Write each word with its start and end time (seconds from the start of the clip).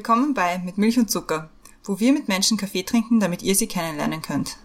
Willkommen 0.00 0.32
bei 0.32 0.56
Mit 0.56 0.78
Milch 0.78 0.98
und 0.98 1.10
Zucker, 1.10 1.50
wo 1.84 2.00
wir 2.00 2.14
mit 2.14 2.26
Menschen 2.26 2.56
Kaffee 2.56 2.84
trinken, 2.84 3.20
damit 3.20 3.42
ihr 3.42 3.54
sie 3.54 3.66
kennenlernen 3.66 4.22
könnt. 4.22 4.56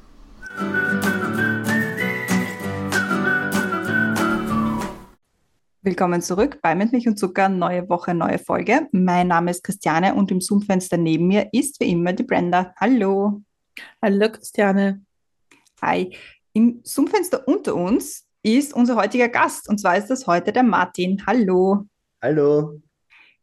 Willkommen 5.82 6.22
zurück 6.22 6.60
bei 6.62 6.74
Mit 6.74 6.94
Milch 6.94 7.06
und 7.10 7.20
Zucker, 7.20 7.50
neue 7.50 7.90
Woche, 7.90 8.14
neue 8.14 8.40
Folge. 8.40 8.88
Mein 8.94 9.28
Name 9.28 9.52
ist 9.52 9.62
Christiane 9.62 10.16
und 10.16 10.32
im 10.32 10.40
Zoom-Fenster 10.40 10.96
neben 10.96 11.28
mir 11.28 11.50
ist 11.52 11.82
wie 11.82 11.92
immer 11.92 12.14
die 12.14 12.24
Brenda. 12.24 12.74
Hallo. 12.80 13.42
Hallo 14.02 14.32
Christiane. 14.32 15.04
Hi. 15.82 16.16
Im 16.54 16.80
Zoom-Fenster 16.86 17.46
unter 17.46 17.76
uns 17.76 18.26
ist 18.42 18.74
unser 18.74 18.96
heutiger 18.96 19.28
Gast 19.28 19.68
und 19.68 19.80
zwar 19.80 19.98
ist 19.98 20.08
das 20.08 20.28
heute 20.28 20.54
der 20.54 20.64
Martin. 20.64 21.22
Hallo. 21.28 21.88
Hallo. 22.22 22.80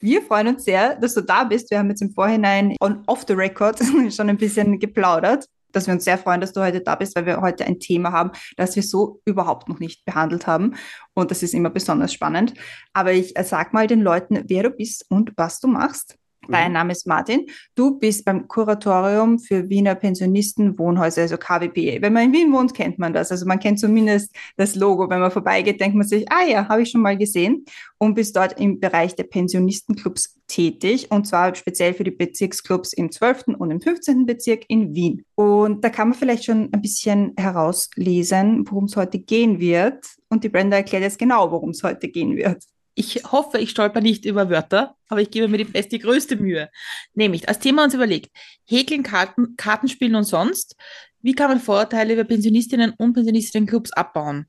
Wir 0.02 0.20
freuen 0.20 0.48
uns 0.48 0.64
sehr, 0.64 0.96
dass 0.96 1.14
du 1.14 1.20
da 1.20 1.44
bist. 1.44 1.70
Wir 1.70 1.78
haben 1.78 1.88
jetzt 1.88 2.02
im 2.02 2.10
Vorhinein 2.10 2.74
on 2.80 3.04
off 3.06 3.24
the 3.28 3.34
record 3.34 3.78
schon 4.10 4.28
ein 4.28 4.36
bisschen 4.36 4.80
geplaudert, 4.80 5.46
dass 5.70 5.86
wir 5.86 5.94
uns 5.94 6.02
sehr 6.02 6.18
freuen, 6.18 6.40
dass 6.40 6.52
du 6.52 6.60
heute 6.60 6.80
da 6.80 6.96
bist, 6.96 7.14
weil 7.14 7.24
wir 7.24 7.40
heute 7.40 7.64
ein 7.64 7.78
Thema 7.78 8.10
haben, 8.10 8.32
das 8.56 8.74
wir 8.74 8.82
so 8.82 9.20
überhaupt 9.24 9.68
noch 9.68 9.78
nicht 9.78 10.04
behandelt 10.04 10.48
haben. 10.48 10.74
Und 11.14 11.30
das 11.30 11.44
ist 11.44 11.54
immer 11.54 11.70
besonders 11.70 12.12
spannend. 12.12 12.54
Aber 12.92 13.12
ich 13.12 13.38
äh, 13.38 13.44
sag 13.44 13.72
mal 13.72 13.86
den 13.86 14.00
Leuten, 14.00 14.42
wer 14.48 14.64
du 14.64 14.70
bist 14.70 15.06
und 15.08 15.32
was 15.36 15.60
du 15.60 15.68
machst. 15.68 16.18
Dein 16.48 16.68
mhm. 16.68 16.74
Name 16.74 16.92
ist 16.92 17.06
Martin. 17.06 17.46
Du 17.76 17.98
bist 17.98 18.24
beim 18.24 18.48
Kuratorium 18.48 19.38
für 19.38 19.68
Wiener 19.68 19.94
Pensionisten 19.94 20.76
Wohnhäuser, 20.76 21.22
also 21.22 21.36
KWP. 21.36 22.02
Wenn 22.02 22.12
man 22.12 22.24
in 22.24 22.32
Wien 22.32 22.52
wohnt, 22.52 22.74
kennt 22.74 22.98
man 22.98 23.12
das. 23.12 23.30
Also 23.30 23.46
man 23.46 23.60
kennt 23.60 23.78
zumindest 23.78 24.34
das 24.56 24.74
Logo. 24.74 25.08
Wenn 25.08 25.20
man 25.20 25.30
vorbeigeht, 25.30 25.80
denkt 25.80 25.96
man 25.96 26.06
sich, 26.06 26.30
ah 26.32 26.44
ja, 26.44 26.68
habe 26.68 26.82
ich 26.82 26.90
schon 26.90 27.00
mal 27.00 27.16
gesehen. 27.16 27.64
Und 27.98 28.14
bist 28.14 28.34
dort 28.34 28.58
im 28.58 28.80
Bereich 28.80 29.14
der 29.14 29.24
Pensionistenclubs 29.24 30.36
tätig. 30.48 31.12
Und 31.12 31.28
zwar 31.28 31.54
speziell 31.54 31.94
für 31.94 32.04
die 32.04 32.10
Bezirksclubs 32.10 32.92
im 32.92 33.12
12. 33.12 33.44
und 33.58 33.70
im 33.70 33.80
15. 33.80 34.26
Bezirk 34.26 34.64
in 34.66 34.96
Wien. 34.96 35.24
Und 35.36 35.84
da 35.84 35.90
kann 35.90 36.08
man 36.08 36.18
vielleicht 36.18 36.44
schon 36.44 36.70
ein 36.72 36.82
bisschen 36.82 37.34
herauslesen, 37.36 38.64
worum 38.68 38.84
es 38.84 38.96
heute 38.96 39.20
gehen 39.20 39.60
wird. 39.60 40.04
Und 40.28 40.42
die 40.42 40.48
Brenda 40.48 40.78
erklärt 40.78 41.04
jetzt 41.04 41.20
genau, 41.20 41.52
worum 41.52 41.70
es 41.70 41.84
heute 41.84 42.08
gehen 42.08 42.36
wird. 42.36 42.64
Ich 42.94 43.22
hoffe, 43.24 43.58
ich 43.58 43.70
stolper 43.70 44.00
nicht 44.00 44.24
über 44.24 44.50
Wörter, 44.50 44.96
aber 45.08 45.22
ich 45.22 45.30
gebe 45.30 45.48
mir 45.48 45.58
die 45.58 45.64
beste, 45.64 45.96
die 45.96 46.00
größte 46.00 46.36
Mühe. 46.36 46.68
Nämlich, 47.14 47.48
als 47.48 47.58
Thema 47.58 47.84
uns 47.84 47.94
überlegt, 47.94 48.30
Häkeln, 48.66 49.02
Karten, 49.02 49.56
Kartenspielen 49.56 50.14
und 50.14 50.24
sonst, 50.24 50.76
wie 51.22 51.34
kann 51.34 51.48
man 51.48 51.60
Vorurteile 51.60 52.12
über 52.12 52.24
Pensionistinnen 52.24 52.92
und 52.98 53.14
Pensionistinnenclubs 53.14 53.92
abbauen? 53.92 54.46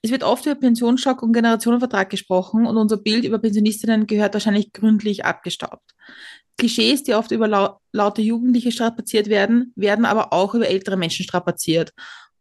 Es 0.00 0.10
wird 0.10 0.22
oft 0.22 0.46
über 0.46 0.54
Pensionsschock 0.54 1.22
und 1.22 1.32
Generationenvertrag 1.32 2.08
gesprochen 2.08 2.66
und 2.66 2.76
unser 2.76 2.96
Bild 2.96 3.24
über 3.24 3.38
Pensionistinnen 3.38 4.06
gehört 4.06 4.34
wahrscheinlich 4.34 4.72
gründlich 4.72 5.24
abgestaubt. 5.24 5.94
Klischees, 6.56 7.02
die 7.02 7.14
oft 7.14 7.30
über 7.30 7.48
lau 7.48 7.80
laute 7.92 8.22
Jugendliche 8.22 8.72
strapaziert 8.72 9.28
werden, 9.28 9.72
werden 9.76 10.04
aber 10.04 10.32
auch 10.32 10.54
über 10.54 10.68
ältere 10.68 10.96
Menschen 10.96 11.24
strapaziert 11.24 11.92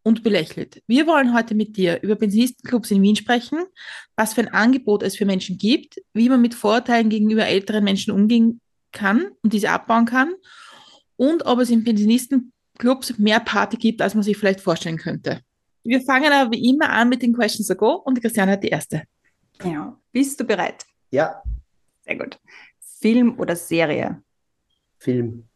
und 0.08 0.24
belächelt. 0.24 0.82
Wir 0.88 1.06
wollen 1.06 1.34
heute 1.34 1.54
mit 1.54 1.76
dir 1.76 2.02
über 2.02 2.16
Pensionistenclubs 2.16 2.92
in 2.92 3.02
Wien 3.02 3.18
sprechen, 3.18 3.66
was 4.16 4.34
für 4.34 4.42
ein 4.42 4.54
Angebot 4.54 5.04
es 5.04 5.18
für 5.18 5.26
Menschen 5.26 5.58
gibt, 5.58 6.02
wie 6.14 6.30
man 6.30 6.42
mit 6.42 6.56
Vorurteilen 6.56 7.10
gegenüber 7.10 7.46
älteren 7.46 7.84
Menschen 7.84 8.14
umgehen 8.14 8.62
kann 8.94 9.32
und 9.44 9.52
diese 9.52 9.70
abbauen 9.70 10.06
kann 10.06 10.34
und 11.18 11.46
ob 11.46 11.60
es 11.60 11.70
in 11.70 11.84
Pensionistenclubs 11.84 13.18
mehr 13.18 13.42
Party 13.42 13.76
gibt, 13.76 14.02
als 14.02 14.14
man 14.14 14.24
sich 14.24 14.38
vielleicht 14.38 14.62
vorstellen 14.62 14.98
könnte. 14.98 15.42
Wir 15.84 16.00
fangen 16.00 16.32
aber 16.32 16.52
wie 16.52 16.70
immer 16.70 16.90
an 16.90 17.10
mit 17.10 17.22
den 17.22 17.34
Questions 17.34 17.68
to 17.68 17.76
Go 17.76 17.96
und 17.96 18.22
Christiane 18.22 18.54
hat 18.54 18.64
die 18.64 18.70
erste. 18.70 19.04
Genau. 19.58 19.98
Bist 20.14 20.40
du 20.40 20.46
bereit? 20.46 20.86
Ja. 21.12 21.44
Sehr 22.06 22.16
gut. 22.16 22.40
Film 23.02 23.38
oder 23.38 23.58
Serie? 23.58 24.24
Film. 25.00 25.50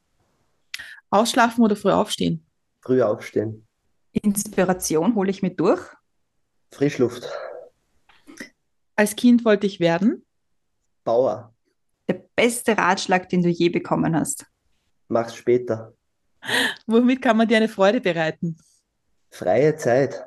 Ausschlafen 1.09 1.63
oder 1.63 1.78
früh 1.78 1.91
aufstehen? 1.91 2.45
Früh 2.81 3.01
aufstehen. 3.01 3.66
Inspiration 4.11 5.16
hole 5.16 5.29
ich 5.29 5.41
mit 5.41 5.59
durch. 5.59 5.81
Frischluft. 6.72 7.29
Als 8.95 9.16
Kind 9.16 9.45
wollte 9.45 9.67
ich 9.67 9.79
werden. 9.79 10.25
Bauer. 11.03 11.53
Der 12.07 12.23
beste 12.35 12.77
Ratschlag, 12.77 13.29
den 13.29 13.41
du 13.41 13.49
je 13.49 13.69
bekommen 13.69 14.16
hast. 14.16 14.45
Mach's 15.07 15.35
später. 15.35 15.94
Womit 16.88 17.22
kann 17.22 17.38
man 17.38 17.47
dir 17.47 17.57
eine 17.57 17.69
Freude 17.69 18.01
bereiten? 18.01 18.57
Freie 19.29 19.75
Zeit. 19.77 20.25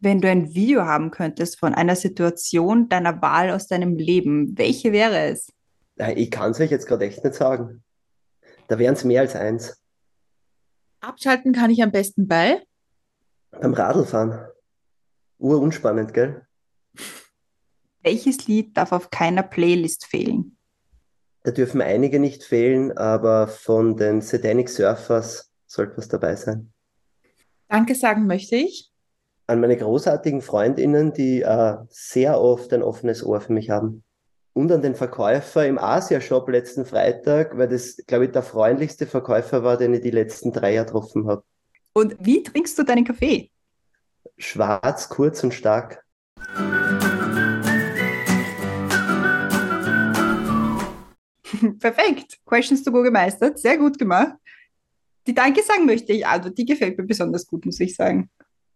Wenn 0.00 0.20
du 0.20 0.30
ein 0.30 0.54
Video 0.54 0.82
haben 0.82 1.10
könntest 1.10 1.58
von 1.58 1.74
einer 1.74 1.96
Situation 1.96 2.88
deiner 2.88 3.20
Wahl 3.20 3.50
aus 3.50 3.66
deinem 3.66 3.96
Leben, 3.96 4.56
welche 4.56 4.92
wäre 4.92 5.18
es? 5.30 5.52
Ich 6.14 6.30
kann 6.30 6.52
es 6.52 6.60
euch 6.60 6.70
jetzt 6.70 6.86
gerade 6.86 7.06
echt 7.06 7.24
nicht 7.24 7.34
sagen. 7.34 7.82
Da 8.68 8.78
wären 8.78 8.94
es 8.94 9.02
mehr 9.02 9.22
als 9.22 9.34
eins. 9.34 9.82
Abschalten 11.00 11.52
kann 11.52 11.70
ich 11.70 11.82
am 11.82 11.90
besten 11.90 12.28
bei? 12.28 12.62
Beim 13.50 13.74
Radlfahren. 13.74 14.46
Urunspannend, 15.38 16.14
gell? 16.14 16.46
Welches 18.02 18.46
Lied 18.46 18.76
darf 18.76 18.92
auf 18.92 19.10
keiner 19.10 19.42
Playlist 19.42 20.06
fehlen? 20.06 20.56
Da 21.44 21.50
dürfen 21.50 21.80
einige 21.80 22.20
nicht 22.20 22.44
fehlen, 22.44 22.96
aber 22.96 23.48
von 23.48 23.96
den 23.96 24.20
Satanic 24.20 24.68
Surfers 24.68 25.52
sollte 25.66 25.96
was 25.96 26.08
dabei 26.08 26.36
sein. 26.36 26.72
Danke 27.68 27.94
sagen 27.94 28.26
möchte 28.26 28.56
ich. 28.56 28.90
An 29.46 29.60
meine 29.60 29.76
großartigen 29.76 30.42
Freundinnen, 30.42 31.12
die 31.12 31.42
äh, 31.42 31.76
sehr 31.88 32.40
oft 32.40 32.72
ein 32.72 32.82
offenes 32.82 33.24
Ohr 33.24 33.40
für 33.40 33.52
mich 33.52 33.70
haben. 33.70 34.04
Und 34.52 34.72
an 34.72 34.82
den 34.82 34.94
Verkäufer 34.94 35.66
im 35.66 35.78
Asia-Shop 35.78 36.48
letzten 36.48 36.84
Freitag, 36.84 37.56
weil 37.56 37.68
das, 37.68 37.96
glaube 38.06 38.26
ich, 38.26 38.32
der 38.32 38.42
freundlichste 38.42 39.06
Verkäufer 39.06 39.62
war, 39.62 39.76
den 39.76 39.94
ich 39.94 40.00
die 40.00 40.10
letzten 40.10 40.52
drei 40.52 40.74
Jahre 40.74 40.86
getroffen 40.86 41.28
habe. 41.28 41.44
Und 41.98 42.16
wie 42.20 42.42
trinkst 42.44 42.78
du 42.78 42.84
deinen 42.84 43.04
Kaffee? 43.04 43.50
Schwarz, 44.36 45.08
kurz 45.08 45.42
und 45.42 45.52
stark. 45.52 46.04
Perfekt. 51.80 52.38
Questions 52.46 52.84
to 52.84 52.92
go 52.92 53.02
gemeistert. 53.02 53.58
Sehr 53.58 53.76
gut 53.76 53.98
gemacht. 53.98 54.36
Die 55.26 55.34
Danke 55.34 55.60
sagen 55.64 55.86
möchte 55.86 56.12
ich, 56.12 56.24
also 56.24 56.50
die 56.50 56.64
gefällt 56.64 56.96
mir 56.96 57.04
besonders 57.04 57.48
gut, 57.48 57.66
muss 57.66 57.80
ich 57.80 57.96
sagen. 57.96 58.30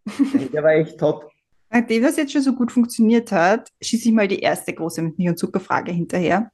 Der 0.51 0.61
war 0.61 0.73
echt 0.73 0.99
top. 0.99 1.31
Nachdem 1.69 2.03
das 2.03 2.17
jetzt 2.17 2.33
schon 2.33 2.41
so 2.41 2.53
gut 2.53 2.73
funktioniert 2.73 3.31
hat, 3.31 3.69
schieße 3.81 4.09
ich 4.09 4.13
mal 4.13 4.27
die 4.27 4.39
erste 4.39 4.73
große 4.73 5.01
mit 5.01 5.17
Milch- 5.17 5.29
und 5.29 5.39
Zuckerfrage 5.39 5.93
hinterher. 5.93 6.51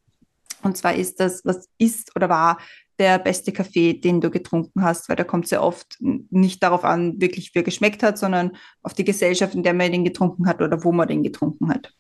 Und 0.62 0.78
zwar 0.78 0.94
ist 0.94 1.20
das, 1.20 1.44
was 1.44 1.68
ist 1.80 2.16
oder 2.16 2.30
war 2.30 2.60
der 3.00 3.18
beste 3.18 3.52
Kaffee, 3.52 3.94
den 3.94 4.22
du 4.22 4.30
getrunken 4.30 4.84
hast, 4.84 5.10
weil 5.10 5.16
da 5.16 5.24
kommt 5.24 5.46
es 5.46 5.52
ja 5.52 5.62
oft 5.62 5.98
nicht 6.00 6.62
darauf 6.62 6.84
an, 6.84 7.20
wirklich 7.20 7.56
wie 7.56 7.60
er 7.60 7.64
geschmeckt 7.64 8.04
hat, 8.04 8.18
sondern 8.18 8.52
auf 8.84 8.94
die 8.94 9.06
Gesellschaft, 9.06 9.56
in 9.56 9.64
der 9.64 9.74
man 9.74 9.92
den 9.92 10.04
getrunken 10.04 10.48
hat 10.48 10.62
oder 10.62 10.84
wo 10.84 10.92
man 10.92 11.08
den 11.08 11.24
getrunken 11.24 11.70
hat. 11.70 11.94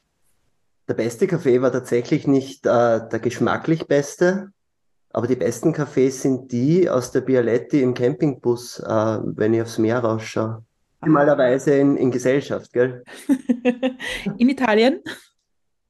Der 0.87 0.95
beste 0.95 1.27
Kaffee 1.27 1.61
war 1.61 1.71
tatsächlich 1.71 2.27
nicht 2.27 2.65
äh, 2.65 3.07
der 3.09 3.19
geschmacklich 3.19 3.87
beste, 3.87 4.51
aber 5.11 5.27
die 5.27 5.35
besten 5.35 5.71
Kaffees 5.71 6.21
sind 6.21 6.51
die 6.51 6.89
aus 6.89 7.11
der 7.11 7.21
Bialetti 7.21 7.81
im 7.81 7.93
Campingbus, 7.93 8.79
äh, 8.79 9.19
wenn 9.23 9.53
ich 9.53 9.61
aufs 9.61 9.77
Meer 9.77 9.99
rausschaue. 9.99 10.63
Normalerweise 11.01 11.75
in, 11.75 11.95
in 11.95 12.11
Gesellschaft, 12.11 12.73
gell? 12.73 13.03
in 14.37 14.49
Italien? 14.49 14.99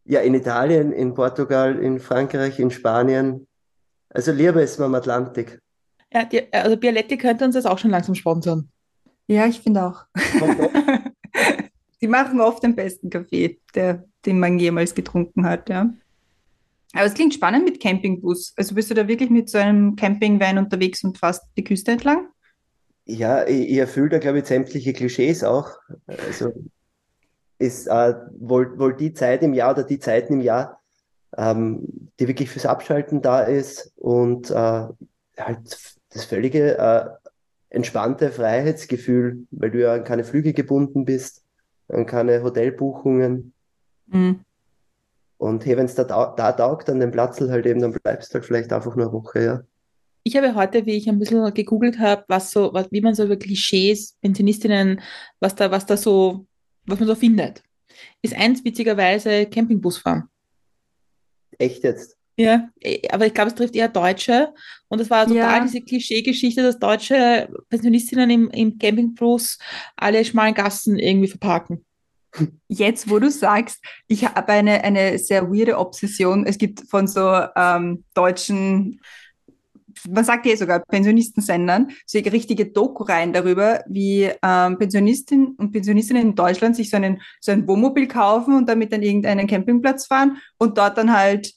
Ja, 0.06 0.22
in 0.22 0.36
Italien, 0.36 0.92
in 0.92 1.14
Portugal, 1.14 1.80
in 1.80 2.00
Frankreich, 2.00 2.60
in 2.60 2.70
Spanien, 2.72 3.48
also 4.10 4.32
lieber 4.32 4.62
ist 4.62 4.80
man 4.80 4.88
am 4.88 4.96
Atlantik. 4.96 5.60
Ja, 6.12 6.26
die, 6.26 6.52
also 6.52 6.78
Bialetti 6.78 7.18
könnte 7.18 7.46
uns 7.46 7.56
das 7.56 7.66
auch 7.66 7.78
schon 7.78 7.92
langsam 7.92 8.16
sponsern. 8.16 8.70
Ja, 9.28 9.46
ich 9.46 9.60
finde 9.60 9.86
auch. 9.86 10.06
die 12.02 12.08
machen 12.08 12.42
oft 12.42 12.64
den 12.64 12.76
besten 12.76 13.10
Kaffee, 13.10 13.60
der, 13.76 14.06
den 14.26 14.40
man 14.40 14.58
jemals 14.58 14.96
getrunken 14.96 15.46
hat, 15.46 15.70
ja. 15.70 15.94
Aber 16.94 17.06
es 17.06 17.14
klingt 17.14 17.36
spannend 17.36 17.66
mit 17.66 17.80
Campingbus. 17.80 18.54
Also 18.58 18.74
bist 18.74 18.90
du 18.90 18.96
da 18.96 19.08
wirklich 19.08 19.30
mit 19.30 19.50
so 19.50 19.60
einem 19.60 19.96
Campingvan 19.96 20.58
unterwegs 20.58 21.04
und 21.04 21.20
fast 21.20 21.44
die 21.56 21.64
Küste 21.64 21.92
entlang? 21.92 22.28
Ja, 23.06 23.46
ich, 23.48 23.70
ich 23.70 23.78
erfülle 23.78 24.10
da, 24.10 24.18
glaube 24.18 24.40
ich, 24.40 24.46
sämtliche 24.46 24.94
Klischees 24.94 25.44
auch. 25.44 25.70
Also 26.08 26.52
ist 27.60 27.88
äh, 27.88 28.16
wohl, 28.40 28.80
wohl 28.80 28.96
die 28.96 29.14
Zeit 29.14 29.44
im 29.44 29.54
Jahr 29.54 29.72
oder 29.72 29.84
die 29.84 30.00
Zeiten 30.00 30.34
im 30.34 30.42
Jahr, 30.42 30.79
ähm, 31.40 32.10
die 32.20 32.28
wirklich 32.28 32.50
fürs 32.50 32.66
Abschalten 32.66 33.22
da 33.22 33.42
ist 33.42 33.94
und 33.96 34.52
äh, 34.52 34.54
halt 34.54 35.96
das 36.10 36.26
völlige 36.26 36.78
äh, 36.78 37.06
entspannte 37.70 38.30
Freiheitsgefühl, 38.30 39.48
weil 39.52 39.72
du 39.72 39.80
ja 39.82 39.94
an 39.94 40.04
keine 40.04 40.26
Flüge 40.26 40.54
gebunden 40.54 41.06
bist, 41.06 41.44
an 41.88 42.06
keine 42.06 42.44
Hotelbuchungen. 42.44 43.54
Mhm. 44.08 44.42
Und 45.38 45.66
hey, 45.66 45.78
wenn 45.78 45.86
es 45.86 45.96
da, 45.96 46.04
da 46.04 46.52
taugt 46.52 46.90
an 46.90 47.00
dem 47.00 47.12
Platz 47.12 47.40
halt 47.40 47.66
eben, 47.66 47.80
dann 47.80 47.94
bleibst 47.94 48.32
du 48.32 48.34
halt 48.36 48.46
vielleicht 48.46 48.74
einfach 48.74 48.98
nur 48.98 49.06
eine 49.06 49.14
Woche, 49.14 49.44
ja. 49.44 49.62
Ich 50.24 50.36
habe 50.36 50.54
heute, 50.54 50.86
wie 50.86 50.98
ich 50.98 51.08
ein 51.08 51.18
bisschen 51.18 51.54
gegoogelt 51.54 51.98
habe, 52.00 52.26
was 52.28 52.52
so, 52.52 52.74
was, 52.74 52.92
wie 52.92 53.00
man 53.00 53.16
so 53.16 53.24
über 53.24 53.38
Klischees, 53.38 54.18
Pensionistinnen, 54.22 55.00
was 55.40 55.56
da, 55.56 55.72
was 55.72 55.86
da 55.86 55.96
so, 55.96 56.46
was 56.86 57.00
man 57.00 57.08
so 57.08 57.16
findet, 57.16 57.64
ist 58.22 58.36
eins 58.36 58.66
witzigerweise 58.66 59.46
Campingbusfahren. 59.46 60.29
Echt 61.60 61.84
jetzt? 61.84 62.18
Ja, 62.38 62.70
eh, 62.80 63.08
aber 63.10 63.28
ich 63.28 63.34
glaube, 63.34 63.50
es 63.50 63.56
trifft 63.56 63.76
eher 63.76 63.90
Deutsche. 63.90 64.54
Und 64.88 65.02
es 65.02 65.10
war 65.10 65.28
total 65.28 65.58
Ja, 65.58 65.64
diese 65.64 65.82
Klischeegeschichte, 65.82 66.64
dass 66.64 66.80
deutsche 66.80 67.50
Pensionistinnen 67.70 68.30
im, 68.30 68.50
im 68.50 68.80
Campingbus 68.80 69.60
alle 69.98 70.24
schmalen 70.24 70.56
Gassen 70.56 70.98
irgendwie 70.98 71.28
verparken. 71.28 71.86
jetzt, 72.68 73.10
wo 73.10 73.20
du 73.20 73.30
sagst, 73.30 73.84
ich 74.08 74.26
habe 74.26 74.48
eine, 74.54 74.84
eine 74.84 75.18
sehr 75.18 75.50
weirde 75.50 75.78
Obsession. 75.78 76.46
Es 76.46 76.58
gibt 76.58 76.82
von 76.90 77.08
so 77.08 77.30
ähm, 77.56 78.04
deutschen, 78.14 79.02
man 80.10 80.24
sagt 80.24 80.46
ja 80.46 80.56
sogar 80.56 80.80
Pensionistensendern, 80.80 81.90
so 82.06 82.20
richtige 82.20 82.66
Doku-Reihen 82.66 83.34
darüber, 83.34 83.84
wie 83.88 84.30
ähm, 84.44 84.78
Pensionistinnen 84.78 85.56
und 85.58 85.72
Pensionistinnen 85.72 86.24
in 86.24 86.36
Deutschland 86.36 86.76
sich 86.76 86.90
so, 86.90 86.98
einen, 86.98 87.22
so 87.40 87.52
ein 87.52 87.68
Wohnmobil 87.68 88.08
kaufen 88.08 88.56
und 88.56 88.68
damit 88.70 88.94
an 88.94 89.02
irgendeinen 89.02 89.48
Campingplatz 89.48 90.08
fahren 90.08 90.38
und 90.58 90.78
dort 90.78 90.98
dann 90.98 91.16
halt 91.16 91.54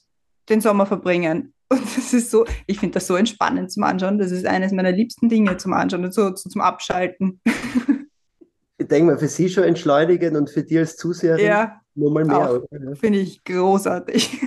den 0.49 0.61
Sommer 0.61 0.85
verbringen. 0.85 1.53
Und 1.73 1.81
das 1.97 2.13
ist 2.13 2.29
so, 2.29 2.45
ich 2.67 2.77
finde 2.77 2.95
das 2.95 3.07
so 3.07 3.15
entspannend 3.15 3.71
zum 3.71 3.81
Anschauen. 3.81 4.19
Das 4.19 4.31
ist 4.31 4.45
eines 4.45 4.71
meiner 4.73 4.91
liebsten 4.91 5.27
Dinge 5.27 5.57
zum 5.57 5.73
Anschauen 5.73 6.05
und 6.05 6.13
so, 6.13 6.35
so 6.35 6.49
zum 6.49 6.61
Abschalten. 6.61 7.41
Ich 8.79 8.89
denke 8.89 9.11
mal, 9.11 9.17
für 9.17 9.29
sie 9.29 9.47
schon 9.49 9.63
entschleunigend 9.63 10.35
und 10.35 10.49
für 10.49 10.63
dich 10.63 10.77
als 10.77 10.97
Zuseherin 10.97 11.45
Ja, 11.45 11.79
nur 11.95 12.11
mal 12.11 12.25
mehr. 12.25 12.61
Finde 12.95 13.19
ich 13.19 13.41
großartig. 13.43 14.41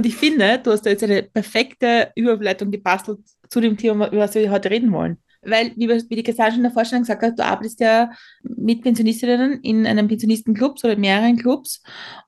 Und 0.00 0.06
ich 0.06 0.16
finde, 0.16 0.58
du 0.58 0.70
hast 0.70 0.86
da 0.86 0.88
jetzt 0.88 1.04
eine 1.04 1.22
perfekte 1.22 2.10
Überleitung 2.16 2.70
gebastelt 2.70 3.18
zu 3.50 3.60
dem 3.60 3.76
Thema, 3.76 4.08
über 4.08 4.22
was 4.22 4.34
wir 4.34 4.50
heute 4.50 4.70
reden 4.70 4.90
wollen. 4.92 5.18
Weil, 5.42 5.72
wie, 5.76 5.90
wie 5.90 6.16
die 6.16 6.22
Cassandra 6.22 6.56
in 6.56 6.62
der 6.62 6.72
Vorstellung 6.72 7.02
gesagt 7.02 7.22
hat, 7.22 7.38
du 7.38 7.44
arbeitest 7.44 7.80
ja 7.80 8.10
mit 8.42 8.80
Pensionistinnen 8.80 9.60
in 9.60 9.86
einem 9.86 10.08
Pensionistenclub 10.08 10.82
oder 10.82 10.96
mehreren 10.96 11.36
Clubs. 11.36 11.82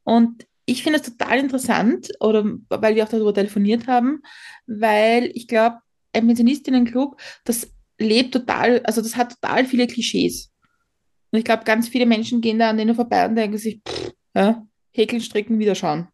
Und 0.04 0.46
ich 0.66 0.82
finde 0.82 0.98
es 0.98 1.06
total 1.06 1.38
interessant, 1.38 2.12
oder 2.20 2.44
weil 2.69 2.94
wir 2.94 3.04
auch 3.04 3.08
darüber 3.08 3.32
telefoniert 3.32 3.86
haben, 3.86 4.20
weil 4.66 5.30
ich 5.32 5.48
glaube, 5.48 5.78
ein 6.12 6.26
Pensionistinnenclub, 6.26 7.19
das 7.46 7.72
lebt 7.98 8.34
total, 8.34 8.82
also 8.84 9.00
das 9.00 9.16
hat 9.16 9.40
total 9.40 9.64
viele 9.64 9.86
Klischees. 9.86 10.52
Und 11.30 11.38
ich 11.38 11.46
glaube, 11.46 11.64
ganz 11.64 11.88
viele 11.88 12.04
Menschen 12.04 12.42
gehen 12.42 12.58
da 12.58 12.69
an 12.69 12.76
denen 12.76 12.94
vorbei 12.94 13.26
und 13.26 13.34
denken 13.34 13.56
sich, 13.56 13.80
pff, 13.88 14.12
ja, 14.34 14.62
häkeln, 14.90 15.22
stricken, 15.22 15.58
wieder 15.58 15.74
schauen. 15.74 16.08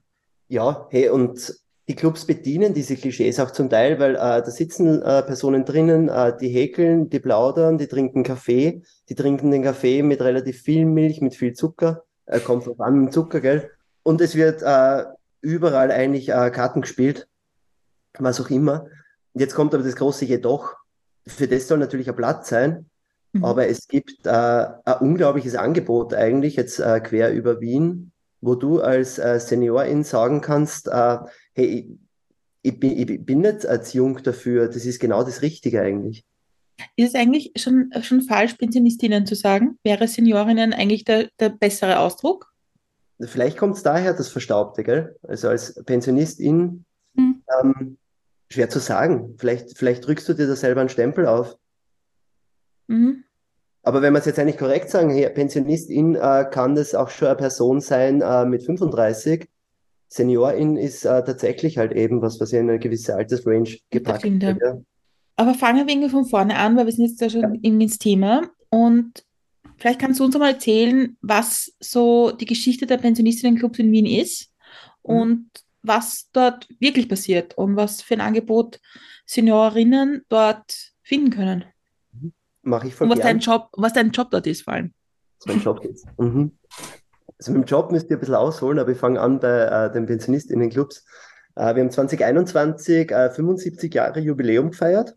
Ja, 0.48 0.86
hey, 0.90 1.08
und 1.10 1.54
die 1.88 1.94
Clubs 1.94 2.26
bedienen 2.26 2.74
diese 2.74 2.96
Klischees 2.96 3.40
auch 3.40 3.50
zum 3.50 3.70
Teil, 3.70 3.98
weil 3.98 4.14
äh, 4.14 4.18
da 4.18 4.50
sitzen 4.50 5.00
äh, 5.02 5.22
Personen 5.22 5.64
drinnen, 5.64 6.08
äh, 6.08 6.36
die 6.36 6.48
häkeln, 6.48 7.08
die 7.08 7.20
plaudern, 7.20 7.78
die 7.78 7.86
trinken 7.86 8.22
Kaffee, 8.24 8.82
die 9.08 9.14
trinken 9.14 9.50
den 9.50 9.62
Kaffee 9.62 10.02
mit 10.02 10.20
relativ 10.20 10.60
viel 10.62 10.84
Milch, 10.84 11.20
mit 11.20 11.34
viel 11.34 11.54
Zucker, 11.54 12.04
äh, 12.26 12.40
kommt 12.40 12.66
drauf 12.66 12.80
an, 12.80 13.04
mit 13.04 13.12
Zucker, 13.12 13.40
gell? 13.40 13.70
Und 14.02 14.20
es 14.20 14.34
wird 14.34 14.62
äh, 14.62 15.04
überall 15.40 15.90
eigentlich 15.90 16.28
äh, 16.28 16.50
Karten 16.50 16.82
gespielt, 16.82 17.26
was 18.18 18.40
auch 18.40 18.50
immer. 18.50 18.84
Und 19.32 19.40
jetzt 19.40 19.54
kommt 19.54 19.74
aber 19.74 19.84
das 19.84 19.96
große 19.96 20.24
Jedoch. 20.24 20.74
Für 21.26 21.46
das 21.46 21.68
soll 21.68 21.78
natürlich 21.78 22.08
ein 22.08 22.16
Platz 22.16 22.48
sein, 22.48 22.86
Mhm. 23.32 23.44
aber 23.44 23.68
es 23.68 23.88
gibt 23.88 24.26
äh, 24.26 24.30
ein 24.30 24.98
unglaubliches 25.00 25.54
Angebot 25.54 26.14
eigentlich 26.14 26.56
jetzt 26.56 26.80
äh, 26.80 27.00
quer 27.00 27.32
über 27.32 27.60
Wien, 27.60 28.12
wo 28.40 28.54
du 28.54 28.80
als 28.80 29.18
äh, 29.18 29.38
Seniorin 29.40 30.04
sagen 30.04 30.40
kannst, 30.40 30.88
äh, 30.88 31.18
hey, 31.54 31.98
ich, 32.62 32.78
bin, 32.78 32.98
ich 32.98 33.24
bin 33.24 33.40
nicht 33.40 33.62
zu 33.62 33.96
jung 33.96 34.22
dafür, 34.22 34.68
das 34.68 34.84
ist 34.84 35.00
genau 35.00 35.24
das 35.24 35.42
Richtige 35.42 35.82
eigentlich. 35.82 36.24
Ist 36.96 37.08
es 37.08 37.14
eigentlich 37.14 37.52
schon, 37.56 37.90
schon 38.02 38.22
falsch, 38.22 38.54
Pensionistinnen 38.54 39.26
zu 39.26 39.34
sagen? 39.34 39.78
Wäre 39.82 40.06
Seniorinnen 40.06 40.72
eigentlich 40.72 41.04
der, 41.04 41.28
der 41.40 41.48
bessere 41.48 41.98
Ausdruck? 41.98 42.52
Vielleicht 43.20 43.56
kommt 43.56 43.76
es 43.76 43.82
daher, 43.82 44.14
das 44.14 44.28
Verstaubte, 44.28 44.84
gell? 44.84 45.16
Also 45.22 45.48
als 45.48 45.82
Pensionistin 45.84 46.84
Hm. 47.18 47.42
ähm, 47.60 47.98
schwer 48.50 48.70
zu 48.70 48.78
sagen. 48.78 49.34
Vielleicht, 49.38 49.76
vielleicht 49.76 50.06
drückst 50.06 50.28
du 50.28 50.34
dir 50.34 50.46
da 50.46 50.56
selber 50.56 50.80
einen 50.80 50.88
Stempel 50.88 51.26
auf. 51.26 51.56
Mhm. 52.86 53.24
Aber 53.88 54.02
wenn 54.02 54.12
wir 54.12 54.18
es 54.18 54.26
jetzt 54.26 54.38
eigentlich 54.38 54.58
korrekt 54.58 54.90
sagen, 54.90 55.08
hey, 55.08 55.30
Pensionistin 55.30 56.14
äh, 56.14 56.44
kann 56.50 56.74
das 56.74 56.94
auch 56.94 57.08
schon 57.08 57.28
eine 57.28 57.38
Person 57.38 57.80
sein 57.80 58.20
äh, 58.20 58.44
mit 58.44 58.62
35. 58.62 59.48
Seniorin 60.08 60.76
ist 60.76 61.06
äh, 61.06 61.24
tatsächlich 61.24 61.78
halt 61.78 61.92
eben 61.92 62.20
was, 62.20 62.38
was 62.38 62.52
in 62.52 62.68
eine 62.68 62.78
gewisse 62.78 63.14
Altersrange 63.14 63.78
gepackt 63.88 64.26
ja. 64.26 64.40
wird. 64.40 64.60
Ja. 64.62 64.78
Aber 65.36 65.54
fangen 65.54 65.86
wir 65.86 65.94
irgendwie 65.94 66.10
von 66.10 66.26
vorne 66.26 66.56
an, 66.56 66.76
weil 66.76 66.84
wir 66.84 66.92
sind 66.92 67.06
jetzt 67.06 67.22
da 67.22 67.30
schon 67.30 67.60
irgendwie 67.62 67.84
ins 67.84 67.98
Thema. 67.98 68.42
Und 68.68 69.24
vielleicht 69.78 70.00
kannst 70.00 70.20
du 70.20 70.24
uns 70.24 70.36
mal 70.36 70.52
erzählen, 70.52 71.16
was 71.22 71.72
so 71.80 72.30
die 72.32 72.44
Geschichte 72.44 72.84
der 72.84 72.98
Pensionistinnenclubs 72.98 73.78
in 73.78 73.90
Wien 73.90 74.04
ist 74.04 74.52
Mhm. 75.08 75.16
und 75.16 75.50
was 75.80 76.28
dort 76.34 76.68
wirklich 76.78 77.08
passiert 77.08 77.56
und 77.56 77.76
was 77.76 78.02
für 78.02 78.12
ein 78.12 78.20
Angebot 78.20 78.80
Seniorinnen 79.24 80.26
dort 80.28 80.92
finden 81.02 81.30
können. 81.30 81.64
Mache 82.68 82.88
ich 82.88 82.94
voll 82.94 83.06
Und 83.06 83.12
was 83.12 83.18
gern. 83.18 83.28
dein 83.28 83.38
Job, 83.40 83.68
was 83.76 83.92
dein 83.92 84.10
Job 84.10 84.30
dort 84.30 84.46
ist 84.46 84.62
vor 84.62 84.74
allem. 84.74 84.92
was 85.40 85.46
mein 85.54 85.62
Job 85.62 85.84
ist. 85.84 86.06
Mhm. 86.18 86.52
Also 87.38 87.52
mit 87.52 87.62
dem 87.62 87.64
Job 87.66 87.92
müsst 87.92 88.10
ihr 88.10 88.16
ein 88.16 88.20
bisschen 88.20 88.34
ausholen, 88.34 88.78
aber 88.78 88.90
ich 88.90 88.98
fange 88.98 89.20
an 89.20 89.38
bei 89.40 89.62
äh, 89.62 89.92
den 89.92 90.06
PensionistInnenclubs. 90.06 91.04
Äh, 91.54 91.74
wir 91.74 91.82
haben 91.82 91.90
2021 91.90 93.10
äh, 93.12 93.30
75 93.30 93.94
Jahre 93.94 94.20
Jubiläum 94.20 94.70
gefeiert. 94.70 95.16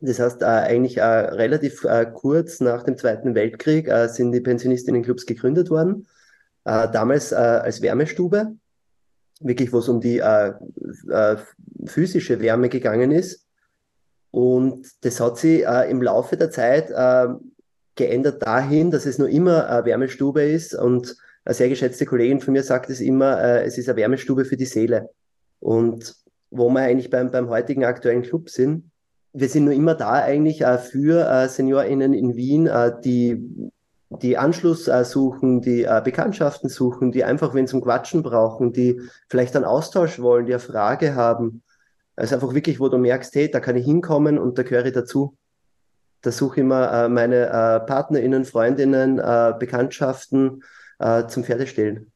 Das 0.00 0.18
heißt, 0.18 0.42
äh, 0.42 0.46
eigentlich 0.46 0.96
äh, 0.96 1.02
relativ 1.04 1.84
äh, 1.84 2.06
kurz 2.12 2.60
nach 2.60 2.82
dem 2.82 2.96
Zweiten 2.96 3.34
Weltkrieg 3.34 3.86
äh, 3.88 4.08
sind 4.08 4.32
die 4.32 4.40
PensionistInnenclubs 4.40 5.26
gegründet 5.26 5.70
worden. 5.70 6.06
Äh, 6.64 6.88
damals 6.90 7.32
äh, 7.32 7.36
als 7.36 7.82
Wärmestube, 7.82 8.56
wirklich 9.40 9.72
wo 9.72 9.78
es 9.78 9.88
um 9.88 10.00
die 10.00 10.22
physische 11.86 12.40
Wärme 12.40 12.68
gegangen 12.68 13.10
ist. 13.12 13.41
Und 14.32 14.86
das 15.02 15.20
hat 15.20 15.38
sich 15.38 15.64
äh, 15.64 15.88
im 15.88 16.02
Laufe 16.02 16.36
der 16.36 16.50
Zeit 16.50 16.90
äh, 16.90 17.28
geändert 17.94 18.44
dahin, 18.44 18.90
dass 18.90 19.06
es 19.06 19.18
nur 19.18 19.28
immer 19.28 19.68
eine 19.68 19.84
Wärmestube 19.84 20.42
ist. 20.42 20.74
Und 20.74 21.16
eine 21.44 21.54
sehr 21.54 21.68
geschätzte 21.68 22.06
Kollegin 22.06 22.40
von 22.40 22.52
mir 22.52 22.64
sagt 22.64 22.90
es 22.90 23.00
immer, 23.00 23.40
äh, 23.40 23.64
es 23.64 23.78
ist 23.78 23.88
eine 23.88 23.96
Wärmestube 23.96 24.44
für 24.44 24.56
die 24.56 24.64
Seele. 24.64 25.10
Und 25.60 26.16
wo 26.50 26.68
wir 26.70 26.80
eigentlich 26.80 27.10
beim, 27.10 27.30
beim 27.30 27.48
heutigen 27.48 27.84
aktuellen 27.84 28.22
Club 28.22 28.50
sind, 28.50 28.90
wir 29.32 29.48
sind 29.48 29.64
nur 29.64 29.74
immer 29.74 29.94
da 29.94 30.12
eigentlich 30.12 30.62
äh, 30.62 30.78
für 30.78 31.26
äh, 31.28 31.48
SeniorInnen 31.48 32.12
in 32.12 32.36
Wien, 32.36 32.66
äh, 32.66 32.92
die, 33.02 33.70
die 34.20 34.36
Anschluss 34.36 34.84
suchen, 35.04 35.62
die 35.62 35.88
Bekanntschaften 36.04 36.68
suchen, 36.68 37.12
die 37.12 37.24
einfach, 37.24 37.54
wenn 37.54 37.66
zum 37.66 37.80
Quatschen 37.80 38.22
brauchen, 38.22 38.74
die 38.74 39.00
vielleicht 39.30 39.56
einen 39.56 39.64
Austausch 39.64 40.20
wollen, 40.20 40.44
die 40.44 40.52
eine 40.52 40.60
Frage 40.60 41.14
haben. 41.14 41.62
Also 42.22 42.36
einfach 42.36 42.54
wirklich, 42.54 42.78
wo 42.78 42.88
du 42.88 42.98
merkst, 42.98 43.34
hey, 43.34 43.50
da 43.50 43.58
kann 43.58 43.74
ich 43.74 43.84
hinkommen 43.84 44.38
und 44.38 44.56
da 44.56 44.62
gehöre 44.62 44.86
ich 44.86 44.92
dazu. 44.92 45.36
Da 46.20 46.30
suche 46.30 46.60
ich 46.60 46.64
mir 46.64 46.88
äh, 46.88 47.08
meine 47.08 47.46
äh, 47.46 47.80
PartnerInnen, 47.80 48.44
Freundinnen, 48.44 49.18
äh, 49.18 49.54
Bekanntschaften 49.58 50.62
äh, 51.00 51.26
zum 51.26 51.42
Pferdestellen. 51.42 52.12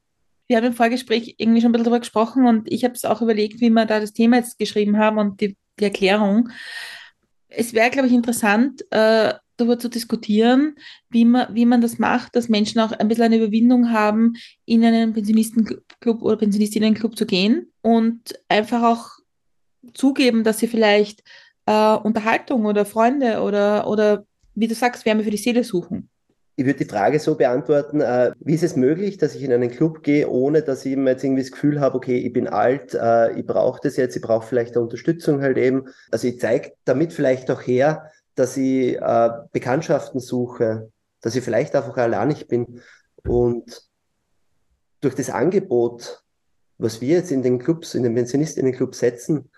Wir 0.46 0.58
haben 0.58 0.66
im 0.66 0.75
Vorgespräch 0.75 1.34
irgendwie 1.38 1.60
schon 1.60 1.70
ein 1.70 1.72
bisschen 1.72 1.86
darüber 1.86 1.98
gesprochen 1.98 2.46
und 2.46 2.70
ich 2.70 2.84
habe 2.84 2.94
es 2.94 3.04
auch 3.04 3.20
überlegt, 3.20 3.60
wie 3.60 3.68
wir 3.68 3.84
da 3.84 3.98
das 3.98 4.12
Thema 4.12 4.36
jetzt 4.36 4.60
geschrieben 4.60 4.96
haben 4.96 5.18
und 5.18 5.40
die, 5.40 5.56
die 5.80 5.84
Erklärung. 5.84 6.50
Es 7.48 7.75
wäre, 7.75 7.90
glaube 7.90 8.06
ich, 8.06 8.14
interessant, 8.14 8.82
äh, 8.92 9.34
darüber 9.56 9.76
zu 9.76 9.88
diskutieren, 9.88 10.76
wie 11.10 11.25
man, 11.25 11.52
wie 11.52 11.66
man 11.66 11.80
das 11.80 11.98
macht, 11.98 12.36
dass 12.36 12.48
Menschen 12.48 12.80
auch 12.80 12.92
ein 12.92 13.08
bisschen 13.08 13.25
eine 13.25 13.38
Überwindung 13.38 13.90
haben, 13.90 14.34
in 14.66 14.84
einen 14.84 15.14
Pensionistenclub 15.14 16.22
oder 16.22 16.36
Pensionistinnenclub 16.36 17.18
zu 17.18 17.26
gehen 17.26 17.72
und 17.82 18.38
einfach 18.48 18.84
auch 18.84 19.15
zugeben, 19.95 20.45
dass 20.45 20.59
sie 20.59 20.69
vielleicht 20.69 21.23
äh, 21.66 21.95
Unterhaltung 21.97 22.64
oder 22.64 22.85
Freunde 22.85 23.40
oder, 23.43 23.88
oder, 23.88 24.25
wie 24.55 24.69
du 24.69 24.75
sagst, 24.75 25.05
Wärme 25.05 25.25
für 25.25 25.31
die 25.31 25.37
Seele 25.37 25.64
suchen. 25.64 26.09
Ich 26.59 26.64
würde 26.64 26.78
die 26.78 26.90
Frage 26.90 27.19
so 27.19 27.35
beantworten, 27.35 28.00
äh, 28.00 28.33
wie 28.40 28.55
ist 28.55 28.62
es 28.62 28.76
möglich, 28.76 29.19
dass 29.19 29.35
ich 29.35 29.43
in 29.43 29.52
einen 29.52 29.71
Club 29.71 30.02
gehe, 30.02 30.26
ohne 30.28 30.62
dass 30.62 30.87
ich 30.87 30.97
mir 30.97 31.11
jetzt 31.11 31.23
irgendwie 31.23 31.43
das 31.43 31.52
Gefühl 31.52 31.81
habe, 31.81 31.97
okay, 31.97 32.16
ich 32.16 32.33
bin 32.33 32.49
alt, 32.49 32.95
äh, 32.95 33.38
ich 33.38 33.45
brauche 33.45 33.81
das 33.83 33.97
jetzt, 33.97 34.16
ich 34.16 34.23
brauche 34.23 34.47
vielleicht 34.47 34.75
eine 34.75 34.85
Unterstützung 34.85 35.43
halt 35.43 35.59
eben. 35.59 35.85
Also 36.11 36.28
ich 36.28 36.40
zeige 36.40 36.73
damit 36.87 37.12
vielleicht 37.12 37.50
auch 37.50 37.61
her, 37.61 38.11
dass 38.37 38.57
ich 38.57 38.97
äh, 38.97 39.31
Bekanntschaften 39.52 40.19
suche, 40.19 40.90
dass 41.21 41.37
ich 41.37 41.45
vielleicht 41.45 41.75
einfach 41.75 41.97
alleinig 41.99 42.49
bin. 42.49 42.81
Und 43.26 43.83
durch 45.02 45.14
das 45.14 45.28
Angebot, 45.28 46.23
was 46.78 47.02
wir 47.02 47.16
jetzt 47.16 47.33
in 47.33 47.43
den 47.43 47.59
Clubs, 47.59 47.95
in 47.95 48.02
den 48.02 48.14
Pensionistinnen-Clubs 48.14 48.99
setzen, 48.99 49.50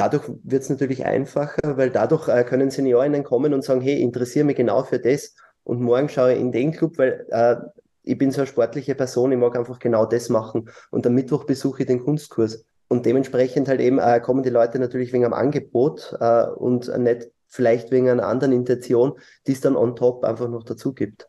dadurch 0.00 0.24
wird 0.44 0.62
es 0.62 0.70
natürlich 0.70 1.04
einfacher, 1.04 1.76
weil 1.76 1.90
dadurch 1.90 2.26
äh, 2.28 2.42
können 2.42 2.70
Seniorinnen 2.70 3.22
kommen 3.22 3.52
und 3.52 3.62
sagen, 3.62 3.82
hey, 3.82 4.00
interessiere 4.00 4.46
mich 4.46 4.56
genau 4.56 4.82
für 4.82 4.98
das 4.98 5.34
und 5.62 5.82
morgen 5.82 6.08
schaue 6.08 6.32
ich 6.32 6.40
in 6.40 6.52
den 6.52 6.72
Club, 6.72 6.96
weil 6.96 7.26
äh, 7.28 7.56
ich 8.02 8.16
bin 8.16 8.30
so 8.30 8.40
eine 8.40 8.46
sportliche 8.46 8.94
Person, 8.94 9.30
ich 9.30 9.38
mag 9.38 9.58
einfach 9.58 9.78
genau 9.78 10.06
das 10.06 10.30
machen 10.30 10.70
und 10.90 11.06
am 11.06 11.14
Mittwoch 11.14 11.44
besuche 11.44 11.82
ich 11.82 11.86
den 11.86 12.02
Kunstkurs. 12.02 12.64
Und 12.88 13.06
dementsprechend 13.06 13.68
halt 13.68 13.80
eben 13.80 13.98
äh, 13.98 14.20
kommen 14.20 14.42
die 14.42 14.50
Leute 14.50 14.78
natürlich 14.78 15.12
wegen 15.12 15.26
am 15.26 15.34
Angebot 15.34 16.16
äh, 16.18 16.46
und 16.46 16.88
nicht 16.98 17.28
vielleicht 17.46 17.90
wegen 17.90 18.08
einer 18.08 18.26
anderen 18.26 18.52
Intention, 18.52 19.12
die 19.46 19.52
es 19.52 19.60
dann 19.60 19.76
on 19.76 19.94
top 19.96 20.24
einfach 20.24 20.48
noch 20.48 20.64
dazu 20.64 20.94
gibt. 20.94 21.28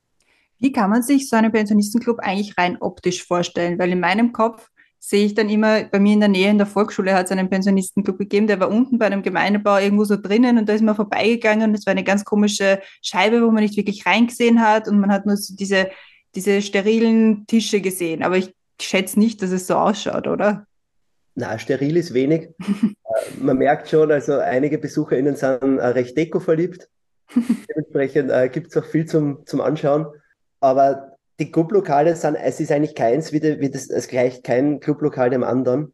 Wie 0.60 0.72
kann 0.72 0.90
man 0.90 1.04
sich 1.04 1.28
so 1.28 1.36
einen 1.36 1.52
Pensionistenclub 1.52 2.20
eigentlich 2.20 2.58
rein 2.58 2.78
optisch 2.80 3.28
vorstellen? 3.28 3.78
Weil 3.78 3.92
in 3.92 4.00
meinem 4.00 4.32
Kopf 4.32 4.72
sehe 5.04 5.26
ich 5.26 5.34
dann 5.34 5.50
immer, 5.50 5.84
bei 5.86 6.00
mir 6.00 6.14
in 6.14 6.20
der 6.20 6.30
Nähe 6.30 6.50
in 6.50 6.60
der 6.60 6.68
Volksschule 6.68 7.16
hat 7.16 7.26
es 7.26 7.32
einen 7.32 7.50
Pensionistenclub 7.50 8.20
gegeben, 8.20 8.46
der 8.46 8.60
war 8.60 8.70
unten 8.70 9.00
bei 9.00 9.08
einem 9.08 9.24
Gemeindebau 9.24 9.80
irgendwo 9.80 10.04
so 10.04 10.16
drinnen 10.16 10.60
und 10.60 10.70
da 10.70 10.74
ist 10.74 10.84
man 10.84 10.96
vorbeigegangen 10.96 11.72
und 11.72 11.76
es 11.76 11.88
war 11.88 11.92
eine 11.92 12.04
ganz 12.04 12.24
komische 12.24 12.80
Scheibe, 13.02 13.42
wo 13.42 13.50
man 13.50 13.64
nicht 13.64 13.76
wirklich 13.76 14.06
reingesehen 14.06 14.62
hat 14.62 14.88
und 14.88 15.00
man 15.00 15.12
hat 15.12 15.26
nur 15.26 15.38
so 15.38 15.56
diese, 15.56 15.90
diese 16.36 16.62
sterilen 16.62 17.48
Tische 17.48 17.82
gesehen. 17.82 18.22
Aber 18.22 18.38
ich 18.38 18.54
schätze 18.80 19.20
nicht, 19.20 19.42
dass 19.42 19.52
es 19.52 19.66
so 19.66 19.74
ausschaut, 19.74 20.28
oder? 20.28 20.68
Na, 21.34 21.58
steril 21.58 21.98
ist 21.98 22.14
wenig. 22.14 22.50
Man 23.40 23.58
merkt 23.58 23.90
schon, 23.90 24.12
also 24.12 24.38
einige 24.38 24.78
BesucherInnen 24.78 25.36
sind 25.36 25.80
äh, 25.80 25.88
recht 25.88 26.16
deko-verliebt. 26.16 26.90
Dementsprechend 27.70 28.30
äh, 28.30 28.50
gibt 28.50 28.68
es 28.68 28.78
auch 28.78 28.86
viel 28.86 29.06
zum, 29.06 29.46
zum 29.46 29.62
Anschauen. 29.62 30.06
Aber 30.60 31.11
die 31.42 31.52
Clublokale 31.52 32.16
sind, 32.16 32.36
es 32.36 32.60
ist 32.60 32.72
eigentlich 32.72 32.94
keins, 32.94 33.32
wie, 33.34 33.40
die, 33.40 33.60
wie 33.60 33.72
das, 33.72 33.90
es 33.90 34.08
gleicht 34.08 34.44
kein 34.44 34.80
Clublokal 34.80 35.32
dem 35.32 35.44
anderen. 35.44 35.92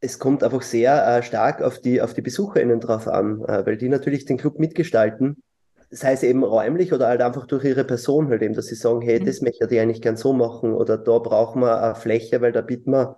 Es 0.00 0.18
kommt 0.18 0.44
einfach 0.44 0.60
sehr 0.60 1.06
äh, 1.06 1.22
stark 1.22 1.62
auf 1.62 1.80
die, 1.80 2.02
auf 2.02 2.12
die 2.12 2.20
BesucherInnen 2.20 2.78
drauf 2.78 3.08
an, 3.08 3.42
äh, 3.46 3.64
weil 3.64 3.78
die 3.78 3.88
natürlich 3.88 4.26
den 4.26 4.36
Club 4.36 4.58
mitgestalten. 4.58 5.42
Sei 5.88 6.12
es 6.12 6.22
eben 6.22 6.44
räumlich 6.44 6.92
oder 6.92 7.08
halt 7.08 7.22
einfach 7.22 7.46
durch 7.46 7.64
ihre 7.64 7.84
Person 7.84 8.28
halt 8.28 8.42
eben, 8.42 8.52
dass 8.52 8.66
sie 8.66 8.74
sagen, 8.74 9.00
hey, 9.00 9.18
mhm. 9.18 9.24
das 9.24 9.40
möchte 9.40 9.66
ich 9.70 9.80
eigentlich 9.80 10.02
gern 10.02 10.18
so 10.18 10.34
machen 10.34 10.74
oder 10.74 10.98
da 10.98 11.18
brauchen 11.20 11.62
wir 11.62 11.82
eine 11.82 11.94
Fläche, 11.94 12.42
weil 12.42 12.52
da 12.52 12.60
bieten 12.60 12.90
wir, 12.90 13.16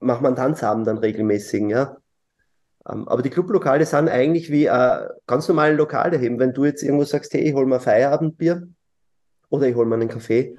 machen 0.00 0.22
wir 0.22 0.28
einen 0.28 0.36
Tanzabend 0.36 0.86
dann 0.86 0.96
regelmäßig, 0.96 1.64
ja. 1.68 1.98
Ähm, 2.88 3.06
aber 3.08 3.20
die 3.20 3.30
Clublokale 3.30 3.84
sind 3.84 4.08
eigentlich 4.08 4.50
wie 4.50 4.64
äh, 4.64 5.08
ganz 5.26 5.48
normale 5.48 5.74
Lokale 5.74 6.18
eben. 6.18 6.38
Wenn 6.38 6.54
du 6.54 6.64
jetzt 6.64 6.82
irgendwo 6.82 7.04
sagst, 7.04 7.34
hey, 7.34 7.42
ich 7.42 7.54
hol 7.54 7.66
mir 7.66 7.78
Feierabendbier, 7.78 8.68
oder 9.52 9.68
ich 9.68 9.76
hole 9.76 9.86
mir 9.86 9.96
einen 9.96 10.08
Kaffee. 10.08 10.56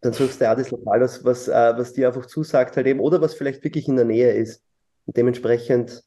Dann 0.00 0.12
suchst 0.12 0.40
du 0.40 0.50
auch 0.50 0.56
das 0.56 0.72
Lokal, 0.72 1.00
was, 1.00 1.24
was, 1.24 1.46
äh, 1.46 1.74
was 1.76 1.92
dir 1.92 2.08
einfach 2.08 2.26
zusagt 2.26 2.76
halt 2.76 2.86
eben 2.88 3.00
oder 3.00 3.20
was 3.20 3.34
vielleicht 3.34 3.62
wirklich 3.62 3.86
in 3.86 3.96
der 3.96 4.04
Nähe 4.04 4.32
ist. 4.32 4.62
Und 5.06 5.16
dementsprechend 5.16 6.02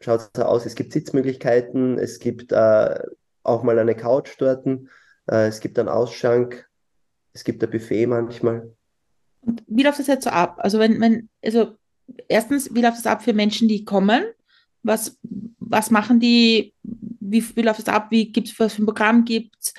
schaut 0.00 0.30
es 0.34 0.42
aus. 0.42 0.66
Es 0.66 0.74
gibt 0.74 0.92
Sitzmöglichkeiten, 0.92 1.98
es 1.98 2.18
gibt 2.18 2.52
äh, 2.52 2.98
auch 3.42 3.62
mal 3.62 3.78
eine 3.78 3.96
Couch 3.96 4.32
dort, 4.38 4.66
äh, 4.66 5.48
es 5.48 5.60
gibt 5.60 5.78
einen 5.78 5.88
Ausschank, 5.88 6.68
es 7.32 7.44
gibt 7.44 7.64
ein 7.64 7.70
Buffet 7.70 8.06
manchmal. 8.06 8.70
Wie 9.66 9.82
läuft 9.82 9.98
das 9.98 10.06
jetzt 10.06 10.24
so 10.24 10.30
ab? 10.30 10.56
Also 10.58 10.78
wenn, 10.78 11.00
wenn, 11.00 11.30
also 11.42 11.78
erstens, 12.28 12.74
wie 12.74 12.82
läuft 12.82 12.98
das 12.98 13.06
ab 13.06 13.22
für 13.22 13.32
Menschen, 13.32 13.68
die 13.68 13.86
kommen? 13.86 14.24
Was, 14.84 15.18
was 15.58 15.90
machen 15.90 16.20
die? 16.20 16.72
Wie, 16.82 17.44
wie 17.56 17.62
läuft 17.62 17.80
es 17.80 17.88
ab? 17.88 18.08
Wie 18.10 18.30
gibt 18.30 18.48
es 18.48 18.60
was 18.60 18.74
für 18.74 18.82
ein 18.82 18.86
Programm 18.86 19.24
gibt's? 19.24 19.74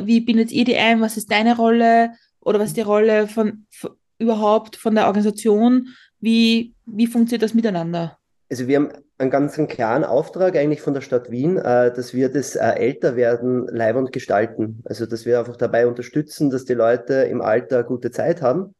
Wie 0.00 0.20
bindet 0.20 0.52
ihr 0.52 0.64
die 0.64 0.76
ein? 0.76 1.00
Was 1.00 1.16
ist 1.16 1.30
deine 1.30 1.56
Rolle? 1.56 2.10
Oder 2.40 2.58
was 2.58 2.68
ist 2.68 2.76
die 2.76 2.82
Rolle 2.82 3.28
von, 3.28 3.66
von 3.70 3.92
überhaupt 4.18 4.76
von 4.76 4.94
der 4.94 5.06
Organisation? 5.06 5.88
Wie, 6.20 6.74
wie 6.86 7.06
funktioniert 7.06 7.42
das 7.42 7.54
miteinander? 7.54 8.18
Also 8.50 8.66
wir 8.66 8.76
haben 8.76 8.88
einen 9.18 9.30
ganz 9.30 9.56
klaren 9.68 10.04
Auftrag 10.04 10.56
eigentlich 10.56 10.80
von 10.80 10.94
der 10.94 11.00
Stadt 11.00 11.30
Wien, 11.30 11.56
äh, 11.56 11.92
dass 11.92 12.14
wir 12.14 12.28
das 12.30 12.56
äh, 12.56 12.70
Älterwerden 12.70 13.66
leibend 13.68 14.12
gestalten. 14.12 14.82
Also 14.84 15.06
dass 15.06 15.26
wir 15.26 15.38
einfach 15.38 15.56
dabei 15.56 15.86
unterstützen, 15.86 16.50
dass 16.50 16.64
die 16.64 16.74
Leute 16.74 17.14
im 17.14 17.40
Alter 17.40 17.84
gute 17.84 18.10
Zeit 18.10 18.42
haben 18.42 18.74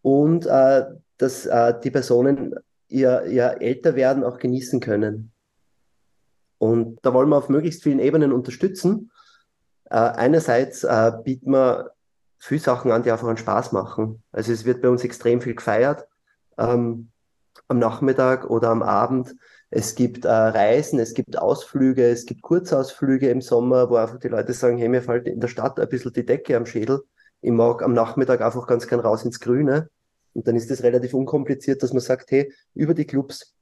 und 0.00 0.46
äh, 0.46 0.84
dass 1.18 1.46
äh, 1.46 1.74
die 1.82 1.90
Personen 1.90 2.54
ihr, 2.92 3.24
ihr 3.24 3.60
Älterwerden 3.60 4.24
auch 4.24 4.38
genießen 4.38 4.80
können. 4.80 5.32
Und 6.58 6.98
da 7.02 7.12
wollen 7.12 7.28
wir 7.28 7.36
auf 7.36 7.48
möglichst 7.48 7.82
vielen 7.82 7.98
Ebenen 7.98 8.32
unterstützen. 8.32 9.10
Äh, 9.90 9.96
einerseits 9.96 10.84
äh, 10.84 11.12
bieten 11.24 11.50
wir 11.50 11.92
viele 12.38 12.60
Sachen 12.60 12.92
an, 12.92 13.02
die 13.02 13.10
einfach 13.10 13.28
einen 13.28 13.36
Spaß 13.36 13.72
machen. 13.72 14.22
Also 14.30 14.52
es 14.52 14.64
wird 14.64 14.82
bei 14.82 14.88
uns 14.88 15.04
extrem 15.04 15.40
viel 15.40 15.54
gefeiert. 15.54 16.06
Ähm, 16.58 17.10
am 17.68 17.78
Nachmittag 17.78 18.48
oder 18.48 18.68
am 18.68 18.82
Abend. 18.82 19.34
Es 19.70 19.94
gibt 19.94 20.24
äh, 20.24 20.30
Reisen, 20.30 20.98
es 20.98 21.14
gibt 21.14 21.38
Ausflüge, 21.38 22.04
es 22.10 22.26
gibt 22.26 22.42
Kurzausflüge 22.42 23.30
im 23.30 23.40
Sommer, 23.40 23.88
wo 23.88 23.96
einfach 23.96 24.18
die 24.18 24.28
Leute 24.28 24.52
sagen, 24.52 24.76
hey, 24.76 24.88
mir 24.88 25.02
fällt 25.02 25.26
in 25.26 25.40
der 25.40 25.48
Stadt 25.48 25.80
ein 25.80 25.88
bisschen 25.88 26.12
die 26.12 26.26
Decke 26.26 26.56
am 26.56 26.66
Schädel. 26.66 27.02
Ich 27.40 27.50
mag 27.50 27.82
am 27.82 27.94
Nachmittag 27.94 28.42
einfach 28.42 28.66
ganz 28.66 28.86
gern 28.86 29.00
raus 29.00 29.24
ins 29.24 29.40
Grüne. 29.40 29.88
Und 30.34 30.46
dann 30.48 30.56
ist 30.56 30.70
es 30.70 30.82
relativ 30.82 31.14
unkompliziert, 31.14 31.82
dass 31.82 31.92
man 31.92 32.00
sagt, 32.00 32.30
hey, 32.30 32.52
über 32.74 32.94
die 32.94 33.06
Clubs 33.06 33.54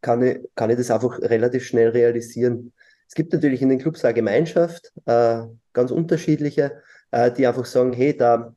kann 0.00 0.22
ich, 0.22 0.38
kann 0.54 0.70
ich 0.70 0.76
das 0.76 0.90
einfach 0.90 1.18
relativ 1.20 1.64
schnell 1.64 1.88
realisieren. 1.88 2.72
Es 3.08 3.14
gibt 3.14 3.32
natürlich 3.32 3.62
in 3.62 3.68
den 3.68 3.78
Clubs 3.78 4.04
eine 4.04 4.14
Gemeinschaft, 4.14 4.92
äh, 5.06 5.42
ganz 5.72 5.90
unterschiedliche, 5.90 6.82
äh, 7.10 7.30
die 7.30 7.46
einfach 7.46 7.64
sagen, 7.64 7.92
hey, 7.92 8.16
da, 8.16 8.54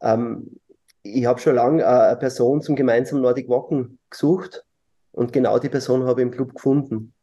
ähm, 0.00 0.60
ich 1.02 1.26
habe 1.26 1.40
schon 1.40 1.56
lange 1.56 1.82
äh, 1.82 1.86
eine 1.86 2.16
Person 2.16 2.62
zum 2.62 2.76
gemeinsamen 2.76 3.22
Nordic 3.22 3.48
Walken 3.48 3.98
gesucht 4.10 4.64
und 5.12 5.32
genau 5.32 5.58
die 5.58 5.68
Person 5.68 6.04
habe 6.04 6.20
ich 6.20 6.26
im 6.26 6.30
Club 6.30 6.54
gefunden. 6.54 7.14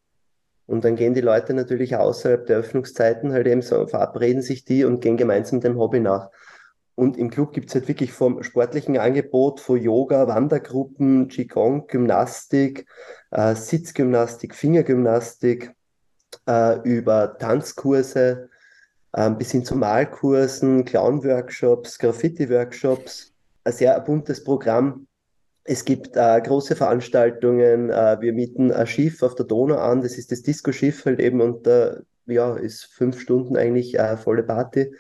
Und 0.66 0.84
dann 0.84 0.98
gehen 0.98 1.14
die 1.14 1.22
Leute 1.22 1.54
natürlich 1.54 1.96
außerhalb 1.96 2.46
der 2.46 2.58
Öffnungszeiten 2.58 3.32
halt 3.32 3.48
eben 3.48 3.62
so, 3.62 3.88
verabreden 3.88 4.42
sich 4.42 4.66
die 4.66 4.84
und 4.84 5.00
gehen 5.00 5.16
gemeinsam 5.16 5.62
dem 5.62 5.80
Hobby 5.80 6.02
nach. 6.02 6.30
Und 6.98 7.16
im 7.16 7.30
Club 7.30 7.54
gibt 7.54 7.70
es 7.70 7.76
halt 7.76 7.88
wirklich 7.88 8.12
vom 8.12 8.42
sportlichen 8.42 8.98
Angebot, 8.98 9.60
von 9.60 9.80
Yoga, 9.80 10.28
Wandergruppen, 10.28 11.28
Qigong, 11.28 11.86
Gymnastik, 11.86 12.88
äh, 13.30 13.54
Sitzgymnastik, 13.54 14.56
Fingergymnastik, 14.56 15.76
äh, 16.48 16.80
über 16.82 17.38
Tanzkurse 17.38 18.50
äh, 19.14 19.30
bis 19.30 19.52
hin 19.52 19.64
zu 19.64 19.76
Malkursen, 19.76 20.86
Clown-Workshops, 20.86 22.00
Graffiti-Workshops. 22.00 23.32
Ein 23.64 23.74
sehr 23.74 24.00
buntes 24.00 24.44
Programm. 24.44 25.06
Es 25.66 25.86
gibt 25.86 26.18
äh, 26.18 26.42
große 26.42 26.76
Veranstaltungen. 26.76 27.92
Äh, 27.92 28.18
wir 28.22 28.34
mieten 28.34 28.72
ein 28.72 28.88
Schiff 28.88 29.22
auf 29.22 29.36
der 29.36 29.46
Donau 29.46 29.78
an. 29.78 30.02
Das 30.02 30.18
ist 30.18 30.32
das 30.32 30.42
Disco-Schiff 30.42 31.06
halt 31.06 31.20
eben 31.20 31.42
und 31.42 31.68
äh, 31.68 31.98
ja, 32.26 32.56
ist 32.56 32.86
fünf 32.86 33.20
Stunden 33.20 33.56
eigentlich 33.56 34.00
äh, 34.00 34.18
volle 34.18 34.42
Party. 34.42 34.92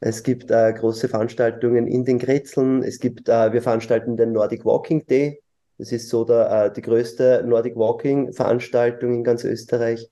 Es 0.00 0.22
gibt 0.22 0.50
äh, 0.50 0.72
große 0.72 1.08
Veranstaltungen 1.08 1.86
in 1.86 2.04
den 2.04 2.18
Grätzeln. 2.18 2.82
Es 2.82 3.00
gibt, 3.00 3.28
äh, 3.28 3.52
wir 3.52 3.62
veranstalten 3.62 4.16
den 4.16 4.32
Nordic 4.32 4.64
Walking 4.64 5.06
Day. 5.06 5.42
Das 5.76 5.92
ist 5.92 6.08
so 6.08 6.24
der, 6.24 6.50
äh, 6.66 6.72
die 6.72 6.82
größte 6.82 7.44
Nordic 7.46 7.76
Walking 7.76 8.32
Veranstaltung 8.32 9.14
in 9.14 9.24
ganz 9.24 9.44
Österreich. 9.44 10.08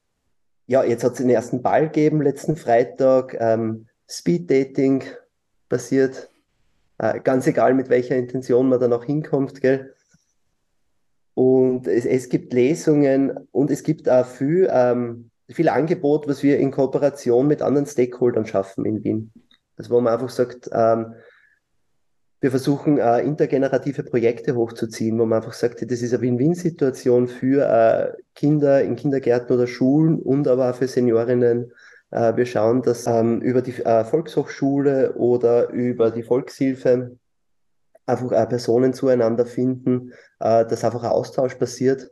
Ja, 0.66 0.82
jetzt 0.82 1.04
hat 1.04 1.12
es 1.12 1.18
den 1.18 1.30
ersten 1.30 1.62
Ball 1.62 1.84
gegeben, 1.84 2.22
letzten 2.22 2.56
Freitag. 2.56 3.36
Ähm, 3.38 3.86
Speed 4.08 4.50
Dating 4.50 5.04
passiert. 5.68 6.30
Äh, 6.98 7.20
ganz 7.20 7.46
egal, 7.46 7.74
mit 7.74 7.88
welcher 7.88 8.16
Intention 8.16 8.68
man 8.68 8.80
da 8.80 8.88
noch 8.88 9.04
hinkommt, 9.04 9.60
gell? 9.60 9.92
Und 11.34 11.86
es, 11.86 12.06
es 12.06 12.28
gibt 12.28 12.52
Lesungen 12.54 13.36
und 13.52 13.70
es 13.70 13.82
gibt 13.82 14.08
auch 14.08 14.26
viel, 14.26 14.68
ähm, 14.72 15.30
viel 15.48 15.68
Angebot, 15.68 16.26
was 16.26 16.42
wir 16.42 16.58
in 16.58 16.70
Kooperation 16.70 17.46
mit 17.46 17.62
anderen 17.62 17.86
Stakeholdern 17.86 18.46
schaffen 18.46 18.84
in 18.86 19.04
Wien. 19.04 19.32
Also 19.76 19.90
wo 19.90 20.00
man 20.00 20.12
einfach 20.12 20.30
sagt, 20.30 20.70
ähm, 20.72 21.14
wir 22.40 22.50
versuchen 22.50 22.98
äh, 22.98 23.20
intergenerative 23.22 24.02
Projekte 24.02 24.54
hochzuziehen, 24.54 25.18
wo 25.18 25.24
man 25.24 25.38
einfach 25.38 25.54
sagt, 25.54 25.82
das 25.90 26.02
ist 26.02 26.12
eine 26.12 26.22
Win-Win-Situation 26.22 27.28
für 27.28 27.66
äh, 27.66 28.22
Kinder 28.34 28.82
in 28.82 28.96
Kindergärten 28.96 29.56
oder 29.56 29.66
Schulen 29.66 30.20
und 30.20 30.46
aber 30.46 30.70
auch 30.70 30.74
für 30.74 30.86
Seniorinnen. 30.86 31.72
Äh, 32.10 32.36
wir 32.36 32.46
schauen, 32.46 32.82
dass 32.82 33.06
ähm, 33.06 33.40
über 33.40 33.62
die 33.62 33.82
äh, 33.82 34.04
Volkshochschule 34.04 35.14
oder 35.14 35.70
über 35.70 36.10
die 36.10 36.22
Volkshilfe 36.22 37.16
einfach 38.04 38.32
äh, 38.32 38.46
Personen 38.46 38.92
zueinander 38.92 39.46
finden, 39.46 40.12
äh, 40.38 40.66
dass 40.66 40.84
einfach 40.84 41.04
ein 41.04 41.10
Austausch 41.10 41.54
passiert 41.54 42.10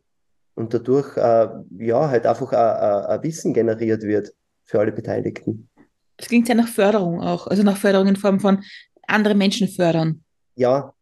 und 0.54 0.72
dadurch 0.72 1.16
ja 1.16 2.08
halt 2.10 2.26
einfach 2.26 2.52
ein 2.52 3.22
Wissen 3.24 3.52
generiert 3.54 4.04
wird 4.04 4.32
für 4.62 4.78
alle 4.78 4.92
Beteiligten. 4.92 5.68
Das 6.16 6.28
klingt 6.28 6.48
ja 6.48 6.54
nach 6.54 6.68
Förderung 6.68 7.20
auch, 7.20 7.46
also 7.46 7.62
nach 7.62 7.76
Förderung 7.76 8.08
in 8.08 8.16
Form 8.16 8.40
von 8.40 8.62
andere 9.06 9.34
Menschen 9.34 9.68
fördern. 9.68 10.22
Ja, 10.54 10.94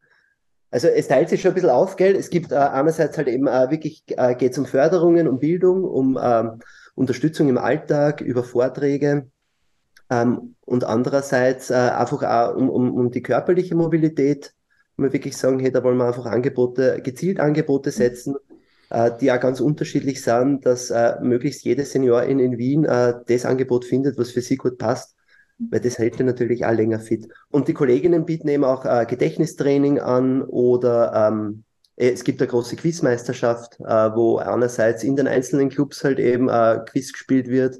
also 0.70 0.88
es 0.88 1.06
teilt 1.06 1.28
sich 1.28 1.42
schon 1.42 1.50
ein 1.50 1.54
bisschen 1.54 1.70
auf, 1.70 1.96
gell? 1.96 2.16
Es 2.16 2.30
gibt 2.30 2.50
äh, 2.50 2.56
einerseits 2.56 3.18
halt 3.18 3.28
eben 3.28 3.46
äh, 3.46 3.70
wirklich, 3.70 4.04
äh, 4.08 4.34
geht 4.34 4.52
es 4.52 4.58
um 4.58 4.64
Förderungen, 4.64 5.28
um 5.28 5.38
Bildung, 5.38 5.84
um 5.84 6.18
ähm, 6.20 6.60
Unterstützung 6.94 7.48
im 7.48 7.58
Alltag, 7.58 8.22
über 8.22 8.42
Vorträge 8.42 9.30
ähm, 10.08 10.56
und 10.64 10.84
andererseits 10.84 11.70
äh, 11.70 11.74
einfach 11.74 12.22
auch 12.22 12.56
um, 12.56 12.70
um, 12.70 12.94
um 12.94 13.10
die 13.10 13.22
körperliche 13.22 13.74
Mobilität, 13.74 14.54
wo 14.96 15.04
wir 15.04 15.12
wirklich 15.12 15.36
sagen, 15.36 15.58
hey, 15.58 15.70
da 15.70 15.84
wollen 15.84 15.98
wir 15.98 16.06
einfach 16.06 16.26
Angebote, 16.26 17.02
gezielt 17.02 17.38
Angebote 17.38 17.90
setzen, 17.90 18.36
äh, 18.36 18.51
die 19.20 19.32
auch 19.32 19.40
ganz 19.40 19.60
unterschiedlich 19.60 20.22
sind, 20.22 20.66
dass 20.66 20.90
äh, 20.90 21.14
möglichst 21.22 21.64
jede 21.64 21.84
Seniorin 21.84 22.38
in 22.38 22.58
Wien 22.58 22.84
äh, 22.84 23.14
das 23.26 23.46
Angebot 23.46 23.84
findet, 23.84 24.18
was 24.18 24.32
für 24.32 24.42
sie 24.42 24.56
gut 24.56 24.76
passt, 24.76 25.16
weil 25.58 25.80
das 25.80 25.98
hält 25.98 26.18
ja 26.18 26.24
natürlich 26.24 26.66
auch 26.66 26.72
länger 26.72 27.00
fit. 27.00 27.28
Und 27.50 27.68
die 27.68 27.74
Kolleginnen 27.74 28.26
bieten 28.26 28.48
eben 28.48 28.64
auch 28.64 28.84
äh, 28.84 29.06
Gedächtnistraining 29.08 29.98
an 29.98 30.42
oder 30.42 31.30
ähm, 31.30 31.64
es 31.96 32.24
gibt 32.24 32.40
eine 32.40 32.48
große 32.48 32.76
Quizmeisterschaft, 32.76 33.78
äh, 33.80 34.14
wo 34.14 34.38
einerseits 34.38 35.04
in 35.04 35.16
den 35.16 35.28
einzelnen 35.28 35.68
Clubs 35.68 36.02
halt 36.04 36.18
eben 36.18 36.48
äh, 36.48 36.80
Quiz 36.86 37.12
gespielt 37.12 37.48
wird, 37.48 37.76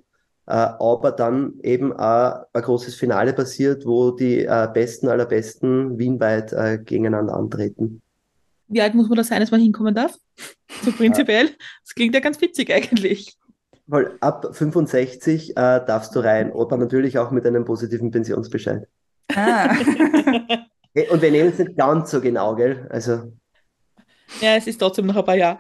äh, 0.47 0.53
aber 0.53 1.13
dann 1.13 1.55
eben 1.63 1.93
auch 1.93 2.45
ein 2.53 2.63
großes 2.63 2.95
Finale 2.95 3.33
passiert, 3.33 3.87
wo 3.87 4.11
die 4.11 4.45
äh, 4.45 4.69
Besten 4.73 5.09
aller 5.09 5.27
Besten 5.27 5.99
wienweit 5.99 6.53
äh, 6.53 6.79
gegeneinander 6.79 7.35
antreten. 7.35 8.02
Wie 8.73 8.81
alt 8.81 8.95
muss 8.95 9.09
man 9.09 9.17
da 9.17 9.25
sein, 9.25 9.41
dass 9.41 9.51
man 9.51 9.61
hinkommen 9.61 9.95
darf? 9.95 10.17
So 10.83 10.93
prinzipiell. 10.93 11.51
Das 11.85 11.95
klingt 11.95 12.15
ja 12.15 12.21
ganz 12.21 12.41
witzig 12.41 12.73
eigentlich. 12.73 13.37
Weil 13.87 14.17
ab 14.21 14.49
65 14.51 15.51
äh, 15.51 15.55
darfst 15.55 16.17
du 16.17 16.21
rein, 16.21 16.51
aber 16.53 16.79
natürlich 16.79 17.19
auch 17.19 17.31
mit 17.31 17.45
einem 17.45 17.67
positiven 17.67 18.11
Pensionsbescheid. 18.11 18.89
Ah. 19.35 19.77
Und 21.11 21.21
wir 21.21 21.31
nehmen 21.31 21.51
es 21.51 21.59
nicht 21.59 21.77
ganz 21.77 22.11
so 22.11 22.21
genau, 22.23 22.55
gell? 22.55 22.87
Also. 22.91 23.35
Ja, 24.41 24.57
es 24.57 24.67
ist 24.67 24.79
trotzdem 24.79 25.05
noch 25.05 25.17
ein 25.17 25.25
paar 25.25 25.37
Jahre. 25.37 25.59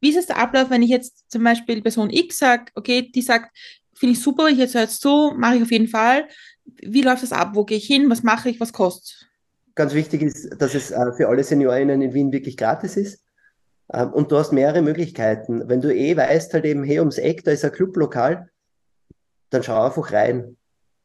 Wie 0.00 0.08
ist 0.08 0.16
es 0.16 0.26
der 0.26 0.38
Ablauf, 0.38 0.70
wenn 0.70 0.82
ich 0.82 0.90
jetzt 0.90 1.30
zum 1.30 1.44
Beispiel 1.44 1.82
Person 1.82 2.08
X 2.08 2.38
sage, 2.38 2.72
okay, 2.74 3.10
die 3.14 3.22
sagt, 3.22 3.54
finde 3.94 4.14
ich 4.14 4.22
super, 4.22 4.48
ich 4.48 4.56
jetzt 4.56 4.74
höre 4.74 4.84
es 4.84 4.98
so, 4.98 5.34
mache 5.36 5.56
ich 5.56 5.62
auf 5.62 5.70
jeden 5.70 5.88
Fall. 5.88 6.26
Wie 6.64 7.02
läuft 7.02 7.22
das 7.22 7.32
ab? 7.32 7.50
Wo 7.52 7.66
gehe 7.66 7.76
ich 7.76 7.86
hin? 7.86 8.08
Was 8.08 8.22
mache 8.22 8.48
ich? 8.48 8.60
Was 8.60 8.72
kostet 8.72 9.29
Ganz 9.74 9.94
wichtig 9.94 10.22
ist, 10.22 10.60
dass 10.60 10.74
es 10.74 10.90
äh, 10.90 11.12
für 11.12 11.28
alle 11.28 11.44
Seniorinnen 11.44 12.02
in 12.02 12.14
Wien 12.14 12.32
wirklich 12.32 12.56
gratis 12.56 12.96
ist. 12.96 13.24
Ähm, 13.92 14.12
und 14.12 14.32
du 14.32 14.38
hast 14.38 14.52
mehrere 14.52 14.82
Möglichkeiten. 14.82 15.68
Wenn 15.68 15.80
du 15.80 15.94
eh 15.94 16.16
weißt, 16.16 16.54
halt 16.54 16.64
eben, 16.64 16.84
hey, 16.84 16.98
ums 16.98 17.18
Eck, 17.18 17.44
da 17.44 17.50
ist 17.50 17.64
ein 17.64 17.72
Clublokal, 17.72 18.48
dann 19.50 19.62
schau 19.62 19.84
einfach 19.84 20.12
rein. 20.12 20.56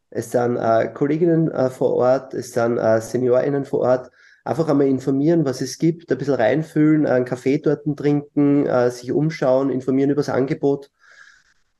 Es 0.09 0.31
sind 0.31 0.57
äh, 0.57 0.87
Kolleginnen 0.93 1.51
äh, 1.51 1.69
vor 1.69 1.95
Ort, 1.95 2.33
es 2.33 2.53
sind 2.53 2.77
äh, 2.77 3.01
SeniorInnen 3.01 3.65
vor 3.65 3.81
Ort. 3.81 4.11
Einfach 4.43 4.69
einmal 4.69 4.87
informieren, 4.87 5.43
was 5.43 5.61
es 5.61 5.79
gibt, 5.79 6.11
ein 6.11 6.17
bisschen 6.19 6.35
reinfühlen, 6.35 7.07
einen 7.07 7.25
Kaffee 7.25 7.57
dort 7.57 7.83
trinken, 7.97 8.67
äh, 8.67 8.91
sich 8.91 9.11
umschauen, 9.11 9.71
informieren 9.71 10.11
über 10.11 10.19
das 10.19 10.29
Angebot. 10.29 10.91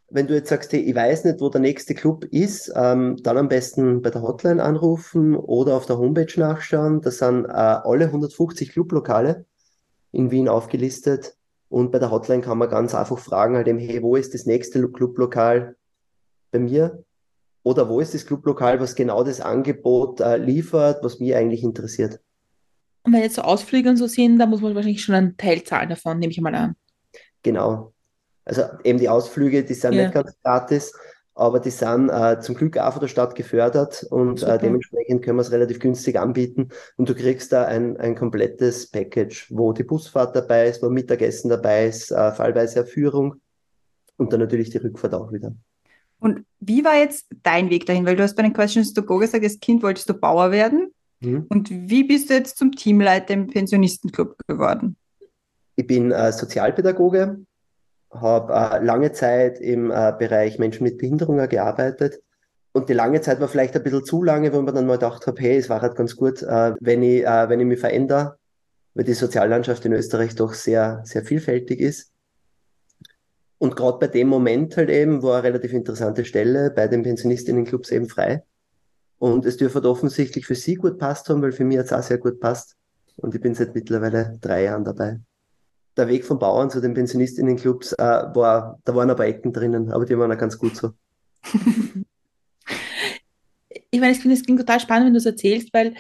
Wenn 0.10 0.28
du 0.28 0.36
jetzt 0.36 0.50
sagst, 0.50 0.72
hey, 0.72 0.82
ich 0.82 0.96
weiß 0.96 1.26
nicht, 1.26 1.42
wo 1.42 1.50
der 1.50 1.62
nächste 1.62 1.96
Club 1.96 2.26
ist, 2.26 2.72
ähm, 2.76 3.18
dann 3.24 3.38
am 3.38 3.48
besten 3.48 4.02
bei 4.02 4.12
der 4.12 4.22
Hotline 4.22 4.64
anrufen 4.64 5.36
oder 5.36 5.76
auf 5.76 5.88
der 5.88 5.98
Homepage 5.98 6.40
nachschauen. 6.40 7.02
Das 7.02 7.18
sind 7.18 7.46
äh, 7.46 7.50
alle 7.50 8.06
150 8.06 8.72
Clublokale 8.72 9.46
in 10.12 10.32
Wien 10.32 10.48
aufgelistet. 10.48 11.36
Und 11.70 11.92
bei 11.92 12.00
der 12.00 12.12
Hotline 12.12 12.42
kann 12.42 12.60
man 12.60 12.70
ganz 12.70 12.94
einfach 12.94 13.18
fragen, 13.18 13.56
halt 13.56 13.68
eben, 13.68 13.80
hey, 13.80 14.02
wo 14.04 14.16
ist 14.16 14.34
das 14.34 14.46
nächste 14.46 14.88
Clublokal 14.90 15.76
bei 16.52 16.60
mir? 16.60 17.04
Oder 17.64 17.90
wo 17.90 18.00
ist 18.00 18.14
das 18.14 18.28
Clublokal, 18.28 18.80
was 18.80 18.94
genau 18.94 19.24
das 19.24 19.42
Angebot 19.42 20.22
äh, 20.22 20.38
liefert, 20.38 21.04
was 21.04 21.20
mich 21.20 21.36
eigentlich 21.36 21.64
interessiert? 21.64 22.20
Und 23.02 23.14
wenn 23.14 23.22
jetzt 23.22 23.36
so 23.36 23.42
Ausflüge 23.42 23.90
und 23.90 23.98
so 23.98 24.06
sind, 24.06 24.38
da 24.38 24.46
muss 24.46 24.62
man 24.62 24.76
wahrscheinlich 24.76 25.04
schon 25.04 25.16
einen 25.16 25.36
Teil 25.36 25.64
zahlen 25.64 25.90
davon, 25.90 26.20
nehme 26.20 26.32
ich 26.32 26.40
mal 26.40 26.54
an. 26.54 26.76
Genau. 27.42 27.95
Also 28.46 28.64
eben 28.84 29.00
die 29.00 29.10
Ausflüge, 29.10 29.64
die 29.64 29.74
sind 29.74 29.94
ja. 29.94 30.04
nicht 30.04 30.14
ganz 30.14 30.32
gratis, 30.44 30.94
aber 31.34 31.60
die 31.60 31.72
sind 31.72 32.10
äh, 32.10 32.40
zum 32.40 32.56
Glück 32.56 32.78
auch 32.78 32.94
von 32.94 33.02
der 33.02 33.08
Stadt 33.08 33.36
gefördert 33.36 34.06
und 34.10 34.42
äh, 34.44 34.58
dementsprechend 34.58 35.24
können 35.24 35.38
wir 35.38 35.42
es 35.42 35.52
relativ 35.52 35.80
günstig 35.80 36.18
anbieten 36.18 36.70
und 36.96 37.10
du 37.10 37.16
kriegst 37.16 37.52
da 37.52 37.66
ein, 37.66 37.98
ein 37.98 38.16
komplettes 38.16 38.90
Package, 38.90 39.48
wo 39.50 39.74
die 39.74 39.84
Busfahrt 39.84 40.36
dabei 40.36 40.70
ist, 40.70 40.82
wo 40.82 40.90
Mittagessen 40.90 41.50
dabei 41.50 41.88
ist, 41.88 42.12
äh, 42.12 42.32
fallweise 42.32 42.86
Führung 42.86 43.42
und 44.18 44.32
dann 44.32 44.40
natürlich 44.40 44.70
die 44.70 44.78
Rückfahrt 44.78 45.14
auch 45.14 45.34
wieder. 45.34 45.54
Und 46.20 46.46
wie 46.60 46.84
war 46.86 46.96
jetzt 46.96 47.28
dein 47.44 47.70
Weg 47.70 47.86
dahin? 47.86 48.06
Weil 48.06 48.16
du 48.16 48.24
hast 48.24 48.36
bei 48.36 48.44
den 48.44 48.54
Questions 48.54 48.94
to 48.94 49.04
Go 49.04 49.18
gesagt, 49.18 49.44
als 49.44 49.60
Kind 49.60 49.84
wolltest 49.84 50.10
du 50.10 50.14
Bauer 50.14 50.52
werden. 50.52 50.94
Mhm. 51.20 51.46
Und 51.50 51.70
wie 51.70 52.04
bist 52.04 52.30
du 52.30 52.34
jetzt 52.34 52.58
zum 52.58 52.72
Teamleiter 52.72 53.34
im 53.34 53.48
Pensionistenclub 53.48 54.38
geworden? 54.48 54.96
Ich 55.76 55.86
bin 55.86 56.12
äh, 56.12 56.32
Sozialpädagoge, 56.32 57.40
habe 58.22 58.54
äh, 58.54 58.84
lange 58.84 59.12
Zeit 59.12 59.60
im 59.60 59.92
äh, 59.92 60.14
Bereich 60.18 60.60
Menschen 60.60 60.84
mit 60.84 60.98
Behinderungen 60.98 61.48
gearbeitet. 61.50 62.22
Und 62.72 62.90
die 62.90 62.94
lange 62.94 63.22
Zeit 63.22 63.40
war 63.40 63.48
vielleicht 63.48 63.76
ein 63.76 63.84
bisschen 63.84 64.04
zu 64.04 64.22
lange, 64.22 64.54
wo 64.54 64.62
man 64.62 64.76
dann 64.76 64.86
mal 64.86 64.98
gedacht 64.98 65.28
habe, 65.28 65.42
hey, 65.42 65.58
es 65.58 65.70
war 65.70 65.82
halt 65.82 65.96
ganz 65.96 66.16
gut, 66.16 66.44
äh, 66.44 66.74
wenn, 66.80 67.04
ich, 67.04 67.26
äh, 67.26 67.50
wenn 67.50 67.60
ich 67.60 67.66
mich 67.66 67.80
verändere, 67.80 68.38
weil 68.94 69.06
die 69.06 69.14
Soziallandschaft 69.14 69.86
in 69.86 69.94
Österreich 69.94 70.36
doch 70.36 70.54
sehr, 70.54 71.02
sehr 71.06 71.24
vielfältig 71.24 71.80
ist. 71.80 72.12
Und 73.58 73.76
gerade 73.76 74.00
bei 74.00 74.08
dem 74.08 74.28
Moment 74.28 74.76
halt 74.76 74.90
eben 74.90 75.24
war 75.24 75.36
eine 75.36 75.44
relativ 75.44 75.74
interessante 75.74 76.26
Stelle 76.26 76.70
bei 76.70 76.88
den 76.88 77.04
Pensionistinnenclubs 77.04 77.92
eben 77.92 78.10
frei. 78.10 78.44
Und 79.18 79.46
es 79.46 79.58
dürfte 79.58 79.90
offensichtlich 79.90 80.46
für 80.46 80.56
sie 80.56 80.76
gut 80.76 80.98
passt 81.00 81.30
haben, 81.30 81.42
weil 81.42 81.54
für 81.54 81.64
mich 81.64 81.78
hat 81.78 81.86
es 81.86 81.94
auch 81.94 82.04
sehr 82.04 82.18
gut 82.18 82.40
passt. 82.40 82.76
Und 83.18 83.34
ich 83.34 83.42
bin 83.42 83.56
seit 83.56 83.74
mittlerweile 83.74 84.38
drei 84.42 84.64
Jahren 84.64 84.84
dabei. 84.84 85.20
Der 85.98 86.08
Weg 86.08 86.26
von 86.26 86.40
Bauern 86.40 86.70
zu 86.70 86.82
den 86.82 86.94
Pensionistinnenclubs 86.94 87.94
äh, 87.94 88.04
war, 88.04 88.80
da 88.84 88.96
waren 88.96 89.10
ein 89.10 89.16
paar 89.16 89.28
Ecken 89.28 89.54
drinnen, 89.54 89.92
aber 89.92 90.06
die 90.06 90.18
waren 90.18 90.32
auch 90.32 90.38
ganz 90.38 90.58
gut 90.58 90.76
so. 90.76 90.92
ich 93.92 94.00
meine, 94.00 94.12
ich 94.12 94.20
finde 94.20 94.36
es 94.36 94.44
klingt 94.44 94.60
total 94.60 94.80
spannend, 94.80 95.08
wenn 95.08 95.14
du 95.14 95.20
es 95.20 95.26
erzählst, 95.26 95.74
weil 95.74 95.96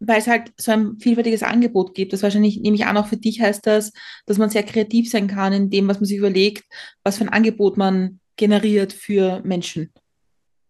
weil 0.00 0.18
es 0.18 0.26
halt 0.26 0.52
so 0.56 0.70
ein 0.72 0.98
vielfältiges 0.98 1.42
Angebot 1.42 1.94
gibt. 1.94 2.12
Das 2.12 2.22
wahrscheinlich, 2.22 2.60
nehme 2.60 2.76
ich 2.76 2.86
an, 2.86 2.96
auch 2.96 3.08
für 3.08 3.16
dich 3.16 3.40
heißt 3.40 3.66
das, 3.66 3.92
dass 4.26 4.38
man 4.38 4.50
sehr 4.50 4.62
kreativ 4.62 5.10
sein 5.10 5.26
kann 5.26 5.52
in 5.52 5.70
dem, 5.70 5.88
was 5.88 5.98
man 5.98 6.06
sich 6.06 6.18
überlegt, 6.18 6.64
was 7.02 7.18
für 7.18 7.24
ein 7.24 7.28
Angebot 7.30 7.76
man 7.76 8.20
generiert 8.36 8.92
für 8.92 9.40
Menschen. 9.42 9.92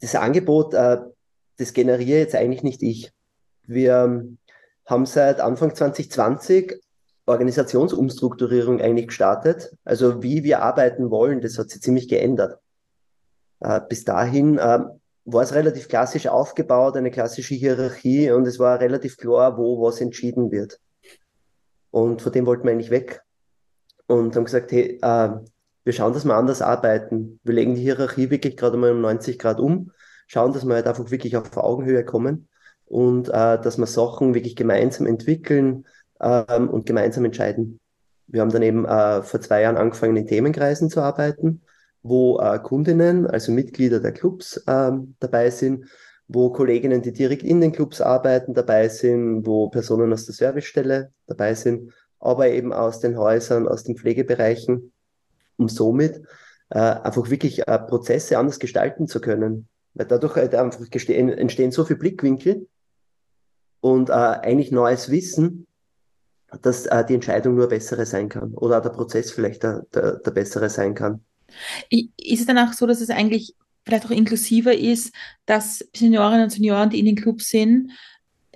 Das 0.01 0.15
Angebot, 0.15 0.75
äh, 0.75 0.99
das 1.59 1.73
generiere 1.73 2.21
jetzt 2.21 2.35
eigentlich 2.35 2.63
nicht 2.63 2.83
ich. 2.83 3.11
Wir 3.67 4.05
ähm, 4.05 4.39
haben 4.87 5.05
seit 5.05 5.41
Anfang 5.41 5.75
2020 5.75 6.81
Organisationsumstrukturierung 7.29 8.81
eigentlich 8.81 9.09
gestartet. 9.09 9.75
Also 9.85 10.23
wie 10.23 10.45
wir 10.45 10.63
arbeiten 10.63 11.11
wollen, 11.11 11.41
das 11.41 11.59
hat 11.59 11.71
sich 11.71 11.83
ziemlich 11.83 12.09
geändert. 12.09 12.59
Äh, 13.61 13.81
bis 13.89 14.05
dahin 14.05 14.59
äh, 14.59 14.81
war 15.25 15.43
es 15.43 15.55
relativ 15.55 15.89
klassisch 15.89 16.27
aufgebaut, 16.27 16.97
eine 16.97 17.11
klassische 17.11 17.55
Hierarchie 17.55 18.31
und 18.31 18.47
es 18.47 18.59
war 18.59 18.81
relativ 18.81 19.17
klar, 19.17 19.59
wo 19.59 19.83
was 19.83 20.01
entschieden 20.01 20.51
wird. 20.51 20.81
Und 21.91 22.23
von 22.23 22.33
dem 22.33 22.47
wollten 22.47 22.65
wir 22.65 22.73
eigentlich 22.73 22.91
weg 22.91 23.23
und 24.07 24.35
haben 24.37 24.45
gesagt, 24.45 24.73
hey, 24.73 24.99
äh, 25.03 25.31
wir 25.85 25.93
schauen, 25.93 26.13
dass 26.13 26.25
wir 26.25 26.35
anders 26.35 26.63
arbeiten. 26.63 27.41
Wir 27.45 27.55
legen 27.55 27.75
die 27.75 27.83
Hierarchie 27.83 28.31
wirklich 28.31 28.57
gerade 28.57 28.77
mal 28.77 28.93
um 28.93 29.01
90 29.01 29.39
Grad 29.39 29.61
um, 29.61 29.93
schauen, 30.27 30.53
dass 30.53 30.67
wir 30.67 30.75
halt 30.75 30.87
einfach 30.87 31.11
wirklich 31.11 31.37
auf 31.37 31.57
Augenhöhe 31.57 32.05
kommen 32.05 32.49
und 32.87 33.29
äh, 33.29 33.61
dass 33.61 33.79
wir 33.79 33.87
Sachen 33.87 34.35
wirklich 34.35 34.57
gemeinsam 34.57 35.07
entwickeln 35.07 35.87
ähm, 36.21 36.69
und 36.69 36.87
gemeinsam 36.87 37.25
entscheiden. 37.25 37.81
Wir 38.27 38.43
haben 38.43 38.51
dann 38.51 38.63
eben 38.63 38.85
äh, 38.85 39.23
vor 39.23 39.41
zwei 39.41 39.63
Jahren 39.63 39.77
angefangen, 39.77 40.17
in 40.17 40.27
Themenkreisen 40.27 40.91
zu 40.91 41.01
arbeiten 41.01 41.63
wo 42.03 42.39
äh, 42.41 42.59
Kundinnen, 42.59 43.27
also 43.27 43.53
Mitglieder 43.53 44.01
der 44.01 44.13
Clubs 44.13 44.63
ähm, 44.67 45.15
dabei 45.21 45.51
sind, 45.51 45.87
wo 46.27 46.51
Kolleginnen, 46.51 47.03
die 47.03 47.13
direkt 47.13 47.43
in 47.43 47.61
den 47.61 47.73
Clubs 47.73 48.01
arbeiten, 48.01 48.55
dabei 48.55 48.89
sind, 48.89 49.47
wo 49.47 49.69
Personen 49.69 50.13
aus 50.13 50.27
der 50.27 50.35
Servicestelle 50.35 51.13
dabei 51.27 51.55
sind, 51.55 51.93
aber 52.21 52.49
eben 52.49 52.73
aus 52.73 53.01
den 53.01 53.17
Häusern, 53.17 53.67
aus 53.67 53.85
den 53.85 53.97
Pflegebereichen, 53.97 54.93
um 55.57 55.69
somit 55.69 56.23
äh, 56.71 56.79
einfach 56.79 57.31
wirklich 57.31 57.67
äh, 57.67 57.79
Prozesse 57.79 58.39
anders 58.39 58.59
gestalten 58.59 59.07
zu 59.07 59.21
können. 59.21 59.69
Weil 59.95 60.07
dadurch 60.07 60.37
halt 60.37 60.55
einfach 60.55 60.81
entstehen 60.93 61.73
so 61.73 61.85
viele 61.85 61.99
Blickwinkel 61.99 62.69
und 63.81 64.11
äh, 64.11 64.13
eigentlich 64.13 64.71
neues 64.71 65.11
Wissen, 65.11 65.67
dass 66.63 66.87
äh, 66.87 67.05
die 67.05 67.15
Entscheidung 67.15 67.55
nur 67.55 67.69
bessere 67.69 68.07
sein 68.07 68.29
kann 68.29 68.55
oder 68.55 68.81
der 68.81 68.91
Prozess 68.91 69.31
vielleicht 69.31 69.63
der, 69.63 69.87
der, 69.95 70.17
der 70.17 70.31
bessere 70.31 70.71
sein 70.71 70.95
kann. 70.95 71.21
Ist 71.91 72.41
es 72.41 72.47
dann 72.47 72.59
auch 72.59 72.73
so, 72.73 72.87
dass 72.87 73.01
es 73.01 73.11
eigentlich 73.11 73.55
vielleicht 73.85 74.07
auch 74.07 74.11
inklusiver 74.11 74.75
ist, 74.75 75.15
dass 75.47 75.85
Seniorinnen 75.95 76.45
und 76.45 76.51
Senioren, 76.51 76.91
die 76.91 76.99
in 76.99 77.07
den 77.07 77.17
Clubs 77.17 77.49
sind, 77.49 77.91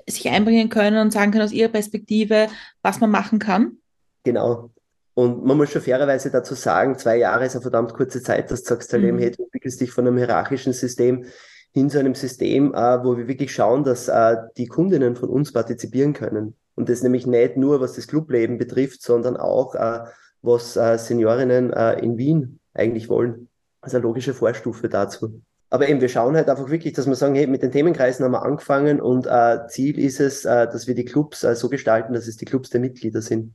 sich 0.06 0.28
einbringen 0.28 0.68
können 0.68 0.98
und 0.98 1.12
sagen 1.12 1.30
können 1.30 1.44
aus 1.44 1.52
ihrer 1.52 1.70
Perspektive, 1.70 2.48
was 2.82 3.00
man 3.00 3.10
machen 3.10 3.38
kann? 3.38 3.78
Genau. 4.24 4.70
Und 5.14 5.44
man 5.44 5.56
muss 5.56 5.70
schon 5.70 5.82
fairerweise 5.82 6.30
dazu 6.30 6.54
sagen, 6.54 6.98
zwei 6.98 7.18
Jahre 7.18 7.46
ist 7.46 7.54
eine 7.54 7.62
verdammt 7.62 7.92
kurze 7.92 8.22
Zeit, 8.22 8.50
dass 8.50 8.62
du 8.62 8.68
sagst, 8.68 8.92
halt 8.92 9.02
mhm. 9.02 9.18
hey, 9.18 9.30
du 9.30 9.42
entwickelst 9.42 9.80
dich 9.80 9.90
von 9.90 10.06
einem 10.06 10.16
hierarchischen 10.16 10.72
System 10.72 11.26
hin 11.72 11.90
zu 11.90 11.98
einem 11.98 12.14
System, 12.14 12.74
äh, 12.74 13.04
wo 13.04 13.16
wir 13.16 13.28
wirklich 13.28 13.52
schauen, 13.52 13.84
dass 13.84 14.08
äh, 14.08 14.36
die 14.56 14.66
Kundinnen 14.66 15.16
von 15.16 15.28
uns 15.28 15.52
partizipieren 15.52 16.12
können. 16.12 16.54
Und 16.74 16.88
das 16.88 17.02
nämlich 17.02 17.26
nicht 17.26 17.56
nur, 17.56 17.80
was 17.80 17.94
das 17.94 18.06
Clubleben 18.06 18.58
betrifft, 18.58 19.02
sondern 19.02 19.36
auch, 19.36 19.74
äh, 19.74 20.00
was 20.40 20.76
äh, 20.76 20.98
Seniorinnen 20.98 21.72
äh, 21.72 22.00
in 22.00 22.18
Wien 22.18 22.60
eigentlich 22.74 23.08
wollen. 23.08 23.48
Also 23.80 23.96
eine 23.96 24.04
logische 24.04 24.34
Vorstufe 24.34 24.88
dazu. 24.88 25.42
Aber 25.72 25.88
eben, 25.88 26.02
wir 26.02 26.08
schauen 26.10 26.36
halt 26.36 26.50
einfach 26.50 26.68
wirklich, 26.68 26.92
dass 26.92 27.06
wir 27.06 27.14
sagen, 27.14 27.34
hey, 27.34 27.46
mit 27.46 27.62
den 27.62 27.72
Themenkreisen 27.72 28.24
haben 28.24 28.32
wir 28.32 28.42
angefangen 28.42 29.00
und 29.00 29.26
äh, 29.26 29.66
Ziel 29.68 29.98
ist 29.98 30.20
es, 30.20 30.44
äh, 30.44 30.66
dass 30.66 30.86
wir 30.86 30.94
die 30.94 31.06
Clubs 31.06 31.44
äh, 31.44 31.54
so 31.56 31.70
gestalten, 31.70 32.12
dass 32.12 32.26
es 32.26 32.36
die 32.36 32.44
Clubs 32.44 32.68
der 32.68 32.80
Mitglieder 32.80 33.22
sind. 33.22 33.54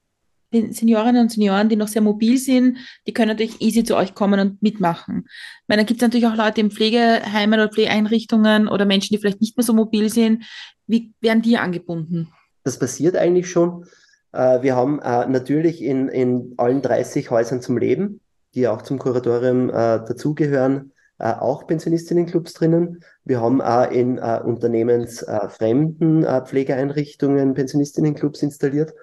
Die 0.51 0.71
Seniorinnen 0.73 1.21
und 1.23 1.32
Senioren, 1.32 1.69
die 1.69 1.75
noch 1.75 1.89
sehr 1.89 2.01
mobil 2.01 2.39
sind, 2.39 2.77
die 3.06 3.13
können 3.13 3.27
natürlich 3.27 3.62
easy 3.62 3.84
zu 3.84 3.95
euch 3.95 4.15
kommen 4.15 4.39
und 4.39 4.62
mitmachen. 4.63 5.25
Ich 5.27 5.67
meine, 5.67 5.84
da 5.84 5.86
gibt 5.86 6.01
es 6.01 6.08
natürlich 6.08 6.25
auch 6.25 6.36
Leute 6.36 6.62
in 6.62 6.71
Pflegeheimen 6.71 7.60
oder 7.60 7.69
Pflegeeinrichtungen 7.69 8.67
oder 8.67 8.86
Menschen, 8.86 9.13
die 9.13 9.19
vielleicht 9.19 9.41
nicht 9.41 9.56
mehr 9.56 9.63
so 9.63 9.73
mobil 9.73 10.10
sind. 10.10 10.43
Wie 10.88 11.13
werden 11.21 11.43
die 11.43 11.58
angebunden? 11.58 12.30
Das 12.67 12.77
passiert 12.77 13.15
eigentlich 13.15 13.49
schon. 13.49 13.86
Äh, 14.34 14.62
wir 14.62 14.75
haben 14.75 14.99
äh, 14.99 15.25
natürlich 15.27 15.82
in, 15.82 16.10
in 16.10 16.53
allen 16.58 16.82
30 16.82 17.32
Häusern 17.32 17.62
zum 17.62 17.77
Leben 17.77 18.19
die 18.56 18.67
auch 18.67 18.82
zum 18.82 18.97
Kuratorium 18.97 19.69
äh, 19.69 19.73
dazugehören, 19.73 20.91
auch 21.19 21.67
Pensionistenenclubs 21.67 22.53
drinnen. 22.53 23.03
Wir 23.23 23.39
haben 23.39 23.62
auch 23.62 23.91
in 23.91 24.19
unternehmensfremden 24.19 26.25
Pflegeeinrichtungen 26.45 27.53
Pensionistenenclubs 27.53 28.41
installiert. 28.41 28.93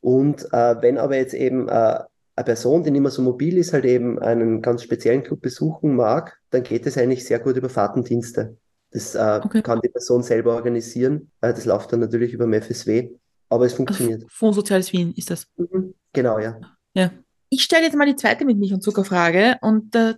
Und 0.00 0.42
wenn 0.52 0.98
aber 0.98 1.16
jetzt 1.16 1.34
eben 1.34 1.68
eine 1.68 2.06
Person, 2.44 2.82
die 2.82 2.90
nicht 2.90 3.00
mehr 3.00 3.10
so 3.10 3.22
mobil 3.22 3.58
ist, 3.58 3.72
halt 3.72 3.84
eben 3.84 4.18
einen 4.20 4.62
ganz 4.62 4.82
speziellen 4.82 5.22
Club 5.22 5.42
besuchen 5.42 5.96
mag, 5.96 6.38
dann 6.50 6.62
geht 6.62 6.86
es 6.86 6.96
eigentlich 6.96 7.24
sehr 7.24 7.40
gut 7.40 7.56
über 7.56 7.68
Fahrtendienste. 7.68 8.56
Das 8.90 9.14
äh, 9.14 9.40
okay. 9.44 9.62
kann 9.62 9.80
die 9.82 9.88
Person 9.88 10.22
selber 10.22 10.54
organisieren. 10.54 11.30
Äh, 11.40 11.52
das 11.52 11.64
läuft 11.66 11.92
dann 11.92 12.00
natürlich 12.00 12.32
über 12.32 12.46
dem 12.46 12.54
FSW, 12.54 13.10
aber 13.48 13.66
es 13.66 13.74
funktioniert. 13.74 14.22
Also 14.22 14.26
Fonds 14.30 14.56
Soziales 14.56 14.92
Wien 14.92 15.12
ist 15.16 15.30
das. 15.30 15.46
Mhm. 15.56 15.94
Genau, 16.12 16.38
ja. 16.38 16.58
Ja. 16.94 17.10
Ich 17.50 17.62
stelle 17.62 17.84
jetzt 17.84 17.96
mal 17.96 18.06
die 18.06 18.16
zweite 18.16 18.44
mit 18.44 18.58
Milch 18.58 18.72
und 18.72 18.82
Zuckerfrage 18.82 19.56
und 19.60 19.94
da 19.94 20.14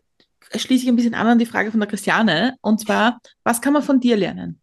äh, 0.50 0.58
schließe 0.58 0.84
ich 0.84 0.88
ein 0.88 0.96
bisschen 0.96 1.14
an 1.14 1.26
an 1.26 1.38
die 1.38 1.46
Frage 1.46 1.70
von 1.70 1.80
der 1.80 1.88
Christiane. 1.88 2.56
Und 2.60 2.80
zwar, 2.80 3.20
was 3.44 3.60
kann 3.60 3.72
man 3.72 3.82
von 3.82 4.00
dir 4.00 4.16
lernen? 4.16 4.60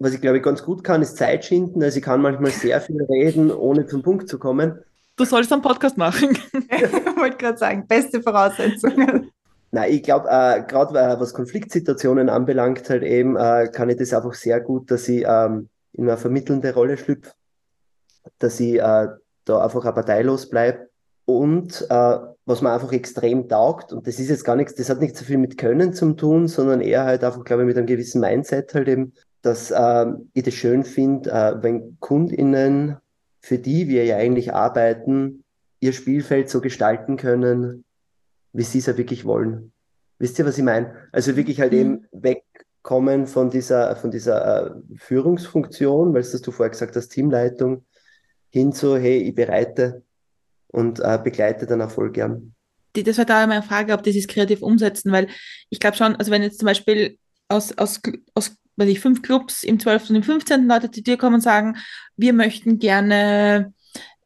Was 0.00 0.14
ich 0.14 0.20
glaube 0.20 0.36
ich 0.38 0.42
ganz 0.42 0.62
gut 0.62 0.84
kann, 0.84 1.02
ist 1.02 1.16
Zeit 1.16 1.44
schinden. 1.44 1.82
Also 1.82 1.98
ich 1.98 2.04
kann 2.04 2.20
manchmal 2.20 2.50
sehr 2.52 2.80
viel 2.80 3.02
reden, 3.04 3.50
ohne 3.50 3.86
zum 3.86 4.02
Punkt 4.02 4.28
zu 4.28 4.38
kommen. 4.38 4.78
Du 5.16 5.24
sollst 5.24 5.52
einen 5.52 5.62
Podcast 5.62 5.96
machen. 5.96 6.30
ich 6.52 7.16
wollte 7.16 7.36
gerade 7.36 7.58
sagen, 7.58 7.86
beste 7.86 8.22
Voraussetzungen. 8.22 9.30
Nein, 9.70 9.92
ich 9.92 10.02
glaube, 10.02 10.28
äh, 10.28 10.62
gerade 10.62 10.98
äh, 10.98 11.20
was 11.20 11.34
Konfliktsituationen 11.34 12.30
anbelangt, 12.30 12.88
halt 12.88 13.02
eben, 13.02 13.36
äh, 13.36 13.68
kann 13.72 13.90
ich 13.90 13.96
das 13.96 14.14
einfach 14.14 14.34
sehr 14.34 14.60
gut, 14.60 14.90
dass 14.90 15.08
ich 15.08 15.24
ähm, 15.26 15.68
in 15.92 16.08
eine 16.08 16.16
vermittelnde 16.16 16.72
Rolle 16.72 16.96
schlüpfe, 16.96 17.32
dass 18.38 18.58
ich 18.60 18.76
äh, 18.76 19.08
da 19.44 19.62
einfach 19.62 19.84
auch 19.84 19.94
parteilos 19.94 20.48
bleibe. 20.48 20.88
Und 21.26 21.86
äh, 21.90 22.18
was 22.46 22.62
mir 22.62 22.72
einfach 22.72 22.92
extrem 22.92 23.46
taugt, 23.48 23.92
und 23.92 24.06
das 24.06 24.18
ist 24.18 24.30
jetzt 24.30 24.44
gar 24.44 24.56
nichts, 24.56 24.74
das 24.74 24.88
hat 24.88 25.00
nicht 25.00 25.16
so 25.16 25.26
viel 25.26 25.36
mit 25.36 25.58
Können 25.58 25.92
zu 25.92 26.14
tun, 26.14 26.48
sondern 26.48 26.80
eher 26.80 27.04
halt 27.04 27.22
einfach, 27.22 27.44
glaube 27.44 27.62
ich, 27.62 27.66
mit 27.66 27.76
einem 27.76 27.86
gewissen 27.86 28.22
Mindset 28.22 28.72
halt 28.72 28.88
eben, 28.88 29.12
dass 29.42 29.70
äh, 29.70 30.06
ich 30.32 30.44
das 30.44 30.54
schön 30.54 30.84
finde, 30.84 31.30
äh, 31.30 31.62
wenn 31.62 31.98
KundInnen, 32.00 32.96
für 33.40 33.58
die 33.58 33.88
wir 33.88 34.06
ja 34.06 34.16
eigentlich 34.16 34.54
arbeiten, 34.54 35.44
ihr 35.80 35.92
Spielfeld 35.92 36.48
so 36.48 36.62
gestalten 36.62 37.18
können, 37.18 37.84
wie 38.52 38.62
sie 38.62 38.78
es 38.78 38.86
ja 38.86 38.96
wirklich 38.96 39.24
wollen. 39.24 39.72
Wisst 40.18 40.38
ihr, 40.38 40.46
was 40.46 40.58
ich 40.58 40.64
meine? 40.64 40.94
Also 41.12 41.36
wirklich 41.36 41.60
halt 41.60 41.72
mhm. 41.72 41.78
eben 41.78 42.06
wegkommen 42.12 43.26
von 43.26 43.50
dieser, 43.50 43.94
von 43.96 44.10
dieser 44.10 44.66
äh, 44.66 44.70
Führungsfunktion, 44.96 46.12
weil 46.12 46.20
es 46.20 46.40
du 46.42 46.50
vorher 46.50 46.70
gesagt 46.70 46.96
hast, 46.96 47.08
Teamleitung, 47.08 47.84
hin 48.50 48.72
zu, 48.72 48.96
hey, 48.96 49.18
ich 49.18 49.34
bereite 49.34 50.02
und 50.68 51.00
äh, 51.00 51.18
begleite 51.22 51.66
dann 51.66 51.82
auch 51.82 51.90
voll 51.90 52.10
gern. 52.10 52.54
Die, 52.96 53.02
das 53.02 53.18
war 53.18 53.26
da 53.26 53.46
meine 53.46 53.62
Frage, 53.62 53.92
ob 53.92 54.02
die 54.02 54.18
es 54.18 54.26
kreativ 54.26 54.62
umsetzen, 54.62 55.12
weil 55.12 55.28
ich 55.68 55.78
glaube 55.78 55.96
schon, 55.96 56.16
also 56.16 56.30
wenn 56.30 56.42
jetzt 56.42 56.58
zum 56.58 56.66
Beispiel 56.66 57.18
aus, 57.48 57.76
aus, 57.76 58.00
aus 58.34 58.56
weiß 58.76 58.88
ich, 58.88 59.00
fünf 59.00 59.22
Clubs 59.22 59.64
im 59.64 59.78
12. 59.78 60.10
und 60.10 60.16
im 60.16 60.22
15. 60.22 60.66
Leute 60.66 60.90
zu 60.90 61.02
dir 61.02 61.16
kommen 61.16 61.36
und 61.36 61.40
sagen, 61.40 61.76
wir 62.16 62.32
möchten 62.32 62.78
gerne 62.78 63.72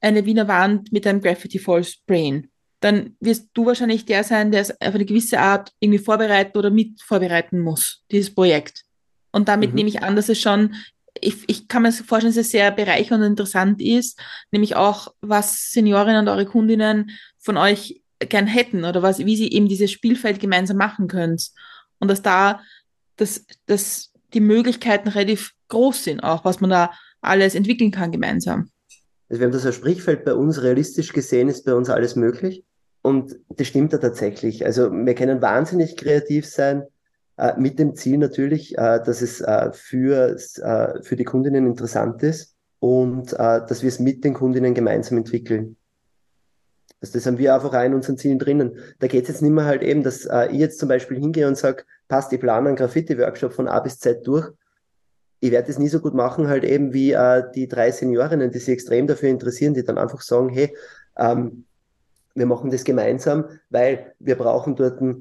eine 0.00 0.26
Wiener 0.26 0.46
Wand 0.46 0.92
mit 0.92 1.06
einem 1.06 1.20
Graffiti 1.20 1.58
voll 1.58 1.84
sprayen 1.84 2.51
dann 2.82 3.16
wirst 3.20 3.50
du 3.54 3.66
wahrscheinlich 3.66 4.04
der 4.04 4.24
sein, 4.24 4.50
der 4.50 4.60
es 4.60 4.70
auf 4.70 4.94
eine 4.94 5.04
gewisse 5.04 5.38
Art 5.38 5.72
irgendwie 5.78 6.02
vorbereiten 6.02 6.58
oder 6.58 6.70
mit 6.70 7.00
vorbereiten 7.00 7.60
muss, 7.60 8.04
dieses 8.10 8.34
Projekt. 8.34 8.82
Und 9.30 9.48
damit 9.48 9.70
mhm. 9.70 9.76
nehme 9.76 9.88
ich 9.88 10.02
an, 10.02 10.16
dass 10.16 10.28
es 10.28 10.40
schon, 10.40 10.74
ich, 11.20 11.48
ich 11.48 11.68
kann 11.68 11.82
mir 11.82 11.92
vorstellen, 11.92 12.34
dass 12.34 12.44
es 12.44 12.50
sehr 12.50 12.72
bereichernd 12.72 13.22
und 13.22 13.30
interessant 13.30 13.80
ist, 13.80 14.18
nämlich 14.50 14.74
auch, 14.74 15.14
was 15.20 15.70
Seniorinnen 15.70 16.22
und 16.22 16.28
eure 16.28 16.44
Kundinnen 16.44 17.10
von 17.38 17.56
euch 17.56 18.02
gern 18.18 18.46
hätten 18.48 18.84
oder 18.84 19.00
was, 19.02 19.20
wie 19.20 19.36
sie 19.36 19.52
eben 19.52 19.68
dieses 19.68 19.92
Spielfeld 19.92 20.40
gemeinsam 20.40 20.76
machen 20.76 21.06
können. 21.06 21.36
Und 22.00 22.08
dass 22.08 22.22
da, 22.22 22.62
dass, 23.16 23.46
dass 23.66 24.12
die 24.34 24.40
Möglichkeiten 24.40 25.08
relativ 25.08 25.52
groß 25.68 26.04
sind, 26.04 26.20
auch 26.20 26.44
was 26.44 26.60
man 26.60 26.70
da 26.70 26.92
alles 27.20 27.54
entwickeln 27.54 27.92
kann 27.92 28.10
gemeinsam. 28.10 28.70
Also 29.28 29.40
wir 29.40 29.46
haben 29.46 29.52
das 29.52 29.64
als 29.64 29.76
Sprichfeld 29.76 30.24
bei 30.24 30.34
uns 30.34 30.60
realistisch 30.60 31.12
gesehen, 31.12 31.48
ist 31.48 31.64
bei 31.64 31.74
uns 31.74 31.88
alles 31.88 32.16
möglich. 32.16 32.64
Und 33.02 33.36
das 33.48 33.66
stimmt 33.66 33.92
ja 33.92 33.98
tatsächlich. 33.98 34.64
Also 34.64 34.90
wir 34.90 35.14
können 35.14 35.42
wahnsinnig 35.42 35.96
kreativ 35.96 36.46
sein, 36.46 36.84
äh, 37.36 37.58
mit 37.58 37.78
dem 37.78 37.94
Ziel 37.96 38.18
natürlich, 38.18 38.78
äh, 38.78 39.00
dass 39.04 39.20
es 39.22 39.40
äh, 39.40 39.72
für, 39.72 40.36
äh, 40.36 41.02
für 41.02 41.16
die 41.16 41.24
Kundinnen 41.24 41.66
interessant 41.66 42.22
ist 42.22 42.54
und 42.78 43.32
äh, 43.32 43.36
dass 43.66 43.82
wir 43.82 43.88
es 43.88 43.98
mit 43.98 44.24
den 44.24 44.34
Kundinnen 44.34 44.74
gemeinsam 44.74 45.18
entwickeln. 45.18 45.76
Also 47.00 47.14
das 47.14 47.26
haben 47.26 47.38
wir 47.38 47.52
einfach 47.52 47.74
auch 47.74 47.84
in 47.84 47.94
unseren 47.94 48.16
Zielen 48.16 48.38
drinnen. 48.38 48.76
Da 49.00 49.08
geht 49.08 49.24
es 49.24 49.28
jetzt 49.28 49.42
nicht 49.42 49.50
mehr 49.50 49.64
halt 49.64 49.82
eben, 49.82 50.04
dass 50.04 50.24
äh, 50.24 50.52
ich 50.52 50.58
jetzt 50.58 50.78
zum 50.78 50.88
Beispiel 50.88 51.18
hingehe 51.18 51.48
und 51.48 51.58
sage, 51.58 51.84
passt, 52.06 52.32
ich 52.32 52.38
plane 52.38 52.68
einen 52.68 52.76
Graffiti-Workshop 52.76 53.52
von 53.52 53.66
A 53.66 53.80
bis 53.80 53.98
Z 53.98 54.24
durch. 54.24 54.48
Ich 55.40 55.50
werde 55.50 55.66
das 55.66 55.80
nie 55.80 55.88
so 55.88 55.98
gut 55.98 56.14
machen, 56.14 56.46
halt 56.46 56.62
eben 56.62 56.92
wie 56.92 57.16
die 57.56 57.66
drei 57.66 57.90
Seniorinnen, 57.90 58.52
die 58.52 58.60
sich 58.60 58.74
extrem 58.74 59.08
dafür 59.08 59.28
interessieren, 59.28 59.74
die 59.74 59.82
dann 59.82 59.98
einfach 59.98 60.20
sagen, 60.20 60.48
hey, 60.50 60.72
ähm, 61.16 61.64
wir 62.34 62.46
machen 62.46 62.70
das 62.70 62.84
gemeinsam, 62.84 63.44
weil 63.70 64.14
wir 64.18 64.36
brauchen 64.36 64.76
dort 64.76 65.00
eine 65.00 65.20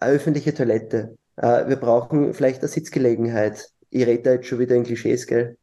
öffentliche 0.00 0.54
Toilette. 0.54 1.16
Äh, 1.36 1.68
wir 1.68 1.76
brauchen 1.76 2.34
vielleicht 2.34 2.60
eine 2.60 2.68
Sitzgelegenheit. 2.68 3.70
Ich 3.90 4.06
rede 4.06 4.22
da 4.22 4.32
jetzt 4.32 4.46
schon 4.46 4.58
wieder 4.58 4.74
in 4.74 4.84
Klischees, 4.84 5.26
gell? 5.26 5.56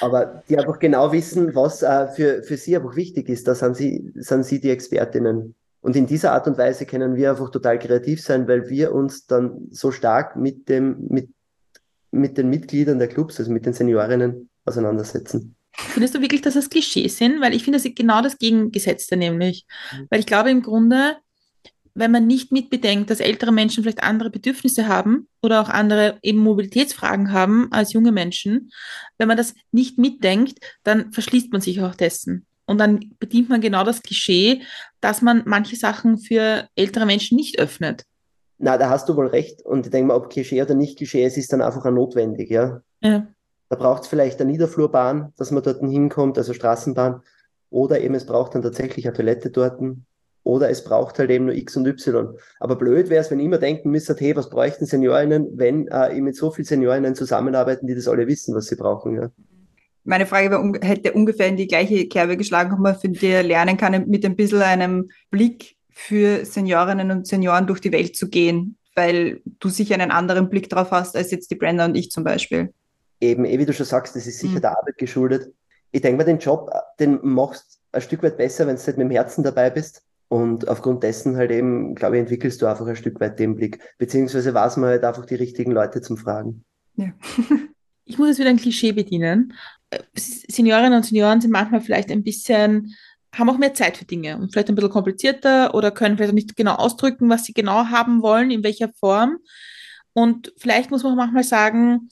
Aber 0.00 0.42
die 0.48 0.56
einfach 0.56 0.78
genau 0.78 1.12
wissen, 1.12 1.54
was 1.54 1.82
äh, 1.82 2.08
für, 2.08 2.42
für 2.42 2.56
sie 2.56 2.76
einfach 2.76 2.96
wichtig 2.96 3.28
ist. 3.28 3.48
Da 3.48 3.54
sind 3.54 3.76
sie, 3.76 4.12
sind 4.14 4.44
sie 4.44 4.60
die 4.60 4.70
Expertinnen. 4.70 5.54
Und 5.80 5.96
in 5.96 6.06
dieser 6.06 6.32
Art 6.32 6.46
und 6.46 6.58
Weise 6.58 6.86
können 6.86 7.16
wir 7.16 7.30
einfach 7.30 7.50
total 7.50 7.78
kreativ 7.78 8.22
sein, 8.22 8.48
weil 8.48 8.68
wir 8.68 8.92
uns 8.92 9.26
dann 9.26 9.68
so 9.70 9.90
stark 9.90 10.36
mit 10.36 10.68
dem, 10.68 11.06
mit, 11.08 11.30
mit 12.10 12.38
den 12.38 12.50
Mitgliedern 12.50 12.98
der 12.98 13.08
Clubs, 13.08 13.38
also 13.38 13.50
mit 13.52 13.66
den 13.66 13.72
Seniorinnen 13.72 14.48
auseinandersetzen. 14.64 15.54
Findest 15.78 16.14
du 16.14 16.20
wirklich, 16.20 16.42
dass 16.42 16.54
das 16.54 16.70
Klischees 16.70 17.16
sind? 17.16 17.40
Weil 17.40 17.54
ich 17.54 17.62
finde, 17.62 17.78
das 17.78 17.86
ist 17.86 17.96
genau 17.96 18.20
das 18.20 18.38
Gegengesetzte 18.38 19.16
nämlich. 19.16 19.64
Mhm. 19.92 20.06
Weil 20.10 20.20
ich 20.20 20.26
glaube 20.26 20.50
im 20.50 20.62
Grunde, 20.62 21.16
wenn 21.94 22.10
man 22.10 22.26
nicht 22.26 22.52
mitbedenkt, 22.52 23.10
dass 23.10 23.20
ältere 23.20 23.52
Menschen 23.52 23.82
vielleicht 23.82 24.02
andere 24.02 24.30
Bedürfnisse 24.30 24.88
haben 24.88 25.28
oder 25.42 25.60
auch 25.60 25.68
andere 25.68 26.18
eben 26.22 26.38
Mobilitätsfragen 26.38 27.32
haben 27.32 27.68
als 27.72 27.92
junge 27.92 28.12
Menschen, 28.12 28.70
wenn 29.18 29.28
man 29.28 29.36
das 29.36 29.54
nicht 29.72 29.98
mitdenkt, 29.98 30.58
dann 30.84 31.12
verschließt 31.12 31.52
man 31.52 31.60
sich 31.60 31.80
auch 31.80 31.94
dessen. 31.94 32.46
Und 32.66 32.78
dann 32.78 33.00
bedient 33.18 33.48
man 33.48 33.60
genau 33.60 33.82
das 33.82 34.02
Klischee, 34.02 34.62
dass 35.00 35.22
man 35.22 35.42
manche 35.46 35.76
Sachen 35.76 36.18
für 36.18 36.68
ältere 36.76 37.06
Menschen 37.06 37.36
nicht 37.36 37.58
öffnet. 37.58 38.04
Na, 38.58 38.76
da 38.76 38.90
hast 38.90 39.08
du 39.08 39.16
wohl 39.16 39.28
recht. 39.28 39.62
Und 39.62 39.86
ich 39.86 39.92
denke 39.92 40.08
mal, 40.08 40.16
ob 40.16 40.30
Klischee 40.30 40.60
oder 40.60 40.74
nicht 40.74 40.98
Klischee, 40.98 41.24
es 41.24 41.36
ist 41.36 41.52
dann 41.52 41.62
einfach 41.62 41.84
auch 41.86 41.90
notwendig, 41.90 42.50
ja. 42.50 42.82
Ja. 43.00 43.26
Da 43.68 43.76
braucht 43.76 44.02
es 44.02 44.08
vielleicht 44.08 44.40
eine 44.40 44.50
Niederflurbahn, 44.50 45.32
dass 45.36 45.50
man 45.50 45.62
dort 45.62 45.80
hinkommt, 45.80 46.38
also 46.38 46.54
Straßenbahn. 46.54 47.22
Oder 47.70 48.00
eben 48.00 48.14
es 48.14 48.24
braucht 48.24 48.54
dann 48.54 48.62
tatsächlich 48.62 49.06
eine 49.06 49.16
Toilette 49.16 49.50
dort. 49.50 49.80
Oder 50.42 50.70
es 50.70 50.82
braucht 50.82 51.18
halt 51.18 51.30
eben 51.30 51.46
nur 51.46 51.54
X 51.54 51.76
und 51.76 51.86
Y. 51.86 52.34
Aber 52.60 52.76
blöd 52.76 53.10
wäre 53.10 53.20
es, 53.20 53.30
wenn 53.30 53.40
immer 53.40 53.58
denken 53.58 53.90
müsste, 53.90 54.16
hey, 54.18 54.34
was 54.34 54.48
bräuchten 54.48 54.86
Seniorinnen, 54.86 55.58
wenn 55.58 55.88
äh, 55.88 56.14
ich 56.14 56.22
mit 56.22 56.36
so 56.36 56.50
vielen 56.50 56.64
Seniorinnen 56.64 57.14
zusammenarbeiten, 57.14 57.86
die 57.86 57.94
das 57.94 58.08
alle 58.08 58.26
wissen, 58.26 58.54
was 58.54 58.66
sie 58.66 58.76
brauchen. 58.76 59.16
Ja. 59.16 59.30
Meine 60.04 60.24
Frage 60.24 60.50
war, 60.50 60.72
hätte 60.80 61.12
ungefähr 61.12 61.48
in 61.48 61.58
die 61.58 61.66
gleiche 61.66 62.08
Kerbe 62.08 62.38
geschlagen, 62.38 62.72
ob 62.72 62.78
man 62.78 62.98
für 62.98 63.10
die 63.10 63.26
lernen 63.26 63.76
kann, 63.76 64.08
mit 64.08 64.24
ein 64.24 64.36
bisschen 64.36 64.62
einem 64.62 65.10
Blick 65.30 65.76
für 65.90 66.46
Seniorinnen 66.46 67.10
und 67.10 67.26
Senioren 67.26 67.66
durch 67.66 67.80
die 67.80 67.92
Welt 67.92 68.16
zu 68.16 68.30
gehen, 68.30 68.78
weil 68.94 69.42
du 69.44 69.68
sicher 69.68 69.94
einen 69.94 70.10
anderen 70.10 70.48
Blick 70.48 70.70
drauf 70.70 70.92
hast 70.92 71.14
als 71.14 71.30
jetzt 71.30 71.50
die 71.50 71.56
Brenda 71.56 71.84
und 71.84 71.94
ich 71.94 72.10
zum 72.10 72.24
Beispiel 72.24 72.72
eben, 73.20 73.44
eh 73.44 73.58
wie 73.58 73.66
du 73.66 73.72
schon 73.72 73.86
sagst, 73.86 74.16
das 74.16 74.26
ist 74.26 74.38
sicher 74.38 74.56
mhm. 74.56 74.60
der 74.60 74.78
Arbeit 74.78 74.98
geschuldet. 74.98 75.52
Ich 75.90 76.02
denke 76.02 76.18
mal, 76.18 76.24
den 76.24 76.38
Job, 76.38 76.70
den 76.98 77.18
machst 77.22 77.80
ein 77.92 78.02
Stück 78.02 78.22
weit 78.22 78.36
besser, 78.36 78.66
wenn 78.66 78.76
du 78.76 78.82
halt 78.82 78.98
mit 78.98 79.06
dem 79.06 79.10
Herzen 79.10 79.42
dabei 79.42 79.70
bist. 79.70 80.02
Und 80.28 80.68
aufgrund 80.68 81.02
dessen 81.02 81.36
halt 81.36 81.50
eben, 81.50 81.94
glaube 81.94 82.16
ich, 82.16 82.20
entwickelst 82.20 82.60
du 82.60 82.66
einfach 82.66 82.86
ein 82.86 82.96
Stück 82.96 83.18
weit 83.18 83.38
den 83.38 83.56
Blick. 83.56 83.80
Beziehungsweise 83.96 84.52
weiß 84.52 84.76
man 84.76 84.90
halt 84.90 85.04
einfach 85.04 85.24
die 85.24 85.36
richtigen 85.36 85.72
Leute 85.72 86.02
zum 86.02 86.18
Fragen. 86.18 86.64
Ja. 86.96 87.12
ich 88.04 88.18
muss 88.18 88.28
jetzt 88.28 88.38
wieder 88.38 88.50
ein 88.50 88.58
Klischee 88.58 88.92
bedienen. 88.92 89.54
Seniorinnen 90.14 90.92
und 90.92 91.06
Senioren 91.06 91.40
sind 91.40 91.50
manchmal 91.50 91.80
vielleicht 91.80 92.10
ein 92.10 92.24
bisschen, 92.24 92.94
haben 93.34 93.48
auch 93.48 93.56
mehr 93.56 93.72
Zeit 93.72 93.96
für 93.96 94.04
Dinge 94.04 94.36
und 94.36 94.52
vielleicht 94.52 94.68
ein 94.68 94.74
bisschen 94.74 94.90
komplizierter 94.90 95.74
oder 95.74 95.90
können 95.90 96.16
vielleicht 96.16 96.30
auch 96.30 96.34
nicht 96.34 96.56
genau 96.56 96.74
ausdrücken, 96.74 97.30
was 97.30 97.44
sie 97.44 97.54
genau 97.54 97.86
haben 97.86 98.20
wollen, 98.20 98.50
in 98.50 98.62
welcher 98.62 98.90
Form. 98.92 99.38
Und 100.12 100.52
vielleicht 100.58 100.90
muss 100.90 101.04
man 101.04 101.16
manchmal 101.16 101.44
sagen, 101.44 102.10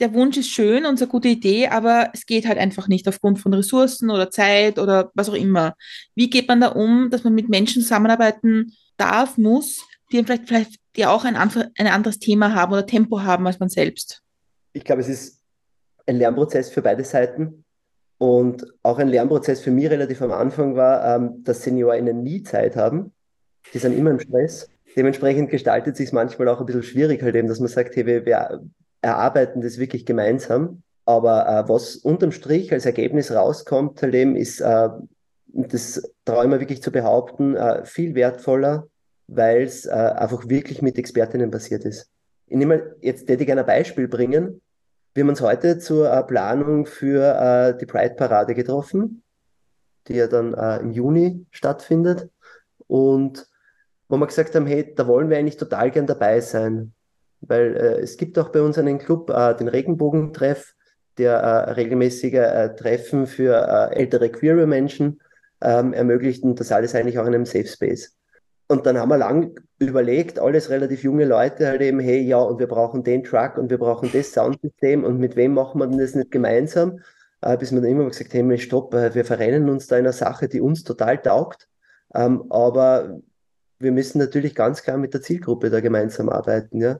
der 0.00 0.12
Wunsch 0.14 0.36
ist 0.36 0.50
schön 0.50 0.84
und 0.84 0.94
ist 0.94 1.02
eine 1.02 1.10
gute 1.10 1.28
Idee, 1.28 1.68
aber 1.68 2.10
es 2.12 2.26
geht 2.26 2.46
halt 2.46 2.58
einfach 2.58 2.88
nicht 2.88 3.08
aufgrund 3.08 3.38
von 3.38 3.54
Ressourcen 3.54 4.10
oder 4.10 4.30
Zeit 4.30 4.78
oder 4.78 5.10
was 5.14 5.28
auch 5.28 5.34
immer. 5.34 5.74
Wie 6.14 6.28
geht 6.28 6.48
man 6.48 6.60
da 6.60 6.68
um, 6.68 7.10
dass 7.10 7.24
man 7.24 7.34
mit 7.34 7.48
Menschen 7.48 7.82
zusammenarbeiten 7.82 8.72
darf, 8.96 9.38
muss, 9.38 9.86
die 10.12 10.22
vielleicht, 10.22 10.48
vielleicht 10.48 10.76
die 10.96 11.06
auch 11.06 11.24
ein, 11.24 11.36
ein 11.36 11.86
anderes 11.86 12.18
Thema 12.18 12.54
haben 12.54 12.72
oder 12.72 12.86
Tempo 12.86 13.22
haben 13.22 13.46
als 13.46 13.58
man 13.58 13.68
selbst? 13.68 14.22
Ich 14.72 14.84
glaube, 14.84 15.00
es 15.00 15.08
ist 15.08 15.40
ein 16.06 16.16
Lernprozess 16.16 16.70
für 16.70 16.82
beide 16.82 17.04
Seiten. 17.04 17.64
Und 18.18 18.66
auch 18.82 18.98
ein 18.98 19.08
Lernprozess 19.08 19.60
für 19.60 19.70
mich 19.70 19.90
relativ 19.90 20.22
am 20.22 20.32
Anfang 20.32 20.74
war, 20.74 21.16
ähm, 21.16 21.44
dass 21.44 21.62
SeniorInnen 21.62 22.22
nie 22.22 22.42
Zeit 22.42 22.76
haben. 22.76 23.12
die 23.74 23.78
sind 23.78 23.96
immer 23.96 24.10
im 24.10 24.20
Stress. 24.20 24.70
Dementsprechend 24.96 25.50
gestaltet 25.50 25.96
sich 25.96 26.06
es 26.06 26.12
manchmal 26.12 26.48
auch 26.48 26.60
ein 26.60 26.66
bisschen 26.66 26.82
schwierig, 26.82 27.22
halt 27.22 27.34
eben, 27.34 27.48
dass 27.48 27.60
man 27.60 27.68
sagt, 27.68 27.94
hey, 27.96 28.06
wir, 28.06 28.24
erarbeiten 29.06 29.60
das 29.60 29.78
wirklich 29.78 30.04
gemeinsam. 30.04 30.82
Aber 31.04 31.46
äh, 31.46 31.68
was 31.68 31.96
unterm 31.96 32.32
Strich 32.32 32.72
als 32.72 32.84
Ergebnis 32.84 33.32
rauskommt, 33.32 34.02
eben, 34.02 34.34
ist, 34.34 34.60
äh, 34.60 34.88
das 35.46 36.02
traue 36.24 36.44
ich 36.44 36.50
mir 36.50 36.60
wirklich 36.60 36.82
zu 36.82 36.90
behaupten, 36.90 37.54
äh, 37.54 37.84
viel 37.84 38.14
wertvoller, 38.16 38.88
weil 39.28 39.62
es 39.62 39.86
äh, 39.86 39.90
einfach 39.90 40.48
wirklich 40.48 40.82
mit 40.82 40.98
Expertinnen 40.98 41.50
passiert 41.50 41.84
ist. 41.84 42.10
Ich 42.48 42.56
nehme 42.56 42.96
jetzt 43.00 43.28
hätte 43.28 43.42
ich 43.42 43.46
gerne 43.46 43.62
ein 43.62 43.66
Beispiel 43.66 44.08
bringen. 44.08 44.60
Wir 45.14 45.22
haben 45.22 45.30
uns 45.30 45.40
heute 45.40 45.78
zur 45.78 46.12
äh, 46.12 46.22
Planung 46.24 46.86
für 46.86 47.22
äh, 47.22 47.78
die 47.78 47.86
Pride-Parade 47.86 48.54
getroffen, 48.54 49.22
die 50.08 50.14
ja 50.14 50.26
dann 50.26 50.54
im 50.82 50.92
Juni 50.92 51.46
stattfindet. 51.50 52.30
Und 52.86 53.48
wo 54.08 54.16
wir 54.16 54.26
gesagt 54.28 54.54
haben, 54.54 54.66
hey, 54.66 54.94
da 54.94 55.08
wollen 55.08 55.30
wir 55.30 55.36
eigentlich 55.36 55.56
total 55.56 55.90
gern 55.90 56.06
dabei 56.06 56.40
sein. 56.40 56.92
Weil 57.40 57.76
äh, 57.76 58.00
es 58.00 58.16
gibt 58.16 58.38
auch 58.38 58.48
bei 58.50 58.60
uns 58.62 58.78
einen 58.78 58.98
Club, 58.98 59.30
äh, 59.30 59.54
den 59.54 59.68
Regenbogentreff, 59.68 60.74
der 61.18 61.34
äh, 61.34 61.70
regelmäßige 61.72 62.34
äh, 62.34 62.74
Treffen 62.76 63.26
für 63.26 63.54
äh, 63.54 63.96
ältere 63.96 64.28
queere 64.28 64.66
Menschen 64.66 65.20
ähm, 65.62 65.92
ermöglicht 65.92 66.42
und 66.44 66.60
das 66.60 66.72
alles 66.72 66.94
eigentlich 66.94 67.18
auch 67.18 67.26
in 67.26 67.34
einem 67.34 67.46
Safe 67.46 67.66
Space. 67.66 68.14
Und 68.68 68.84
dann 68.84 68.98
haben 68.98 69.08
wir 69.10 69.18
lang 69.18 69.58
überlegt, 69.78 70.38
alles 70.38 70.70
relativ 70.70 71.04
junge 71.04 71.24
Leute 71.24 71.68
halt 71.68 71.80
eben, 71.80 72.00
hey, 72.00 72.20
ja, 72.20 72.38
und 72.38 72.58
wir 72.58 72.66
brauchen 72.66 73.04
den 73.04 73.22
Truck 73.22 73.56
und 73.58 73.70
wir 73.70 73.78
brauchen 73.78 74.10
das 74.12 74.32
Soundsystem 74.32 75.04
und 75.04 75.18
mit 75.18 75.36
wem 75.36 75.54
machen 75.54 75.80
wir 75.80 75.86
denn 75.86 75.98
das 75.98 76.14
nicht 76.14 76.32
gemeinsam? 76.32 77.00
Äh, 77.42 77.56
bis 77.56 77.72
wir 77.72 77.80
dann 77.80 77.90
immer 77.90 78.06
gesagt 78.06 78.34
haben, 78.34 78.50
hey, 78.50 78.58
stopp, 78.58 78.92
wir 78.92 79.24
verrennen 79.24 79.68
uns 79.68 79.86
da 79.86 79.96
in 79.96 80.04
einer 80.04 80.12
Sache, 80.12 80.48
die 80.48 80.60
uns 80.60 80.82
total 80.82 81.18
taugt. 81.18 81.68
Ähm, 82.14 82.44
aber 82.50 83.20
wir 83.78 83.92
müssen 83.92 84.18
natürlich 84.18 84.54
ganz 84.54 84.82
klar 84.82 84.96
mit 84.96 85.14
der 85.14 85.22
Zielgruppe 85.22 85.70
da 85.70 85.80
gemeinsam 85.80 86.28
arbeiten, 86.28 86.80
ja. 86.80 86.98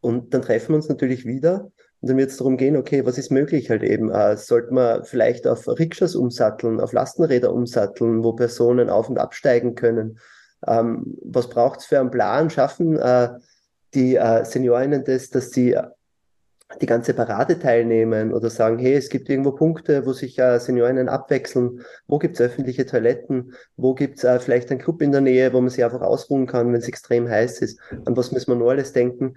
Und 0.00 0.32
dann 0.34 0.42
treffen 0.42 0.70
wir 0.70 0.76
uns 0.76 0.88
natürlich 0.88 1.26
wieder 1.26 1.70
und 2.00 2.08
dann 2.08 2.16
wird 2.16 2.30
es 2.30 2.38
darum 2.38 2.56
gehen, 2.56 2.76
okay, 2.76 3.04
was 3.04 3.18
ist 3.18 3.30
möglich 3.30 3.68
halt 3.68 3.82
eben? 3.82 4.10
Äh, 4.10 4.36
sollte 4.36 4.72
man 4.72 5.04
vielleicht 5.04 5.46
auf 5.46 5.68
Rikschas 5.68 6.14
umsatteln, 6.14 6.80
auf 6.80 6.92
Lastenräder 6.92 7.52
umsatteln, 7.52 8.24
wo 8.24 8.32
Personen 8.32 8.88
auf- 8.88 9.10
und 9.10 9.18
absteigen 9.18 9.74
können? 9.74 10.18
Ähm, 10.66 11.18
was 11.22 11.48
braucht 11.48 11.80
es 11.80 11.86
für 11.86 12.00
einen 12.00 12.10
Plan? 12.10 12.48
Schaffen 12.48 12.96
äh, 12.96 13.30
die 13.94 14.16
äh, 14.16 14.44
Seniorinnen 14.44 15.04
das, 15.04 15.30
dass 15.30 15.50
sie 15.50 15.76
die 16.80 16.86
ganze 16.86 17.14
Parade 17.14 17.58
teilnehmen 17.58 18.32
oder 18.32 18.48
sagen, 18.48 18.78
hey, 18.78 18.94
es 18.94 19.08
gibt 19.08 19.28
irgendwo 19.28 19.52
Punkte, 19.52 20.06
wo 20.06 20.12
sich 20.12 20.38
äh, 20.38 20.58
Seniorinnen 20.58 21.08
abwechseln, 21.08 21.80
wo 22.06 22.18
gibt 22.18 22.36
es 22.36 22.40
öffentliche 22.40 22.86
Toiletten, 22.86 23.54
wo 23.76 23.94
gibt 23.94 24.18
es 24.18 24.24
äh, 24.24 24.38
vielleicht 24.38 24.70
einen 24.70 24.80
Club 24.80 25.02
in 25.02 25.12
der 25.12 25.20
Nähe, 25.20 25.52
wo 25.52 25.60
man 25.60 25.70
sich 25.70 25.84
einfach 25.84 26.00
ausruhen 26.00 26.46
kann, 26.46 26.72
wenn 26.72 26.80
es 26.80 26.88
extrem 26.88 27.28
heiß 27.28 27.60
ist, 27.62 27.80
an 28.04 28.16
was 28.16 28.30
müssen 28.30 28.52
wir 28.52 28.56
nur 28.56 28.70
alles 28.70 28.92
denken. 28.92 29.34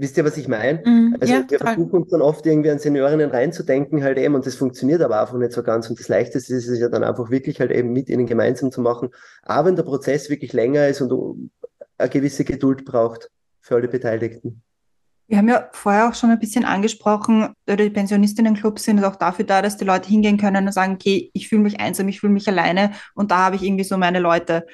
Wisst 0.00 0.16
ihr, 0.16 0.24
was 0.24 0.38
ich 0.38 0.48
meine? 0.48 0.80
Mm, 0.82 1.16
also 1.20 1.30
ja, 1.30 1.44
wir 1.46 1.58
versuchen 1.58 1.90
uns 1.90 2.10
dann 2.10 2.22
oft 2.22 2.46
irgendwie 2.46 2.70
an 2.70 2.78
Seniorinnen 2.78 3.30
reinzudenken 3.30 4.02
halt 4.02 4.16
eben 4.16 4.34
und 4.34 4.46
das 4.46 4.54
funktioniert 4.54 5.02
aber 5.02 5.20
einfach 5.20 5.36
nicht 5.36 5.52
so 5.52 5.62
ganz 5.62 5.90
und 5.90 6.00
das 6.00 6.08
Leichteste 6.08 6.54
ist 6.54 6.68
es 6.68 6.80
ja 6.80 6.88
dann 6.88 7.04
einfach 7.04 7.28
wirklich 7.28 7.60
halt 7.60 7.70
eben 7.70 7.92
mit 7.92 8.08
ihnen 8.08 8.24
gemeinsam 8.24 8.72
zu 8.72 8.80
machen, 8.80 9.10
aber 9.42 9.68
wenn 9.68 9.76
der 9.76 9.82
Prozess 9.82 10.30
wirklich 10.30 10.54
länger 10.54 10.88
ist 10.88 11.02
und 11.02 11.50
eine 11.98 12.08
gewisse 12.08 12.44
Geduld 12.44 12.86
braucht 12.86 13.30
für 13.60 13.74
alle 13.74 13.88
Beteiligten. 13.88 14.62
Wir 15.26 15.36
haben 15.36 15.48
ja 15.48 15.68
vorher 15.72 16.08
auch 16.08 16.14
schon 16.14 16.30
ein 16.30 16.38
bisschen 16.38 16.64
angesprochen, 16.64 17.52
die 17.68 17.90
Pensionistinnenclubs 17.90 18.82
sind 18.82 19.04
auch 19.04 19.16
dafür 19.16 19.44
da, 19.44 19.60
dass 19.60 19.76
die 19.76 19.84
Leute 19.84 20.08
hingehen 20.08 20.38
können 20.38 20.66
und 20.66 20.72
sagen, 20.72 20.94
okay, 20.94 21.30
ich 21.34 21.46
fühle 21.46 21.60
mich 21.60 21.78
einsam, 21.78 22.08
ich 22.08 22.20
fühle 22.20 22.32
mich 22.32 22.48
alleine 22.48 22.92
und 23.14 23.30
da 23.30 23.44
habe 23.44 23.56
ich 23.56 23.62
irgendwie 23.62 23.84
so 23.84 23.98
meine 23.98 24.18
Leute. 24.18 24.64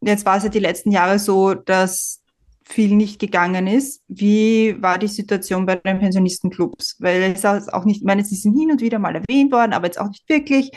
Jetzt 0.00 0.24
war 0.24 0.36
es 0.36 0.44
ja 0.44 0.48
die 0.48 0.60
letzten 0.60 0.92
Jahre 0.92 1.18
so, 1.18 1.54
dass 1.54 2.22
viel 2.68 2.96
nicht 2.96 3.20
gegangen 3.20 3.68
ist. 3.68 4.02
Wie 4.08 4.76
war 4.82 4.98
die 4.98 5.06
Situation 5.06 5.66
bei 5.66 5.76
den 5.76 6.00
Pensionistenclubs? 6.00 6.96
Weil 6.98 7.32
es 7.32 7.44
auch 7.44 7.84
nicht, 7.84 7.98
ich 7.98 8.04
meine, 8.04 8.24
sie 8.24 8.34
sind 8.34 8.58
hin 8.58 8.72
und 8.72 8.80
wieder 8.80 8.98
mal 8.98 9.14
erwähnt 9.14 9.52
worden, 9.52 9.72
aber 9.72 9.86
jetzt 9.86 10.00
auch 10.00 10.08
nicht 10.08 10.28
wirklich. 10.28 10.72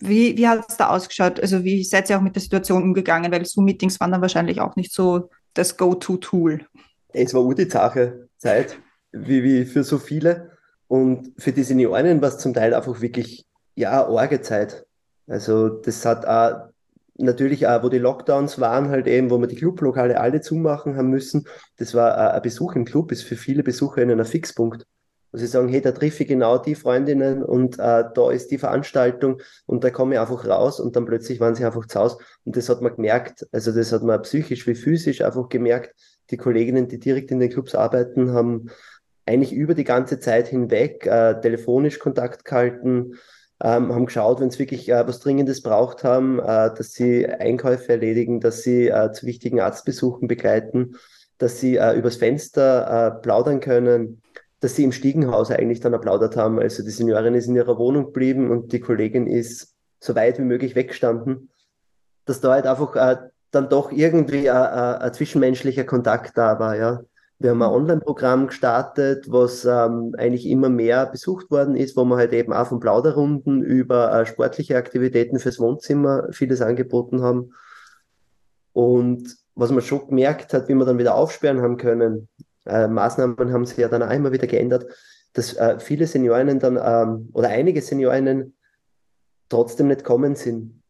Wie, 0.00 0.36
wie 0.36 0.48
hat 0.48 0.64
es 0.68 0.76
da 0.76 0.88
ausgeschaut? 0.88 1.38
Also 1.38 1.62
wie 1.62 1.84
seid 1.84 2.08
ihr 2.08 2.16
auch 2.16 2.22
mit 2.22 2.34
der 2.34 2.42
Situation 2.42 2.82
umgegangen? 2.82 3.30
Weil 3.30 3.44
Zoom-Meetings 3.44 4.00
waren 4.00 4.12
dann 4.12 4.22
wahrscheinlich 4.22 4.60
auch 4.60 4.76
nicht 4.76 4.92
so 4.92 5.30
das 5.52 5.76
Go-To-Tool. 5.76 6.66
Es 7.12 7.34
war 7.34 7.54
die 7.54 7.68
Sache 7.68 8.28
Zeit, 8.38 8.78
wie, 9.12 9.42
wie 9.42 9.64
für 9.66 9.84
so 9.84 9.98
viele. 9.98 10.52
Und 10.88 11.32
für 11.38 11.52
die 11.52 11.62
Senioren 11.64 12.20
war 12.22 12.30
es 12.30 12.38
zum 12.38 12.54
Teil 12.54 12.72
einfach 12.72 13.00
wirklich, 13.00 13.46
ja, 13.74 14.06
arge 14.06 14.40
Zeit. 14.40 14.86
Also 15.26 15.68
das 15.68 16.04
hat 16.04 16.24
auch 16.26 16.70
natürlich 17.18 17.66
auch, 17.66 17.82
wo 17.82 17.88
die 17.88 17.98
Lockdowns 17.98 18.60
waren, 18.60 18.88
halt 18.88 19.06
eben, 19.06 19.30
wo 19.30 19.38
wir 19.38 19.46
die 19.46 19.56
Clublokale 19.56 20.20
alle 20.20 20.40
zumachen 20.40 20.96
haben 20.96 21.10
müssen. 21.10 21.46
Das 21.76 21.94
war 21.94 22.34
ein 22.34 22.42
Besuch 22.42 22.74
im 22.74 22.84
Club, 22.84 23.12
ist 23.12 23.22
für 23.22 23.36
viele 23.36 23.62
BesucherInnen 23.62 24.18
ein 24.18 24.26
Fixpunkt. 24.26 24.86
Wo 25.32 25.38
sie 25.38 25.46
sagen, 25.46 25.68
hey, 25.68 25.80
da 25.80 25.92
treffe 25.92 26.22
ich 26.22 26.28
genau 26.28 26.58
die 26.58 26.74
Freundinnen 26.74 27.42
und 27.42 27.78
äh, 27.78 28.04
da 28.14 28.30
ist 28.30 28.50
die 28.50 28.58
Veranstaltung 28.58 29.40
und 29.66 29.82
da 29.84 29.90
komme 29.90 30.14
ich 30.14 30.20
einfach 30.20 30.46
raus 30.46 30.80
und 30.80 30.96
dann 30.96 31.04
plötzlich 31.04 31.40
waren 31.40 31.54
sie 31.54 31.64
einfach 31.64 31.86
zu 31.86 32.00
Hause. 32.00 32.18
Und 32.44 32.56
das 32.56 32.68
hat 32.68 32.80
man 32.80 32.94
gemerkt, 32.94 33.46
also 33.52 33.72
das 33.72 33.92
hat 33.92 34.02
man 34.02 34.22
psychisch 34.22 34.66
wie 34.66 34.74
physisch 34.74 35.22
einfach 35.22 35.48
gemerkt. 35.48 35.94
Die 36.30 36.36
Kolleginnen, 36.36 36.88
die 36.88 36.98
direkt 36.98 37.30
in 37.30 37.40
den 37.40 37.50
Clubs 37.50 37.74
arbeiten, 37.74 38.32
haben 38.32 38.70
eigentlich 39.26 39.52
über 39.52 39.74
die 39.74 39.84
ganze 39.84 40.20
Zeit 40.20 40.48
hinweg 40.48 41.06
äh, 41.06 41.40
telefonisch 41.40 41.98
Kontakt 41.98 42.44
gehalten, 42.44 43.14
ähm, 43.62 43.94
haben 43.94 44.06
geschaut, 44.06 44.40
wenn 44.40 44.48
es 44.48 44.58
wirklich 44.58 44.88
äh, 44.90 45.06
was 45.06 45.20
Dringendes 45.20 45.62
braucht 45.62 46.04
haben, 46.04 46.38
äh, 46.40 46.74
dass 46.74 46.92
sie 46.92 47.26
Einkäufe 47.26 47.92
erledigen, 47.92 48.40
dass 48.40 48.62
sie 48.62 48.88
äh, 48.88 49.12
zu 49.12 49.26
wichtigen 49.26 49.60
Arztbesuchen 49.60 50.28
begleiten, 50.28 50.96
dass 51.38 51.60
sie 51.60 51.76
äh, 51.76 51.96
übers 51.96 52.16
Fenster 52.16 53.16
äh, 53.16 53.22
plaudern 53.22 53.60
können, 53.60 54.22
dass 54.60 54.76
sie 54.76 54.84
im 54.84 54.92
Stiegenhaus 54.92 55.50
eigentlich 55.50 55.80
dann 55.80 55.94
applaudert 55.94 56.36
haben. 56.36 56.58
Also 56.58 56.82
die 56.82 56.90
Seniorin 56.90 57.34
ist 57.34 57.46
in 57.46 57.56
ihrer 57.56 57.78
Wohnung 57.78 58.06
geblieben 58.06 58.50
und 58.50 58.72
die 58.72 58.80
Kollegin 58.80 59.26
ist 59.26 59.74
so 60.00 60.14
weit 60.14 60.38
wie 60.38 60.44
möglich 60.44 60.74
weggestanden, 60.76 61.50
dass 62.26 62.40
da 62.40 62.52
halt 62.52 62.66
einfach 62.66 62.94
äh, 62.96 63.16
dann 63.52 63.68
doch 63.70 63.90
irgendwie 63.90 64.50
ein 64.50 65.14
zwischenmenschlicher 65.14 65.84
Kontakt 65.84 66.36
da 66.36 66.58
war, 66.58 66.76
ja. 66.76 67.00
Wir 67.38 67.50
haben 67.50 67.62
ein 67.62 67.68
mhm. 67.68 67.74
Online-Programm 67.76 68.46
gestartet, 68.46 69.30
was 69.30 69.64
ähm, 69.66 70.14
eigentlich 70.16 70.46
immer 70.46 70.70
mehr 70.70 71.06
besucht 71.06 71.50
worden 71.50 71.76
ist, 71.76 71.96
wo 71.96 72.04
wir 72.04 72.16
halt 72.16 72.32
eben 72.32 72.52
auch 72.52 72.66
von 72.66 72.80
Plauderrunden 72.80 73.62
über 73.62 74.12
äh, 74.12 74.26
sportliche 74.26 74.76
Aktivitäten 74.76 75.38
fürs 75.38 75.60
Wohnzimmer 75.60 76.28
vieles 76.32 76.62
angeboten 76.62 77.22
haben. 77.22 77.52
Und 78.72 79.36
was 79.54 79.70
man 79.70 79.82
schon 79.82 80.08
gemerkt 80.08 80.54
hat, 80.54 80.68
wie 80.68 80.74
wir 80.74 80.86
dann 80.86 80.98
wieder 80.98 81.14
aufsperren 81.14 81.60
haben 81.60 81.76
können, 81.76 82.28
äh, 82.66 82.88
Maßnahmen 82.88 83.52
haben 83.52 83.66
sich 83.66 83.78
ja 83.78 83.88
dann 83.88 84.02
auch 84.02 84.10
immer 84.10 84.32
wieder 84.32 84.46
geändert, 84.46 84.86
dass 85.34 85.54
äh, 85.54 85.78
viele 85.78 86.06
Seniorinnen 86.06 86.58
dann 86.58 86.78
ähm, 86.82 87.28
oder 87.34 87.48
einige 87.48 87.82
Seniorinnen 87.82 88.56
trotzdem 89.50 89.88
nicht 89.88 90.04
kommen 90.04 90.34
sind, 90.34 90.82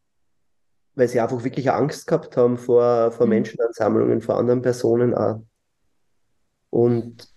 weil 0.95 1.09
sie 1.09 1.19
einfach 1.19 1.43
wirklich 1.43 1.69
Angst 1.71 2.07
gehabt 2.07 2.37
haben 2.37 2.57
vor, 2.57 3.11
vor 3.11 3.25
mhm. 3.25 3.31
Menschenansammlungen, 3.31 4.21
vor 4.21 4.37
anderen 4.37 4.61
Personen 4.61 5.13
auch. 5.13 5.41
Und 6.69 7.27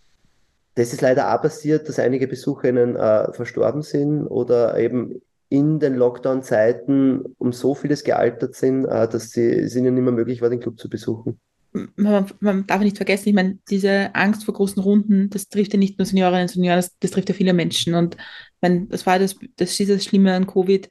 das 0.74 0.92
ist 0.92 1.00
leider 1.00 1.34
auch 1.34 1.42
passiert, 1.42 1.88
dass 1.88 1.98
einige 1.98 2.26
BesucherInnen 2.26 2.96
äh, 2.96 3.32
verstorben 3.32 3.82
sind 3.82 4.26
oder 4.26 4.78
eben 4.78 5.20
in 5.48 5.80
den 5.80 5.96
Lockdown-Zeiten 5.96 7.34
um 7.38 7.52
so 7.52 7.74
vieles 7.74 8.04
gealtert 8.04 8.54
sind, 8.54 8.84
äh, 8.84 9.08
dass 9.08 9.30
sie, 9.30 9.48
es 9.48 9.74
ihnen 9.76 9.94
nicht 9.94 10.04
mehr 10.04 10.12
möglich 10.12 10.40
war, 10.40 10.48
den 10.48 10.60
Club 10.60 10.78
zu 10.78 10.88
besuchen. 10.88 11.40
Man, 11.96 12.26
man, 12.40 12.66
darf 12.66 12.80
nicht 12.80 12.96
vergessen, 12.96 13.28
ich 13.28 13.34
meine, 13.34 13.58
diese 13.68 14.14
Angst 14.14 14.44
vor 14.44 14.54
großen 14.54 14.82
Runden, 14.82 15.30
das 15.30 15.48
trifft 15.48 15.72
ja 15.72 15.78
nicht 15.78 15.98
nur 15.98 16.06
Seniorinnen 16.06 16.42
und 16.42 16.48
Senioren, 16.48 16.78
das, 16.78 16.96
das 16.98 17.12
trifft 17.12 17.28
ja 17.28 17.34
viele 17.34 17.52
Menschen. 17.52 17.94
Und 17.94 18.16
meine, 18.60 18.86
das 18.86 19.06
war 19.06 19.18
das, 19.18 19.36
das 19.56 19.78
ist 19.78 19.90
das 19.90 20.04
Schlimme 20.04 20.34
an 20.34 20.46
Covid, 20.46 20.88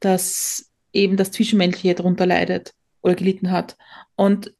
dass 0.00 0.70
eben 0.92 1.16
das 1.16 1.30
Zwischenmenschliche 1.30 1.94
darunter 1.94 2.26
leidet 2.26 2.72
oder 3.02 3.14
gelitten 3.14 3.50
hat. 3.50 3.76
Und 4.16 4.54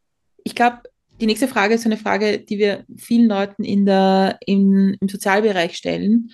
ich 0.45 0.55
glaube, 0.55 0.83
die 1.21 1.27
nächste 1.27 1.49
Frage 1.49 1.75
ist 1.75 1.87
eine 1.87 1.97
Frage, 1.97 2.39
die 2.39 2.59
wir 2.59 2.85
vielen 2.97 3.29
Leuten 3.29 3.65
in 3.65 3.87
der, 3.87 4.39
in, 4.47 4.97
im 5.01 5.09
Sozialbereich 5.09 5.77
stellen. 5.77 6.31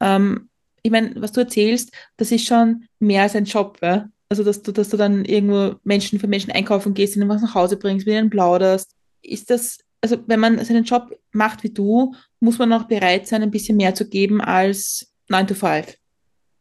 Ähm, 0.00 0.48
ich 0.82 0.90
meine, 0.90 1.12
was 1.16 1.32
du 1.32 1.40
erzählst, 1.40 1.92
das 2.16 2.32
ist 2.32 2.46
schon 2.46 2.84
mehr 2.98 3.22
als 3.22 3.36
ein 3.36 3.44
Job. 3.44 3.78
Ja? 3.82 4.08
Also, 4.28 4.44
dass 4.44 4.62
du, 4.62 4.72
dass 4.72 4.88
du 4.88 4.96
dann 4.96 5.24
irgendwo 5.24 5.76
Menschen 5.84 6.18
für 6.18 6.28
Menschen 6.28 6.52
einkaufen 6.52 6.94
gehst, 6.94 7.16
ihnen 7.16 7.28
was 7.28 7.42
nach 7.42 7.54
Hause 7.54 7.76
bringst, 7.76 8.06
mit 8.06 8.14
ihnen 8.14 8.30
plauderst. 8.30 8.92
Ist 9.22 9.50
das, 9.50 9.78
also 10.00 10.16
wenn 10.26 10.40
man 10.40 10.64
seinen 10.64 10.84
Job 10.84 11.18
macht 11.32 11.62
wie 11.62 11.70
du, 11.70 12.14
muss 12.40 12.58
man 12.58 12.72
auch 12.72 12.84
bereit 12.84 13.26
sein, 13.26 13.42
ein 13.42 13.50
bisschen 13.50 13.76
mehr 13.76 13.94
zu 13.94 14.08
geben 14.08 14.40
als 14.40 15.12
9 15.28 15.46
to 15.48 15.54
5? 15.54 15.96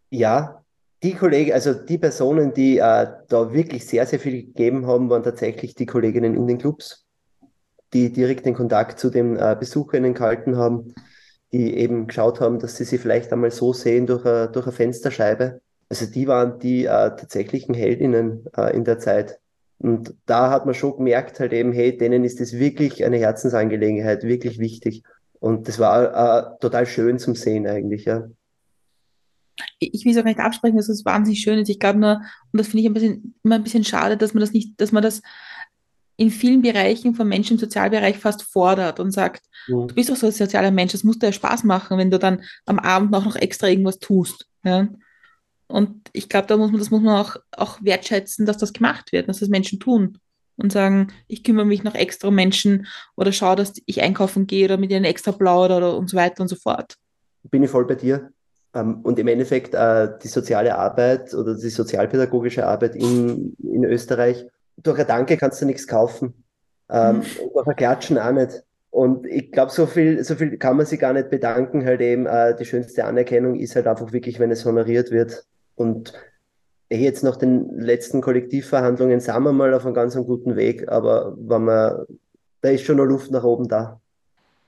Ja, 0.10 0.64
die 1.04 1.14
Kollegen, 1.14 1.54
also 1.54 1.74
die 1.74 1.98
Personen, 1.98 2.54
die 2.54 2.78
äh, 2.78 3.08
da 3.28 3.54
wirklich 3.54 3.86
sehr, 3.86 4.06
sehr 4.08 4.20
viel 4.20 4.44
gegeben 4.44 4.88
haben, 4.88 5.10
waren 5.10 5.24
tatsächlich 5.24 5.76
die 5.76 5.86
Kolleginnen 5.86 6.36
in 6.36 6.48
den 6.48 6.58
Clubs 6.58 7.05
die 7.96 8.12
direkt 8.12 8.46
den 8.46 8.54
Kontakt 8.54 9.00
zu 9.00 9.10
den 9.10 9.38
äh, 9.38 9.56
Besucherinnen 9.58 10.14
gehalten 10.14 10.58
haben, 10.58 10.94
die 11.54 11.78
eben 11.78 12.08
geschaut 12.08 12.42
haben, 12.42 12.60
dass 12.60 12.76
sie 12.76 12.84
sie 12.84 12.98
vielleicht 12.98 13.32
einmal 13.32 13.52
so 13.52 13.72
sehen 13.72 14.06
durch, 14.06 14.26
a, 14.26 14.48
durch 14.48 14.66
eine 14.66 14.74
Fensterscheibe. 14.74 15.62
Also 15.88 16.06
die 16.06 16.28
waren 16.28 16.60
die 16.60 16.84
äh, 16.84 16.88
tatsächlichen 16.88 17.74
Heldinnen 17.74 18.48
äh, 18.58 18.76
in 18.76 18.84
der 18.84 19.00
Zeit. 19.00 19.40
Und 19.78 20.14
da 20.26 20.52
hat 20.52 20.66
man 20.66 20.76
schon 20.76 20.98
gemerkt, 20.98 21.40
halt 21.40 21.54
eben, 21.54 21.72
hey, 21.72 21.98
denen 21.98 22.26
ist 22.26 22.42
das 22.42 22.52
wirklich 22.52 23.06
eine 23.06 23.18
Herzensangelegenheit, 23.18 24.24
wirklich 24.24 24.60
wichtig. 24.60 25.04
Und 25.40 25.70
das 25.70 25.80
war 25.80 26.58
äh, 26.58 26.60
total 26.60 26.86
schön 26.88 27.18
zum 27.18 27.36
Sehen 27.36 27.66
eigentlich, 27.66 28.04
ja. 28.04 28.28
Ich 29.80 30.04
will 30.04 30.12
es 30.12 30.18
auch 30.18 30.26
nicht 30.26 30.40
absprechen, 30.40 30.76
dass 30.76 30.90
es 30.90 31.06
wahnsinnig 31.06 31.40
schön 31.40 31.60
ist. 31.60 31.70
Ich 31.70 31.80
glaube 31.80 32.00
nur, 32.00 32.16
und 32.52 32.58
das 32.60 32.68
finde 32.68 32.82
ich 32.82 32.88
ein 32.88 32.94
bisschen, 32.94 33.36
immer 33.42 33.56
ein 33.56 33.64
bisschen 33.64 33.86
schade, 33.86 34.18
dass 34.18 34.34
man 34.34 34.42
das 34.42 34.52
nicht, 34.52 34.82
dass 34.82 34.92
man 34.92 35.02
das 35.02 35.22
in 36.18 36.32
vielen 36.32 36.62
Bereichen 36.62 37.16
von 37.16 37.28
Menschen 37.28 37.54
im 37.54 37.60
Sozialbereich 37.60 38.18
fast 38.18 38.44
fordert 38.44 39.00
und 39.00 39.12
sagt, 39.12 39.46
ja. 39.68 39.86
du 39.86 39.94
bist 39.94 40.10
doch 40.10 40.16
so 40.16 40.28
ein 40.28 40.32
sozialer 40.32 40.72
Mensch, 40.72 40.94
das 40.94 41.04
muss 41.04 41.20
dir 41.20 41.28
ja 41.28 41.34
Spaß 41.34 41.64
machen, 41.64 41.98
wenn 41.98 42.12
du 42.12 42.20
dann 42.20 42.44
am 42.66 42.80
Abend 42.80 43.14
auch 43.16 43.26
noch 43.26 43.36
extra 43.36 43.68
irgendwas 43.68 44.00
tust. 44.00 44.48
Ja? 44.64 44.88
Und 45.68 46.10
ich 46.14 46.30
glaube, 46.30 46.48
da 46.48 46.58
muss 46.58 46.72
man, 46.72 46.80
das 46.80 46.92
muss 46.92 47.02
man 47.02 47.20
auch, 47.20 47.36
auch 47.52 47.80
wertschätzen, 47.82 48.46
dass 48.46 48.58
das 48.58 48.74
gemacht 48.74 49.12
wird, 49.12 49.28
dass 49.28 49.40
das 49.40 49.50
Menschen 49.50 49.80
tun 49.80 50.20
und 50.58 50.72
sagen, 50.72 51.12
ich 51.28 51.44
kümmere 51.44 51.66
mich 51.66 51.84
noch 51.84 51.96
extra 51.96 52.30
um 52.30 52.36
Menschen 52.36 52.88
oder 53.16 53.32
schaue, 53.32 53.56
dass 53.58 53.74
ich 53.86 54.02
einkaufen 54.02 54.48
gehe 54.48 54.66
oder 54.66 54.78
mit 54.78 54.92
ihnen 54.92 55.06
extra 55.06 55.32
plaudere 55.32 55.78
oder 55.78 55.98
und 55.98 56.10
so 56.10 56.18
weiter 56.18 56.42
und 56.42 56.48
so 56.48 56.56
fort. 56.56 56.96
Bin 57.44 57.64
ich 57.64 57.70
voll 57.70 57.86
bei 57.86 57.96
dir. 57.96 58.32
Ähm, 58.74 59.02
und 59.02 59.18
im 59.20 59.28
Endeffekt 59.28 59.74
äh, 59.74 60.10
die 60.22 60.28
soziale 60.28 60.78
Arbeit 60.78 61.34
oder 61.34 61.56
die 61.56 61.70
sozialpädagogische 61.70 62.66
Arbeit 62.66 62.96
in, 62.96 63.56
in 63.60 63.84
Österreich, 63.84 64.46
durch 64.78 65.00
ein 65.00 65.08
Danke 65.08 65.38
kannst 65.38 65.62
du 65.62 65.66
nichts 65.66 65.88
kaufen. 65.88 66.44
Ähm, 66.90 67.18
mhm. 67.18 67.24
durch 67.54 67.68
ein 67.68 67.76
Klatschen 67.76 68.18
auch 68.18 68.32
nicht. 68.32 68.64
Und 68.92 69.26
ich 69.26 69.52
glaube, 69.52 69.72
so 69.72 69.88
viel, 69.88 70.24
so 70.24 70.36
viel 70.36 70.58
kann 70.58 70.78
man 70.78 70.86
sich 70.86 71.00
gar 71.00 71.14
nicht 71.14 71.30
bedanken. 71.30 71.86
Halt 71.86 72.02
eben, 72.02 72.28
äh, 72.28 72.56
die 72.56 72.66
schönste 72.66 73.06
Anerkennung 73.06 73.60
ist 73.60 73.76
halt 73.76 73.88
einfach 73.88 74.14
wirklich, 74.14 74.40
wenn 74.40 74.52
es 74.52 74.64
honoriert 74.64 75.12
wird. 75.12 75.46
Und 75.76 76.14
jetzt 76.90 77.24
nach 77.24 77.36
den 77.36 77.80
letzten 77.80 78.22
Kollektivverhandlungen 78.22 79.20
sind 79.20 79.44
wir 79.44 79.52
mal 79.52 79.74
auf 79.74 79.86
einem 79.86 79.96
ganz 79.96 80.16
guten 80.16 80.56
Weg, 80.56 80.88
aber 80.88 81.36
wenn 81.38 81.64
man, 81.64 82.06
da 82.62 82.70
ist 82.70 82.86
schon 82.86 82.98
noch 82.98 83.06
Luft 83.06 83.32
nach 83.32 83.44
oben 83.44 83.68
da. 83.68 84.00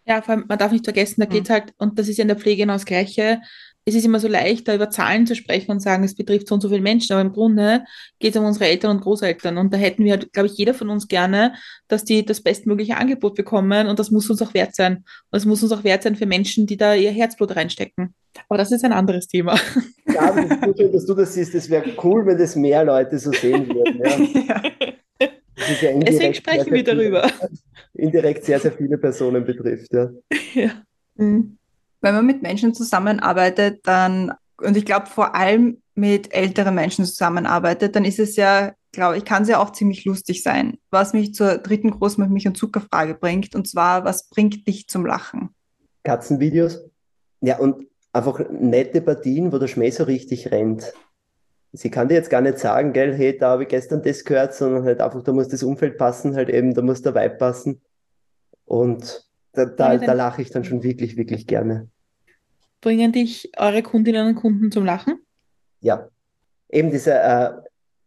Ja, 0.06 0.22
vor 0.22 0.36
allem, 0.36 0.46
man 0.48 0.58
darf 0.58 0.72
nicht 0.72 0.86
vergessen, 0.86 1.22
da 1.22 1.26
geht 1.26 1.44
es 1.44 1.50
mhm. 1.50 1.54
halt, 1.54 1.74
und 1.78 2.00
das 2.00 2.08
ist 2.08 2.18
ja 2.18 2.24
in 2.24 2.30
der 2.30 2.38
Pflege 2.38 2.64
genau 2.64 2.74
das 2.74 2.86
Gleiche, 2.86 3.42
es 3.88 3.96
ist 3.96 4.04
immer 4.04 4.20
so 4.20 4.28
leicht, 4.28 4.68
da 4.68 4.76
über 4.76 4.90
Zahlen 4.90 5.26
zu 5.26 5.34
sprechen 5.34 5.72
und 5.72 5.80
sagen, 5.80 6.04
es 6.04 6.14
betrifft 6.14 6.50
so 6.50 6.56
und 6.56 6.60
so 6.60 6.68
viele 6.68 6.82
Menschen, 6.82 7.14
aber 7.14 7.22
im 7.22 7.32
Grunde 7.32 7.86
geht 8.20 8.36
es 8.36 8.38
um 8.38 8.46
unsere 8.46 8.66
Eltern 8.66 8.92
und 8.92 9.02
Großeltern. 9.02 9.58
Und 9.58 9.74
da 9.74 9.78
hätten 9.78 10.04
wir, 10.04 10.18
glaube 10.18 10.48
ich, 10.48 10.58
jeder 10.58 10.74
von 10.74 10.90
uns 10.90 11.08
gerne, 11.08 11.54
dass 11.88 12.04
die 12.04 12.26
das 12.26 12.42
bestmögliche 12.42 12.98
Angebot 12.98 13.36
bekommen 13.36 13.88
und 13.88 13.98
das 13.98 14.12
muss 14.12 14.30
uns 14.30 14.42
auch 14.42 14.54
wert 14.54 14.76
sein. 14.76 15.06
Und 15.32 15.38
es 15.38 15.46
muss 15.46 15.64
uns 15.64 15.72
auch 15.72 15.86
wert 15.86 16.04
sein 16.04 16.18
für 16.18 16.26
Menschen, 16.26 16.68
die 16.68 16.76
da 16.76 16.96
ihr 16.96 17.12
Herzblut 17.12 17.56
reinstecken. 17.56 18.14
Aber 18.50 18.58
das 18.58 18.74
ist 18.74 18.84
ein 18.84 18.92
anderes 18.92 19.28
Thema. 19.28 19.58
Ja, 20.14 20.32
das 20.32 20.78
schön, 20.78 20.92
dass 20.92 21.06
du 21.06 21.14
das 21.14 21.34
siehst. 21.34 21.54
Es 21.54 21.70
wäre 21.70 21.86
cool, 22.04 22.26
wenn 22.26 22.38
das 22.38 22.56
mehr 22.56 22.84
Leute 22.84 23.20
so 23.20 23.32
sehen 23.32 23.68
würden. 23.70 24.02
Ja. 24.48 24.64
Ja 25.20 26.00
Deswegen 26.00 26.34
sprechen 26.34 26.72
wir 26.72 26.84
darüber. 26.84 27.28
Viele, 27.28 27.50
indirekt 27.94 28.46
sehr, 28.46 28.60
sehr 28.60 28.72
viele 28.72 28.98
Personen 28.98 29.44
betrifft. 29.44 29.92
Ja. 29.92 30.10
ja. 30.54 30.72
Mhm 31.16 31.58
wenn 32.02 32.16
man 32.16 32.26
mit 32.26 32.42
Menschen 32.42 32.74
zusammenarbeitet, 32.74 33.82
dann, 33.84 34.34
und 34.58 34.78
ich 34.78 34.86
glaube 34.86 35.08
vor 35.08 35.36
allem 35.36 35.82
mit 35.96 36.34
älteren 36.34 36.76
Menschen 36.76 37.06
zusammenarbeitet, 37.06 37.96
dann 37.96 38.06
ist 38.06 38.20
es 38.20 38.36
ja, 38.36 38.74
glaube 38.92 39.18
ich, 39.18 39.26
kann 39.26 39.44
es 39.44 39.50
ja 39.50 39.60
auch 39.60 39.72
ziemlich 39.72 40.06
lustig 40.06 40.44
sein. 40.44 40.78
Was 40.92 41.14
mich 41.14 41.34
zur 41.34 41.58
dritten 41.58 41.92
großen 41.92 42.24
und 42.24 42.58
Zuckerfrage 42.58 43.16
bringt, 43.16 43.56
und 43.56 43.68
zwar, 43.68 44.06
was 44.06 44.30
bringt 44.30 44.68
dich 44.68 44.88
zum 44.88 45.06
Lachen? 45.06 45.50
Katzenvideos. 46.04 46.86
Ja, 47.42 47.58
und 47.58 47.88
einfach 48.14 48.40
nette 48.50 49.02
Partien, 49.02 49.52
wo 49.52 49.58
der 49.58 49.68
Schmäh 49.68 49.90
so 49.90 50.04
richtig 50.04 50.52
rennt. 50.52 50.94
Sie 51.74 51.92
kann 51.92 52.08
dir 52.08 52.16
jetzt 52.16 52.30
gar 52.30 52.42
nicht 52.42 52.60
sagen, 52.60 52.94
gell, 52.94 53.16
hey, 53.16 53.38
da 53.38 53.52
habe 53.52 53.64
ich 53.64 53.70
gestern 53.70 54.02
das 54.02 54.24
gehört, 54.24 54.54
sondern 54.54 54.84
halt 54.84 55.02
einfach, 55.02 55.24
da 55.24 55.34
muss 55.34 55.48
das 55.50 55.64
Umfeld 55.64 55.98
passen, 55.98 56.36
halt 56.36 56.50
eben, 56.50 56.74
da 56.74 56.82
muss 56.82 57.02
der 57.02 57.14
Vibe 57.14 57.36
passen. 57.36 57.82
Und 58.66 59.27
da, 59.66 59.66
da, 59.66 59.98
da 59.98 60.14
lache 60.14 60.42
ich 60.42 60.52
dann 60.52 60.64
schon 60.64 60.84
wirklich, 60.84 61.18
wirklich 61.18 61.48
gerne. 61.48 61.90
Bringen 62.82 63.12
dich 63.12 63.52
eure 63.58 63.82
Kundinnen 63.82 64.28
und 64.28 64.36
Kunden 64.36 64.72
zum 64.72 64.86
Lachen? 64.86 65.20
Ja, 65.82 66.10
eben 66.70 66.92
diese 66.92 67.14
äh, 67.14 67.52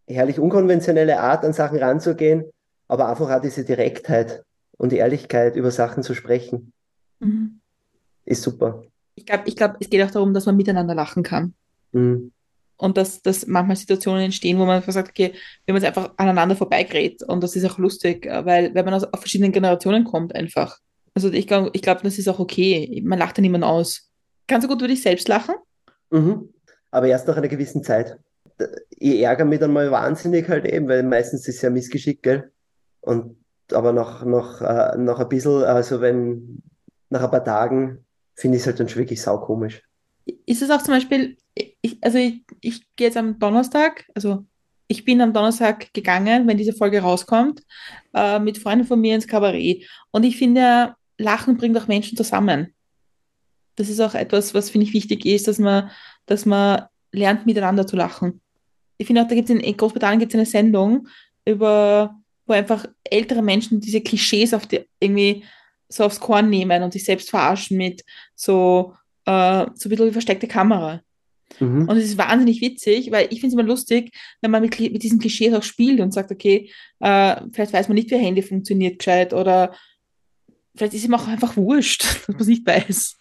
herrlich 0.06 0.38
unkonventionelle 0.38 1.20
Art, 1.20 1.44
an 1.44 1.52
Sachen 1.52 1.78
ranzugehen, 1.78 2.44
aber 2.88 3.08
einfach 3.08 3.30
auch 3.30 3.40
diese 3.40 3.64
Direktheit 3.64 4.44
und 4.76 4.92
die 4.92 4.98
Ehrlichkeit, 4.98 5.56
über 5.56 5.70
Sachen 5.70 6.02
zu 6.02 6.14
sprechen, 6.14 6.72
mhm. 7.18 7.60
ist 8.24 8.42
super. 8.42 8.84
Ich 9.14 9.26
glaube, 9.26 9.44
ich 9.46 9.56
glaub, 9.56 9.76
es 9.80 9.90
geht 9.90 10.02
auch 10.02 10.10
darum, 10.10 10.32
dass 10.32 10.46
man 10.46 10.56
miteinander 10.56 10.94
lachen 10.94 11.22
kann. 11.22 11.54
Mhm. 11.92 12.32
Und 12.76 12.96
dass, 12.96 13.20
dass 13.20 13.46
manchmal 13.46 13.76
Situationen 13.76 14.22
entstehen, 14.22 14.58
wo 14.58 14.64
man 14.64 14.76
einfach 14.76 14.92
sagt, 14.92 15.10
okay, 15.10 15.34
wenn 15.66 15.74
man 15.74 15.82
jetzt 15.82 15.96
einfach 15.96 16.14
aneinander 16.16 16.56
vorbeigerät 16.56 17.22
und 17.22 17.42
das 17.42 17.54
ist 17.54 17.66
auch 17.66 17.76
lustig, 17.76 18.26
weil 18.26 18.74
wenn 18.74 18.86
man 18.86 18.94
aus, 18.94 19.06
verschiedenen 19.18 19.52
Generationen 19.52 20.04
kommt 20.04 20.34
einfach. 20.34 20.78
Also 21.14 21.30
ich 21.32 21.46
glaube, 21.46 21.70
ich 21.72 21.82
glaub, 21.82 22.02
das 22.02 22.18
ist 22.18 22.28
auch 22.28 22.38
okay. 22.38 23.02
Man 23.04 23.18
lacht 23.18 23.38
ja 23.38 23.42
niemand 23.42 23.64
aus. 23.64 24.10
Kannst 24.46 24.64
du 24.64 24.68
gut 24.68 24.80
über 24.80 24.88
dich 24.88 25.02
selbst 25.02 25.28
lachen? 25.28 25.54
Mhm. 26.10 26.52
Aber 26.90 27.06
erst 27.06 27.28
nach 27.28 27.36
einer 27.36 27.48
gewissen 27.48 27.82
Zeit. 27.82 28.18
Ich 28.90 29.20
ärgere 29.20 29.46
mich 29.46 29.60
dann 29.60 29.72
mal 29.72 29.90
wahnsinnig 29.90 30.48
halt 30.48 30.66
eben, 30.66 30.88
weil 30.88 31.02
meistens 31.02 31.48
ist 31.48 31.56
es 31.56 31.62
ja 31.62 31.70
Missgeschick, 31.70 32.22
gell? 32.22 32.52
Und 33.00 33.36
aber 33.72 33.92
nach, 33.92 34.24
nach, 34.24 34.60
äh, 34.60 34.98
nach 34.98 35.18
ein 35.18 35.28
bisschen, 35.28 35.62
also 35.62 36.00
wenn 36.00 36.62
nach 37.08 37.22
ein 37.22 37.30
paar 37.30 37.44
Tagen, 37.44 38.04
finde 38.34 38.56
ich 38.56 38.62
es 38.62 38.66
halt 38.66 38.80
dann 38.80 38.88
schon 38.88 39.00
wirklich 39.00 39.22
saukomisch. 39.22 39.82
Ist 40.46 40.62
es 40.62 40.70
auch 40.70 40.82
zum 40.82 40.94
Beispiel, 40.94 41.36
ich, 41.54 41.98
also 42.02 42.18
ich, 42.18 42.44
ich 42.60 42.94
gehe 42.96 43.08
jetzt 43.08 43.16
am 43.16 43.38
Donnerstag, 43.38 44.04
also 44.14 44.44
ich 44.88 45.04
bin 45.04 45.20
am 45.20 45.32
Donnerstag 45.32 45.92
gegangen, 45.94 46.48
wenn 46.48 46.56
diese 46.56 46.72
Folge 46.72 47.00
rauskommt, 47.00 47.62
äh, 48.12 48.40
mit 48.40 48.58
Freunden 48.58 48.84
von 48.84 49.00
mir 49.00 49.14
ins 49.14 49.28
Kabarett. 49.28 49.88
Und 50.10 50.24
ich 50.24 50.36
finde, 50.36 50.96
Lachen 51.20 51.56
bringt 51.56 51.76
auch 51.76 51.88
Menschen 51.88 52.16
zusammen. 52.16 52.74
Das 53.76 53.88
ist 53.88 54.00
auch 54.00 54.14
etwas, 54.14 54.54
was 54.54 54.70
finde 54.70 54.86
ich 54.86 54.94
wichtig 54.94 55.24
ist, 55.26 55.48
dass 55.48 55.58
man, 55.58 55.90
dass 56.26 56.46
man 56.46 56.86
lernt, 57.12 57.46
miteinander 57.46 57.86
zu 57.86 57.96
lachen. 57.96 58.40
Ich 58.98 59.06
finde 59.06 59.22
auch, 59.22 59.28
da 59.28 59.34
gibt 59.34 59.48
es 59.48 59.54
in, 59.54 59.60
in 59.60 59.76
Großbritannien 59.76 60.20
gibt 60.20 60.32
es 60.32 60.38
eine 60.38 60.46
Sendung 60.46 61.08
über, 61.44 62.14
wo 62.46 62.52
einfach 62.52 62.86
ältere 63.04 63.42
Menschen 63.42 63.80
diese 63.80 64.00
Klischees 64.00 64.52
auf 64.54 64.66
die, 64.66 64.86
irgendwie 64.98 65.44
so 65.88 66.04
aufs 66.04 66.20
Korn 66.20 66.50
nehmen 66.50 66.82
und 66.82 66.92
sich 66.92 67.04
selbst 67.04 67.30
verarschen 67.30 67.76
mit 67.76 68.04
so, 68.34 68.94
äh, 69.24 69.66
so 69.74 69.88
ein 69.88 69.90
bisschen 69.90 70.06
wie 70.06 70.12
versteckte 70.12 70.46
Kamera. 70.46 71.00
Mhm. 71.58 71.88
Und 71.88 71.96
es 71.96 72.04
ist 72.04 72.18
wahnsinnig 72.18 72.60
witzig, 72.60 73.10
weil 73.10 73.24
ich 73.30 73.40
finde 73.40 73.48
es 73.48 73.52
immer 73.54 73.68
lustig, 73.68 74.12
wenn 74.40 74.50
man 74.50 74.62
mit, 74.62 74.78
mit 74.78 75.02
diesen 75.02 75.18
Klischees 75.18 75.54
auch 75.54 75.62
spielt 75.62 76.00
und 76.00 76.12
sagt, 76.12 76.30
okay, 76.30 76.70
äh, 77.00 77.36
vielleicht 77.52 77.72
weiß 77.72 77.88
man 77.88 77.96
nicht, 77.96 78.10
wie 78.10 78.14
ein 78.14 78.20
Handy 78.20 78.42
funktioniert 78.42 78.98
gescheit 78.98 79.32
oder 79.34 79.74
vielleicht 80.74 80.94
ist 80.94 81.04
ihm 81.04 81.14
auch 81.14 81.28
einfach 81.28 81.56
wurscht, 81.56 82.04
dass 82.26 82.28
man 82.28 82.40
es 82.40 82.46
nicht 82.46 82.66
weiß. 82.66 83.16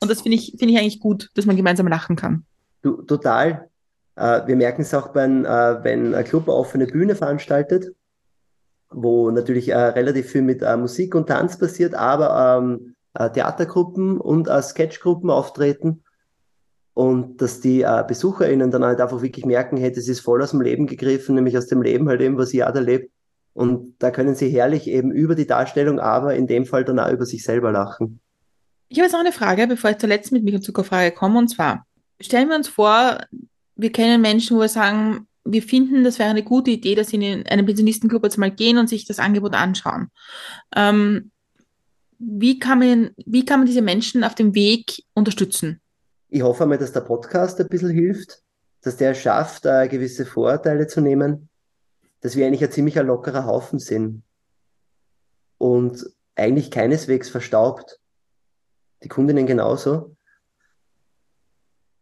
Und 0.00 0.10
das 0.10 0.22
finde 0.22 0.36
ich, 0.36 0.54
find 0.58 0.70
ich 0.70 0.78
eigentlich 0.78 1.00
gut, 1.00 1.30
dass 1.34 1.46
man 1.46 1.56
gemeinsam 1.56 1.88
lachen 1.88 2.16
kann. 2.16 2.44
Du, 2.82 3.02
total. 3.02 3.68
Äh, 4.16 4.46
wir 4.46 4.56
merken 4.56 4.82
es 4.82 4.92
auch, 4.94 5.08
beim, 5.08 5.44
äh, 5.44 5.82
wenn 5.84 6.14
ein 6.14 6.24
Club 6.24 6.48
eine 6.48 6.56
offene 6.56 6.86
Bühne 6.86 7.14
veranstaltet, 7.14 7.94
wo 8.90 9.30
natürlich 9.30 9.68
äh, 9.70 9.76
relativ 9.76 10.30
viel 10.30 10.42
mit 10.42 10.62
äh, 10.62 10.76
Musik 10.76 11.14
und 11.14 11.28
Tanz 11.28 11.58
passiert, 11.58 11.94
aber 11.94 12.58
ähm, 12.58 12.94
äh, 13.14 13.30
Theatergruppen 13.30 14.20
und 14.20 14.48
äh, 14.48 14.62
Sketchgruppen 14.62 15.30
auftreten 15.30 16.02
und 16.94 17.42
dass 17.42 17.60
die 17.60 17.82
äh, 17.82 18.04
BesucherInnen 18.06 18.70
dann 18.70 18.84
halt 18.84 19.00
einfach 19.00 19.20
wirklich 19.20 19.44
merken, 19.44 19.76
hey, 19.76 19.92
das 19.92 20.08
ist 20.08 20.20
voll 20.20 20.42
aus 20.42 20.52
dem 20.52 20.60
Leben 20.60 20.86
gegriffen, 20.86 21.34
nämlich 21.34 21.58
aus 21.58 21.66
dem 21.66 21.82
Leben 21.82 22.08
halt 22.08 22.20
eben, 22.20 22.38
was 22.38 22.54
ich 22.54 22.62
auch 22.62 22.74
erlebt. 22.74 23.10
Und 23.54 23.94
da 24.00 24.10
können 24.10 24.34
sie 24.34 24.50
herrlich 24.50 24.88
eben 24.88 25.12
über 25.12 25.36
die 25.36 25.46
Darstellung, 25.46 26.00
aber 26.00 26.34
in 26.34 26.46
dem 26.46 26.66
Fall 26.66 26.84
dann 26.84 26.98
auch 26.98 27.10
über 27.10 27.24
sich 27.24 27.44
selber 27.44 27.70
lachen. 27.72 28.20
Ich 28.88 28.98
habe 28.98 29.06
jetzt 29.06 29.12
noch 29.12 29.20
eine 29.20 29.32
Frage, 29.32 29.66
bevor 29.66 29.90
ich 29.90 29.98
zur 29.98 30.08
letzten 30.08 30.34
mit 30.34 30.44
Milch 30.44 30.56
und 30.56 30.62
Zuckerfrage 30.62 31.12
komme. 31.12 31.38
Und 31.38 31.48
zwar, 31.48 31.86
stellen 32.20 32.48
wir 32.48 32.56
uns 32.56 32.68
vor, 32.68 33.20
wir 33.76 33.92
kennen 33.92 34.20
Menschen, 34.20 34.56
wo 34.56 34.60
wir 34.60 34.68
sagen, 34.68 35.26
wir 35.44 35.62
finden, 35.62 36.04
das 36.04 36.18
wäre 36.18 36.30
eine 36.30 36.42
gute 36.42 36.70
Idee, 36.70 36.94
dass 36.94 37.08
sie 37.08 37.16
in 37.16 37.46
einen 37.46 37.66
Pensionistenclub 37.66 38.24
jetzt 38.24 38.38
mal 38.38 38.50
gehen 38.50 38.78
und 38.78 38.88
sich 38.88 39.04
das 39.04 39.18
Angebot 39.18 39.54
anschauen. 39.54 40.10
Ähm, 40.74 41.30
wie, 42.18 42.58
kann 42.58 42.78
man, 42.78 43.10
wie 43.24 43.44
kann 43.44 43.60
man 43.60 43.66
diese 43.66 43.82
Menschen 43.82 44.24
auf 44.24 44.34
dem 44.34 44.54
Weg 44.54 45.02
unterstützen? 45.14 45.80
Ich 46.28 46.42
hoffe 46.42 46.64
einmal, 46.64 46.78
dass 46.78 46.92
der 46.92 47.02
Podcast 47.02 47.60
ein 47.60 47.68
bisschen 47.68 47.90
hilft, 47.90 48.40
dass 48.82 48.96
der 48.96 49.14
schafft, 49.14 49.66
äh, 49.66 49.86
gewisse 49.88 50.26
Vorurteile 50.26 50.86
zu 50.86 51.00
nehmen, 51.00 51.48
dass 52.24 52.36
wir 52.36 52.46
eigentlich 52.46 52.64
ein 52.64 52.72
ziemlich 52.72 52.94
lockerer 52.94 53.44
Haufen 53.44 53.78
sind 53.78 54.22
und 55.58 56.06
eigentlich 56.34 56.70
keineswegs 56.70 57.28
verstaubt. 57.28 58.00
Die 59.02 59.08
Kundinnen 59.08 59.46
genauso. 59.46 60.16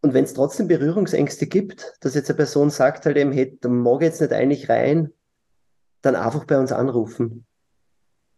Und 0.00 0.14
wenn 0.14 0.22
es 0.22 0.34
trotzdem 0.34 0.68
Berührungsängste 0.68 1.48
gibt, 1.48 1.94
dass 2.02 2.14
jetzt 2.14 2.30
eine 2.30 2.36
Person 2.36 2.70
sagt 2.70 3.04
halt 3.04 3.16
eben, 3.16 3.32
hey, 3.32 3.58
da 3.60 3.68
mag 3.68 4.02
jetzt 4.02 4.20
nicht 4.20 4.32
eigentlich 4.32 4.68
rein, 4.68 5.12
dann 6.02 6.14
einfach 6.14 6.44
bei 6.44 6.56
uns 6.56 6.70
anrufen. 6.70 7.44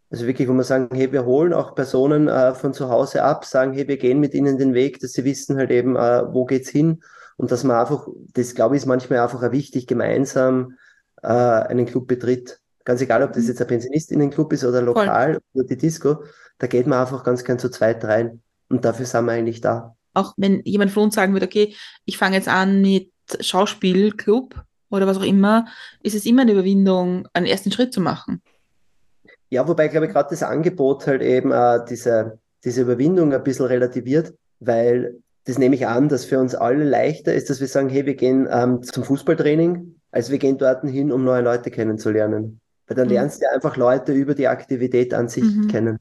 Also 0.08 0.26
wirklich, 0.26 0.48
wo 0.48 0.54
wir 0.54 0.64
sagen, 0.64 0.88
hey, 0.96 1.12
wir 1.12 1.26
holen 1.26 1.52
auch 1.52 1.74
Personen 1.74 2.28
äh, 2.28 2.54
von 2.54 2.72
zu 2.72 2.88
Hause 2.88 3.24
ab, 3.24 3.44
sagen, 3.44 3.74
hey, 3.74 3.86
wir 3.88 3.98
gehen 3.98 4.20
mit 4.20 4.32
ihnen 4.32 4.56
den 4.56 4.72
Weg, 4.72 5.00
dass 5.00 5.12
sie 5.12 5.26
wissen 5.26 5.58
halt 5.58 5.70
eben, 5.70 5.96
äh, 5.96 6.32
wo 6.32 6.46
geht's 6.46 6.70
hin 6.70 7.02
und 7.36 7.52
dass 7.52 7.62
man 7.62 7.76
einfach, 7.76 8.08
das 8.32 8.54
glaube 8.54 8.74
ich 8.74 8.82
ist 8.82 8.86
manchmal 8.86 9.18
einfach 9.18 9.42
auch 9.42 9.52
wichtig, 9.52 9.86
gemeinsam 9.86 10.78
äh, 11.24 11.68
einen 11.68 11.86
Club 11.86 12.06
betritt. 12.06 12.60
Ganz 12.84 13.00
egal, 13.00 13.22
ob 13.22 13.32
das 13.32 13.48
jetzt 13.48 13.60
ein 13.60 13.66
Pensionistinnenclub 13.66 14.52
ist 14.52 14.64
oder 14.64 14.82
lokal 14.82 15.40
oder 15.54 15.64
die 15.64 15.76
Disco, 15.76 16.22
da 16.58 16.66
geht 16.66 16.86
man 16.86 17.00
einfach 17.00 17.24
ganz 17.24 17.42
gern 17.42 17.58
zu 17.58 17.70
zweit 17.70 18.04
rein. 18.04 18.42
Und 18.68 18.84
dafür 18.84 19.06
sind 19.06 19.24
wir 19.24 19.32
eigentlich 19.32 19.60
da. 19.60 19.96
Auch 20.12 20.34
wenn 20.36 20.60
jemand 20.64 20.90
von 20.90 21.04
uns 21.04 21.14
sagen 21.14 21.32
würde, 21.32 21.46
okay, 21.46 21.74
ich 22.04 22.18
fange 22.18 22.36
jetzt 22.36 22.48
an 22.48 22.82
mit 22.82 23.10
Schauspielclub 23.40 24.62
oder 24.90 25.06
was 25.06 25.16
auch 25.16 25.24
immer, 25.24 25.66
ist 26.02 26.14
es 26.14 26.26
immer 26.26 26.42
eine 26.42 26.52
Überwindung, 26.52 27.26
einen 27.32 27.46
ersten 27.46 27.72
Schritt 27.72 27.92
zu 27.92 28.00
machen. 28.00 28.42
Ja, 29.50 29.66
wobei, 29.66 29.88
glaube 29.88 30.06
ich, 30.06 30.12
gerade 30.12 30.30
das 30.30 30.42
Angebot 30.42 31.06
halt 31.06 31.22
eben 31.22 31.52
äh, 31.52 31.80
diese, 31.88 32.38
diese 32.64 32.82
Überwindung 32.82 33.32
ein 33.32 33.42
bisschen 33.42 33.66
relativiert, 33.66 34.34
weil 34.60 35.18
das 35.44 35.58
nehme 35.58 35.74
ich 35.74 35.86
an, 35.86 36.08
dass 36.08 36.24
für 36.24 36.38
uns 36.38 36.54
alle 36.54 36.84
leichter 36.84 37.34
ist, 37.34 37.50
dass 37.50 37.60
wir 37.60 37.68
sagen, 37.68 37.88
hey, 37.88 38.06
wir 38.06 38.14
gehen 38.14 38.48
ähm, 38.50 38.82
zum 38.82 39.04
Fußballtraining, 39.04 39.94
als 40.14 40.30
wir 40.30 40.38
gehen 40.38 40.58
dort 40.58 40.84
hin, 40.84 41.10
um 41.10 41.24
neue 41.24 41.42
Leute 41.42 41.70
kennenzulernen. 41.70 42.60
Weil 42.86 42.96
dann 42.96 43.08
mhm. 43.08 43.14
lernst 43.14 43.42
du 43.42 43.52
einfach 43.52 43.76
Leute 43.76 44.12
über 44.12 44.34
die 44.34 44.46
Aktivität 44.46 45.12
an 45.12 45.28
sich 45.28 45.42
mhm. 45.42 45.68
kennen. 45.68 45.98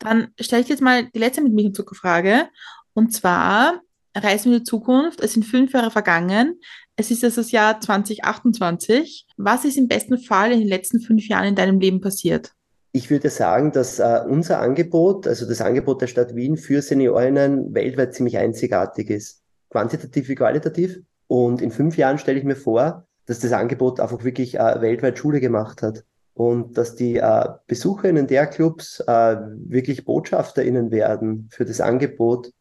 Dann 0.00 0.28
stelle 0.40 0.62
ich 0.62 0.68
jetzt 0.68 0.82
mal 0.82 1.04
die 1.04 1.18
letzte 1.18 1.42
mit 1.42 1.52
mich 1.52 1.66
im 1.66 1.74
Frage. 1.94 2.48
Und 2.94 3.12
zwar, 3.12 3.80
Reisen 4.16 4.50
wir 4.50 4.58
in 4.58 4.64
die 4.64 4.68
Zukunft. 4.68 5.20
Es 5.20 5.34
sind 5.34 5.44
fünf 5.44 5.72
Jahre 5.72 5.92
vergangen. 5.92 6.58
Es 6.96 7.12
ist 7.12 7.22
jetzt 7.22 7.38
das 7.38 7.52
Jahr 7.52 7.80
2028. 7.80 9.26
Was 9.36 9.64
ist 9.64 9.76
im 9.76 9.86
besten 9.86 10.18
Fall 10.18 10.50
in 10.50 10.58
den 10.58 10.68
letzten 10.68 11.00
fünf 11.00 11.28
Jahren 11.28 11.46
in 11.46 11.54
deinem 11.54 11.78
Leben 11.78 12.00
passiert? 12.00 12.52
Ich 12.90 13.08
würde 13.08 13.30
sagen, 13.30 13.70
dass 13.70 14.00
äh, 14.00 14.20
unser 14.26 14.60
Angebot, 14.60 15.28
also 15.28 15.46
das 15.46 15.60
Angebot 15.60 16.00
der 16.02 16.08
Stadt 16.08 16.34
Wien 16.34 16.56
für 16.56 16.82
Seniorinnen 16.82 17.72
weltweit 17.72 18.14
ziemlich 18.14 18.36
einzigartig 18.38 19.10
ist. 19.10 19.42
Quantitativ 19.70 20.28
wie 20.28 20.34
qualitativ. 20.34 20.98
Und 21.28 21.62
in 21.62 21.70
fünf 21.70 21.96
Jahren 21.96 22.18
stelle 22.18 22.38
ich 22.38 22.44
mir 22.44 22.56
vor, 22.56 23.06
dass 23.28 23.38
das 23.38 23.52
Angebot 23.52 24.00
einfach 24.00 24.24
wirklich 24.24 24.58
äh, 24.58 24.80
weltweit 24.80 25.18
Schule 25.18 25.38
gemacht 25.38 25.82
hat. 25.82 26.04
Und 26.34 26.78
dass 26.78 26.94
die 26.94 27.16
äh, 27.16 27.48
Besucherinnen 27.66 28.26
der 28.26 28.46
Clubs 28.46 29.00
äh, 29.00 29.36
wirklich 29.66 30.04
BotschafterInnen 30.04 30.90
werden 30.90 31.48
für 31.52 31.64
das 31.64 31.80
Angebot 31.80 32.52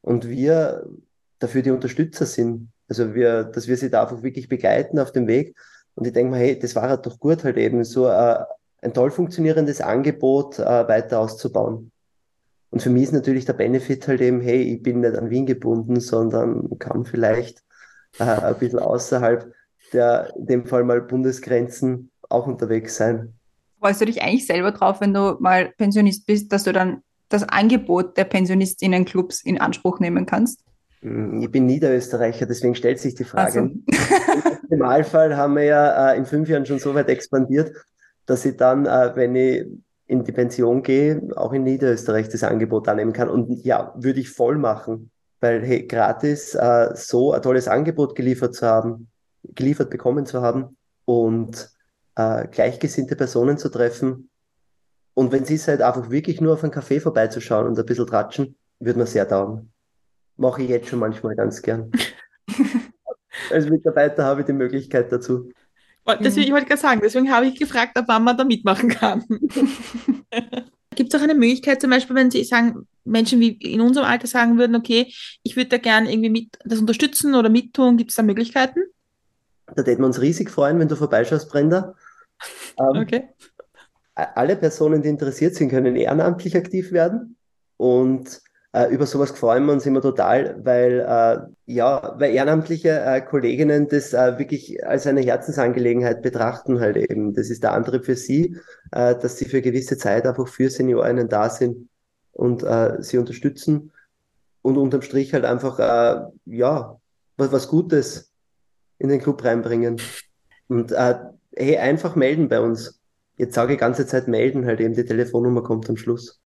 und 0.00 0.28
wir 0.28 0.86
dafür 1.40 1.62
die 1.62 1.72
Unterstützer 1.72 2.26
sind. 2.26 2.70
Also 2.88 3.14
wir, 3.14 3.44
dass 3.44 3.68
wir 3.68 3.76
sie 3.76 3.90
da 3.90 4.02
einfach 4.02 4.22
wirklich 4.22 4.48
begleiten 4.48 4.98
auf 4.98 5.12
dem 5.12 5.26
Weg. 5.26 5.56
Und 5.94 6.06
ich 6.06 6.12
denke 6.12 6.30
mal, 6.30 6.40
hey, 6.40 6.58
das 6.58 6.74
war 6.74 6.88
halt 6.88 7.06
doch 7.06 7.18
gut, 7.18 7.44
halt 7.44 7.56
eben 7.56 7.84
so 7.84 8.08
äh, 8.08 8.38
ein 8.80 8.94
toll 8.94 9.10
funktionierendes 9.10 9.80
Angebot 9.80 10.58
äh, 10.58 10.88
weiter 10.88 11.20
auszubauen. 11.20 11.90
Und 12.70 12.82
für 12.82 12.90
mich 12.90 13.04
ist 13.04 13.12
natürlich 13.12 13.44
der 13.44 13.52
Benefit 13.52 14.08
halt 14.08 14.20
eben, 14.20 14.40
hey, 14.40 14.62
ich 14.62 14.82
bin 14.82 15.00
nicht 15.00 15.16
an 15.16 15.30
Wien 15.30 15.46
gebunden, 15.46 16.00
sondern 16.00 16.78
kann 16.78 17.04
vielleicht 17.04 17.62
äh, 18.18 18.24
ein 18.24 18.58
bisschen 18.58 18.78
außerhalb 18.78 19.52
der, 19.94 20.32
in 20.36 20.46
dem 20.46 20.66
Fall 20.66 20.84
mal 20.84 21.00
Bundesgrenzen 21.00 22.10
auch 22.28 22.46
unterwegs 22.46 22.96
sein. 22.96 23.34
Freust 23.80 24.00
du 24.00 24.06
dich 24.06 24.22
eigentlich 24.22 24.46
selber 24.46 24.72
drauf, 24.72 25.00
wenn 25.00 25.14
du 25.14 25.36
mal 25.40 25.72
Pensionist 25.76 26.26
bist, 26.26 26.52
dass 26.52 26.64
du 26.64 26.72
dann 26.72 27.02
das 27.28 27.42
Angebot 27.48 28.16
der 28.16 28.24
Pensionistinnenclubs 28.24 29.42
in 29.44 29.60
Anspruch 29.60 30.00
nehmen 30.00 30.26
kannst? 30.26 30.60
Hm, 31.00 31.42
ich 31.42 31.50
bin 31.50 31.66
Niederösterreicher, 31.66 32.46
deswegen 32.46 32.74
stellt 32.74 32.98
sich 32.98 33.14
die 33.14 33.24
Frage. 33.24 33.60
Also. 33.60 33.60
Im 34.70 34.78
Normalfall 34.78 35.36
haben 35.36 35.54
wir 35.56 35.64
ja 35.64 36.12
äh, 36.12 36.16
in 36.16 36.24
fünf 36.24 36.48
Jahren 36.48 36.66
schon 36.66 36.78
so 36.78 36.94
weit 36.94 37.08
expandiert, 37.08 37.72
dass 38.26 38.44
ich 38.44 38.56
dann, 38.56 38.86
äh, 38.86 39.12
wenn 39.14 39.36
ich 39.36 39.66
in 40.06 40.24
die 40.24 40.32
Pension 40.32 40.82
gehe, 40.82 41.22
auch 41.36 41.52
in 41.52 41.64
Niederösterreich 41.64 42.28
das 42.28 42.42
Angebot 42.42 42.88
annehmen 42.88 43.12
kann. 43.12 43.28
Und 43.28 43.64
ja, 43.64 43.94
würde 43.96 44.20
ich 44.20 44.30
voll 44.30 44.56
machen, 44.56 45.10
weil 45.40 45.62
hey, 45.62 45.86
gratis 45.86 46.54
äh, 46.54 46.90
so 46.94 47.32
ein 47.32 47.42
tolles 47.42 47.68
Angebot 47.68 48.14
geliefert 48.14 48.54
zu 48.54 48.66
haben, 48.66 49.08
geliefert 49.54 49.90
bekommen 49.90 50.26
zu 50.26 50.42
haben 50.42 50.76
und 51.04 51.70
äh, 52.16 52.46
gleichgesinnte 52.48 53.16
Personen 53.16 53.58
zu 53.58 53.68
treffen. 53.68 54.30
Und 55.14 55.32
wenn 55.32 55.44
sie 55.44 55.54
es 55.54 55.68
halt 55.68 55.82
einfach 55.82 56.10
wirklich 56.10 56.40
nur 56.40 56.54
auf 56.54 56.64
einen 56.64 56.72
Café 56.72 57.00
vorbeizuschauen 57.00 57.66
und 57.66 57.78
ein 57.78 57.86
bisschen 57.86 58.06
tratschen, 58.06 58.56
würde 58.80 58.98
man 58.98 59.06
sehr 59.06 59.28
taugen. 59.28 59.72
Mache 60.36 60.62
ich 60.62 60.68
jetzt 60.68 60.88
schon 60.88 60.98
manchmal 60.98 61.36
ganz 61.36 61.62
gern. 61.62 61.90
Als 63.50 63.68
Mitarbeiter 63.68 64.24
habe 64.24 64.40
ich 64.40 64.46
die 64.46 64.52
Möglichkeit 64.52 65.12
dazu. 65.12 65.50
Deswegen, 66.20 66.46
ich 66.46 66.52
wollte 66.52 66.66
gerade 66.66 66.80
sagen, 66.80 67.00
deswegen 67.02 67.32
habe 67.32 67.46
ich 67.46 67.58
gefragt, 67.58 67.98
ob 67.98 68.06
man 68.06 68.36
da 68.36 68.44
mitmachen 68.44 68.90
kann. 68.90 69.24
Gibt 70.94 71.12
es 71.12 71.18
auch 71.18 71.24
eine 71.24 71.34
Möglichkeit, 71.34 71.80
zum 71.80 71.90
Beispiel, 71.90 72.14
wenn 72.14 72.30
Sie 72.30 72.44
sagen, 72.44 72.86
Menschen 73.04 73.40
wie 73.40 73.52
in 73.52 73.80
unserem 73.80 74.06
Alter 74.06 74.26
sagen 74.26 74.58
würden, 74.58 74.76
okay, 74.76 75.12
ich 75.42 75.56
würde 75.56 75.70
da 75.70 75.78
gerne 75.78 76.12
irgendwie 76.12 76.30
mit 76.30 76.58
das 76.64 76.78
unterstützen 76.78 77.34
oder 77.34 77.48
mittun, 77.48 77.96
gibt 77.96 78.10
es 78.10 78.16
da 78.16 78.22
Möglichkeiten? 78.22 78.80
Da 79.66 79.82
täten 79.82 80.02
wir 80.02 80.06
uns 80.06 80.20
riesig 80.20 80.50
freuen, 80.50 80.78
wenn 80.78 80.88
du 80.88 80.96
vorbeischaust, 80.96 81.48
Brenda. 81.48 81.94
Ähm, 82.78 83.02
okay. 83.02 83.28
Alle 84.14 84.56
Personen, 84.56 85.02
die 85.02 85.08
interessiert 85.08 85.54
sind, 85.54 85.70
können 85.70 85.96
ehrenamtlich 85.96 86.56
aktiv 86.56 86.92
werden. 86.92 87.36
Und 87.76 88.40
äh, 88.72 88.92
über 88.92 89.06
sowas 89.06 89.30
freuen 89.32 89.66
wir 89.66 89.72
uns 89.72 89.86
immer 89.86 90.00
total, 90.00 90.60
weil, 90.64 91.00
äh, 91.00 91.72
ja, 91.72 92.14
weil 92.18 92.34
ehrenamtliche 92.34 93.00
äh, 93.00 93.20
Kolleginnen 93.20 93.88
das 93.88 94.12
äh, 94.12 94.38
wirklich 94.38 94.84
als 94.86 95.06
eine 95.06 95.20
Herzensangelegenheit 95.20 96.22
betrachten 96.22 96.80
halt 96.80 96.96
eben. 96.96 97.34
Das 97.34 97.50
ist 97.50 97.62
der 97.62 97.72
Antrieb 97.72 98.04
für 98.04 98.16
sie, 98.16 98.56
äh, 98.92 99.14
dass 99.16 99.38
sie 99.38 99.46
für 99.46 99.62
gewisse 99.62 99.96
Zeit 99.96 100.26
einfach 100.26 100.48
für 100.48 100.70
Seniorinnen 100.70 101.28
da 101.28 101.50
sind 101.50 101.88
und 102.32 102.62
äh, 102.62 102.96
sie 103.00 103.18
unterstützen 103.18 103.92
und 104.62 104.76
unterm 104.76 105.02
Strich 105.02 105.34
halt 105.34 105.44
einfach, 105.44 105.78
ja, 106.46 106.98
was, 107.36 107.52
was 107.52 107.68
Gutes 107.68 108.33
in 109.04 109.10
den 109.10 109.20
Club 109.20 109.44
reinbringen. 109.44 110.00
Und 110.66 110.90
äh, 110.90 111.14
hey, 111.54 111.76
einfach 111.76 112.16
melden 112.16 112.48
bei 112.48 112.60
uns. 112.60 113.00
Jetzt 113.36 113.54
sage 113.54 113.74
ich 113.74 113.78
ganze 113.78 114.06
Zeit 114.06 114.28
melden, 114.28 114.64
halt 114.64 114.80
eben 114.80 114.94
die 114.94 115.04
Telefonnummer 115.04 115.62
kommt 115.62 115.90
am 115.90 115.98
Schluss. 115.98 116.40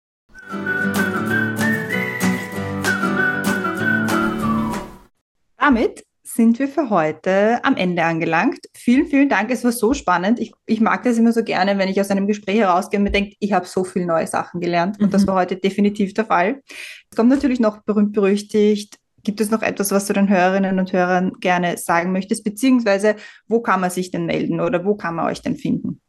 Damit 5.58 6.04
sind 6.24 6.58
wir 6.58 6.68
für 6.68 6.90
heute 6.90 7.64
am 7.64 7.76
Ende 7.76 8.04
angelangt. 8.04 8.60
Vielen, 8.74 9.06
vielen 9.06 9.30
Dank. 9.30 9.52
Es 9.52 9.64
war 9.64 9.72
so 9.72 9.94
spannend. 9.94 10.40
Ich, 10.40 10.52
ich 10.66 10.82
mag 10.82 11.04
das 11.04 11.20
immer 11.20 11.34
so 11.34 11.44
gerne, 11.44 11.78
wenn 11.78 11.90
ich 11.90 12.02
aus 12.02 12.10
einem 12.10 12.26
Gespräch 12.26 12.58
herausgehe 12.58 13.00
und 13.00 13.04
mir 13.04 13.12
denke, 13.12 13.36
ich 13.40 13.54
habe 13.54 13.68
so 13.68 13.84
viele 13.84 14.08
neue 14.08 14.28
Sachen 14.28 14.62
gelernt. 14.62 15.00
Und 15.00 15.08
mhm. 15.08 15.12
das 15.12 15.28
war 15.28 15.36
heute 15.36 15.58
definitiv 15.58 16.16
der 16.16 16.26
Fall. 16.26 16.64
Es 17.12 17.16
kommt 17.16 17.30
natürlich 17.30 17.60
noch 17.60 17.84
berühmt 17.84 18.14
berüchtigt 18.14 18.98
Gibt 19.24 19.42
es 19.42 19.52
noch 19.52 19.62
etwas, 19.62 19.92
was 19.92 20.06
du 20.06 20.14
den 20.14 20.30
Hörerinnen 20.30 20.80
und 20.80 20.94
Hörern 20.94 21.34
gerne 21.40 21.78
sagen 21.78 22.12
möchtest, 22.12 22.44
beziehungsweise 22.44 23.16
wo 23.48 23.62
kann 23.62 23.82
man 23.82 23.90
sich 23.90 24.12
denn 24.12 24.26
melden 24.26 24.62
oder 24.62 24.86
wo 24.86 24.96
kann 24.96 25.16
man 25.16 25.26
euch 25.28 25.42
denn 25.42 25.56
finden? 25.56 26.02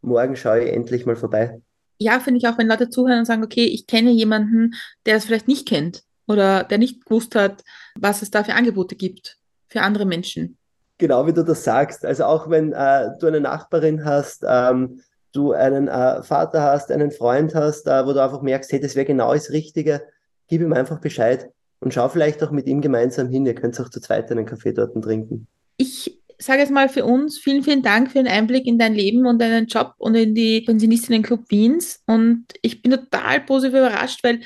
Morgen 0.00 0.36
schaue 0.36 0.64
ich 0.64 0.72
endlich 0.72 1.04
mal 1.04 1.16
vorbei. 1.16 1.60
Ja, 1.98 2.20
finde 2.20 2.38
ich 2.38 2.48
auch, 2.48 2.56
wenn 2.58 2.66
Leute 2.66 2.90
zuhören 2.90 3.20
und 3.20 3.24
sagen, 3.26 3.44
okay, 3.44 3.64
ich 3.66 3.86
kenne 3.86 4.10
jemanden, 4.10 4.74
der 5.04 5.14
das 5.14 5.26
vielleicht 5.26 5.48
nicht 5.48 5.68
kennt 5.68 6.06
oder 6.26 6.64
der 6.64 6.78
nicht 6.78 7.04
gewusst 7.04 7.34
hat, 7.34 7.62
was 7.94 8.22
es 8.22 8.30
da 8.30 8.44
für 8.44 8.54
Angebote 8.54 8.96
gibt 8.96 9.38
für 9.68 9.82
andere 9.82 10.06
Menschen. 10.06 10.56
Genau 10.98 11.26
wie 11.26 11.32
du 11.32 11.44
das 11.44 11.64
sagst. 11.64 12.04
Also 12.04 12.24
auch 12.24 12.48
wenn 12.48 12.72
äh, 12.72 13.10
du 13.20 13.26
eine 13.26 13.40
Nachbarin 13.40 14.04
hast, 14.04 14.44
ähm, 14.48 15.02
du 15.32 15.52
einen 15.52 15.88
äh, 15.88 16.22
Vater 16.22 16.62
hast, 16.62 16.90
einen 16.90 17.10
Freund 17.10 17.54
hast, 17.54 17.86
äh, 17.86 18.06
wo 18.06 18.12
du 18.12 18.22
einfach 18.22 18.40
merkst, 18.40 18.72
hey, 18.72 18.80
das 18.80 18.94
wäre 18.94 19.04
genau 19.04 19.34
das 19.34 19.50
Richtige, 19.50 20.02
gib 20.48 20.62
ihm 20.62 20.72
einfach 20.72 21.00
Bescheid 21.00 21.50
und 21.80 21.92
schau 21.92 22.08
vielleicht 22.08 22.42
auch 22.42 22.50
mit 22.50 22.66
ihm 22.66 22.80
gemeinsam 22.80 23.28
hin. 23.28 23.44
Ihr 23.44 23.54
könnt 23.54 23.78
auch 23.78 23.90
zu 23.90 24.00
zweit 24.00 24.30
einen 24.30 24.46
Kaffee 24.46 24.72
dort 24.72 24.94
trinken. 25.02 25.46
Ich 25.76 26.18
sage 26.38 26.60
jetzt 26.60 26.72
mal 26.72 26.88
für 26.88 27.04
uns, 27.04 27.38
vielen, 27.38 27.62
vielen 27.62 27.82
Dank 27.82 28.12
für 28.12 28.18
den 28.18 28.28
Einblick 28.28 28.66
in 28.66 28.78
dein 28.78 28.94
Leben 28.94 29.26
und 29.26 29.40
deinen 29.40 29.66
Job 29.66 29.94
und 29.98 30.14
in 30.14 30.34
die 30.34 30.62
Pensionistinnen-Club 30.62 31.44
Wiens. 31.48 32.02
Und 32.06 32.46
ich 32.62 32.82
bin 32.82 32.92
total 32.92 33.40
positiv 33.40 33.78
überrascht, 33.78 34.24
weil 34.24 34.40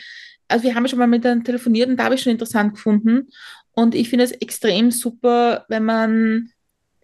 also 0.50 0.64
wir 0.64 0.74
haben 0.74 0.86
schon 0.88 0.98
mal 0.98 1.06
mit 1.06 1.20
miteinander 1.20 1.44
telefoniert 1.44 1.88
und 1.88 1.96
da 1.96 2.04
habe 2.04 2.14
ich 2.14 2.22
schon 2.22 2.32
interessant 2.32 2.74
gefunden. 2.74 3.28
Und 3.72 3.94
ich 3.94 4.08
finde 4.08 4.24
es 4.24 4.32
extrem 4.32 4.90
super, 4.90 5.64
wenn 5.68 5.84
man 5.84 6.50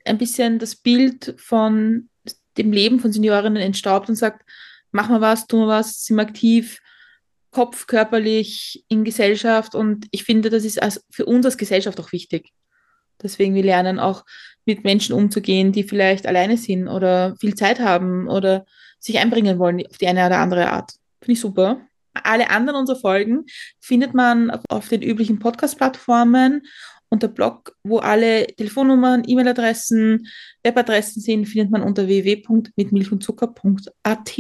ein 0.04 0.18
bisschen 0.18 0.58
das 0.58 0.76
Bild 0.76 1.34
von 1.38 2.08
dem 2.58 2.72
Leben 2.72 3.00
von 3.00 3.12
Seniorinnen 3.12 3.62
entstaubt 3.62 4.08
und 4.08 4.16
sagt, 4.16 4.48
machen 4.90 5.14
wir 5.14 5.20
was, 5.20 5.46
tun 5.46 5.60
wir 5.60 5.68
was, 5.68 6.04
sind 6.04 6.16
wir 6.16 6.22
aktiv, 6.22 6.80
Kopf, 7.50 7.86
körperlich, 7.86 8.84
in 8.88 9.04
Gesellschaft. 9.04 9.74
Und 9.74 10.06
ich 10.10 10.24
finde, 10.24 10.50
das 10.50 10.64
ist 10.64 10.80
für 11.10 11.26
uns 11.26 11.46
als 11.46 11.56
Gesellschaft 11.56 12.00
auch 12.00 12.12
wichtig. 12.12 12.52
Deswegen 13.22 13.54
wir 13.54 13.62
lernen 13.62 13.98
auch 13.98 14.24
mit 14.64 14.84
Menschen 14.84 15.14
umzugehen, 15.14 15.72
die 15.72 15.84
vielleicht 15.84 16.26
alleine 16.26 16.58
sind 16.58 16.88
oder 16.88 17.34
viel 17.40 17.54
Zeit 17.54 17.80
haben 17.80 18.28
oder 18.28 18.66
sich 18.98 19.18
einbringen 19.18 19.58
wollen 19.58 19.86
auf 19.86 19.98
die 19.98 20.08
eine 20.08 20.26
oder 20.26 20.38
andere 20.38 20.70
Art. 20.70 20.92
Finde 21.20 21.32
ich 21.32 21.40
super. 21.40 21.80
Alle 22.24 22.50
anderen 22.50 22.80
unserer 22.80 22.98
Folgen 22.98 23.44
findet 23.80 24.14
man 24.14 24.50
auf 24.68 24.88
den 24.88 25.02
üblichen 25.02 25.38
Podcast-Plattformen 25.38 26.62
und 27.08 27.22
der 27.22 27.28
Blog, 27.28 27.76
wo 27.84 27.98
alle 27.98 28.46
Telefonnummern, 28.46 29.22
E-Mail-Adressen, 29.26 30.26
Webadressen 30.62 31.20
sind, 31.22 31.46
findet 31.46 31.70
man 31.70 31.82
unter 31.82 32.06
www.mitmilchundzucker.at. 32.06 34.38